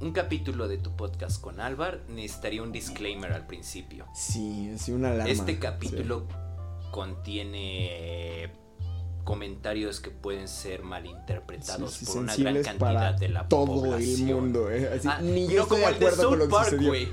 [0.00, 4.06] un capítulo de tu podcast con Álvar necesitaría un disclaimer al principio.
[4.14, 5.30] Sí, sí, una alarma.
[5.30, 6.26] Este capítulo
[6.90, 8.52] contiene
[9.24, 14.28] comentarios que pueden ser malinterpretados Sí, sí, por una gran cantidad de la todo población.
[14.28, 14.70] el mundo.
[14.70, 17.08] eh, así, Ah, ni no yo estoy como el de South Park, güey.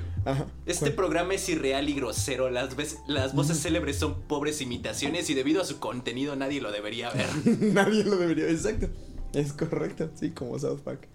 [0.66, 0.94] Este ¿Cuál?
[0.94, 2.48] programa es irreal y grosero.
[2.50, 2.76] Las,
[3.08, 7.26] las voces célebres son pobres imitaciones y debido a su contenido nadie lo debería ver.
[7.60, 8.48] Nadie lo debería.
[8.48, 8.88] Exacto.
[9.32, 10.10] Es correcto.
[10.14, 11.08] Sí, como South Park.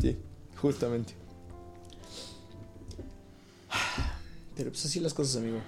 [0.00, 0.16] Sí,
[0.60, 1.14] justamente.
[4.56, 5.58] Pero pues así las cosas, amigo.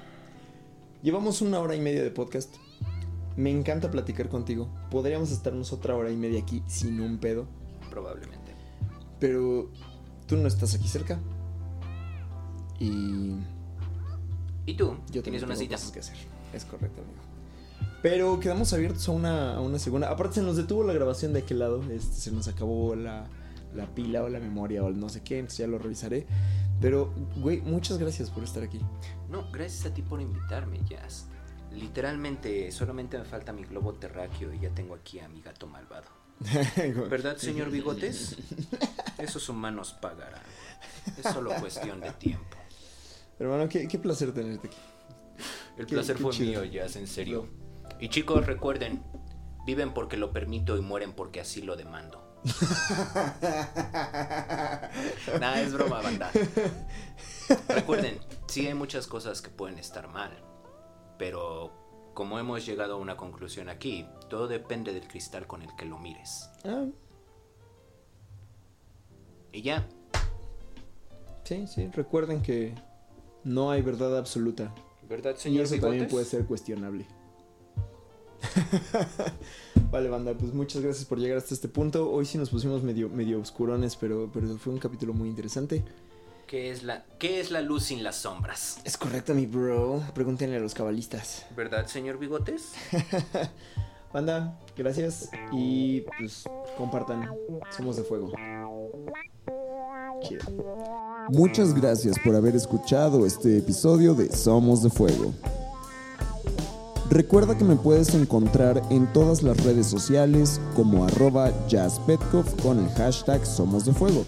[1.03, 2.55] Llevamos una hora y media de podcast.
[3.36, 4.68] Me encanta platicar contigo.
[4.90, 7.46] Podríamos estarnos otra hora y media aquí sin un pedo.
[7.90, 8.54] Probablemente.
[9.20, 9.70] Pero
[10.26, 11.18] tú no estás aquí cerca.
[12.78, 13.36] Y
[14.66, 14.96] ¿Y tú?
[15.10, 15.76] yo ¿Tienes también una tengo cita?
[15.76, 16.16] cosas que hacer.
[16.52, 17.20] Es correcto, amigo.
[18.02, 20.10] Pero quedamos abiertos a una, a una segunda.
[20.10, 21.82] Aparte se nos detuvo la grabación de aquel lado.
[21.90, 23.26] Este, se nos acabó la,
[23.74, 25.38] la pila o la memoria o el no sé qué.
[25.38, 26.26] Entonces ya lo revisaré.
[26.80, 28.80] Pero, güey, muchas gracias por estar aquí.
[29.30, 31.26] No, gracias a ti por invitarme, Jazz.
[31.77, 36.07] Literalmente, solamente me falta mi globo terráqueo y ya tengo aquí a mi gato malvado.
[37.11, 38.36] ¿Verdad, señor Bigotes?
[39.19, 40.43] Esos humanos pagarán.
[41.16, 42.57] Es solo cuestión de tiempo.
[43.39, 44.77] Hermano, qué, qué placer tenerte aquí.
[45.78, 46.62] El Qué- placer qué fue chido.
[46.62, 47.48] mío, Jazz, en serio.
[48.01, 49.03] Y chicos, recuerden,
[49.66, 52.24] viven porque lo permito y mueren porque así lo demando.
[55.40, 56.31] Nah, es broma, banda.
[57.69, 60.31] Recuerden, sí hay muchas cosas que pueden estar mal,
[61.18, 61.72] pero
[62.14, 65.98] como hemos llegado a una conclusión aquí, todo depende del cristal con el que lo
[65.98, 66.48] mires.
[66.64, 66.86] Ah,
[69.52, 69.86] Y ya,
[71.44, 71.88] sí, sí.
[71.88, 72.74] Recuerden que
[73.44, 74.74] no hay verdad absoluta.
[75.09, 77.06] ¿verdad, Y señor eso también puede ser cuestionable.
[79.90, 82.10] vale, banda, pues muchas gracias por llegar hasta este punto.
[82.10, 85.84] Hoy sí nos pusimos medio, medio oscurones, pero, pero fue un capítulo muy interesante.
[86.47, 88.78] ¿Qué es, la, ¿Qué es la luz sin las sombras?
[88.85, 90.01] Es correcto, mi bro.
[90.14, 91.44] Pregúntenle a los cabalistas.
[91.56, 92.73] ¿Verdad, señor Bigotes?
[94.12, 95.28] Banda, gracias.
[95.51, 96.44] Y pues
[96.78, 97.28] compartan.
[97.77, 98.31] Somos de fuego.
[100.23, 100.44] Chido.
[101.31, 105.35] Muchas gracias por haber escuchado este episodio de Somos de Fuego.
[107.10, 112.89] Recuerda que me puedes encontrar en todas las redes sociales como arroba jazzpetkov con el
[112.90, 114.24] hashtag Somos de Fuego.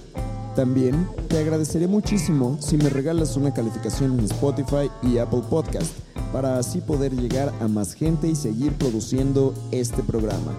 [0.58, 5.96] También te agradeceré muchísimo si me regalas una calificación en Spotify y Apple Podcast
[6.32, 10.52] para así poder llegar a más gente y seguir produciendo este programa.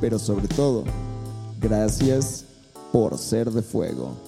[0.00, 0.84] Pero sobre todo,
[1.60, 2.46] gracias
[2.90, 4.27] por ser de fuego.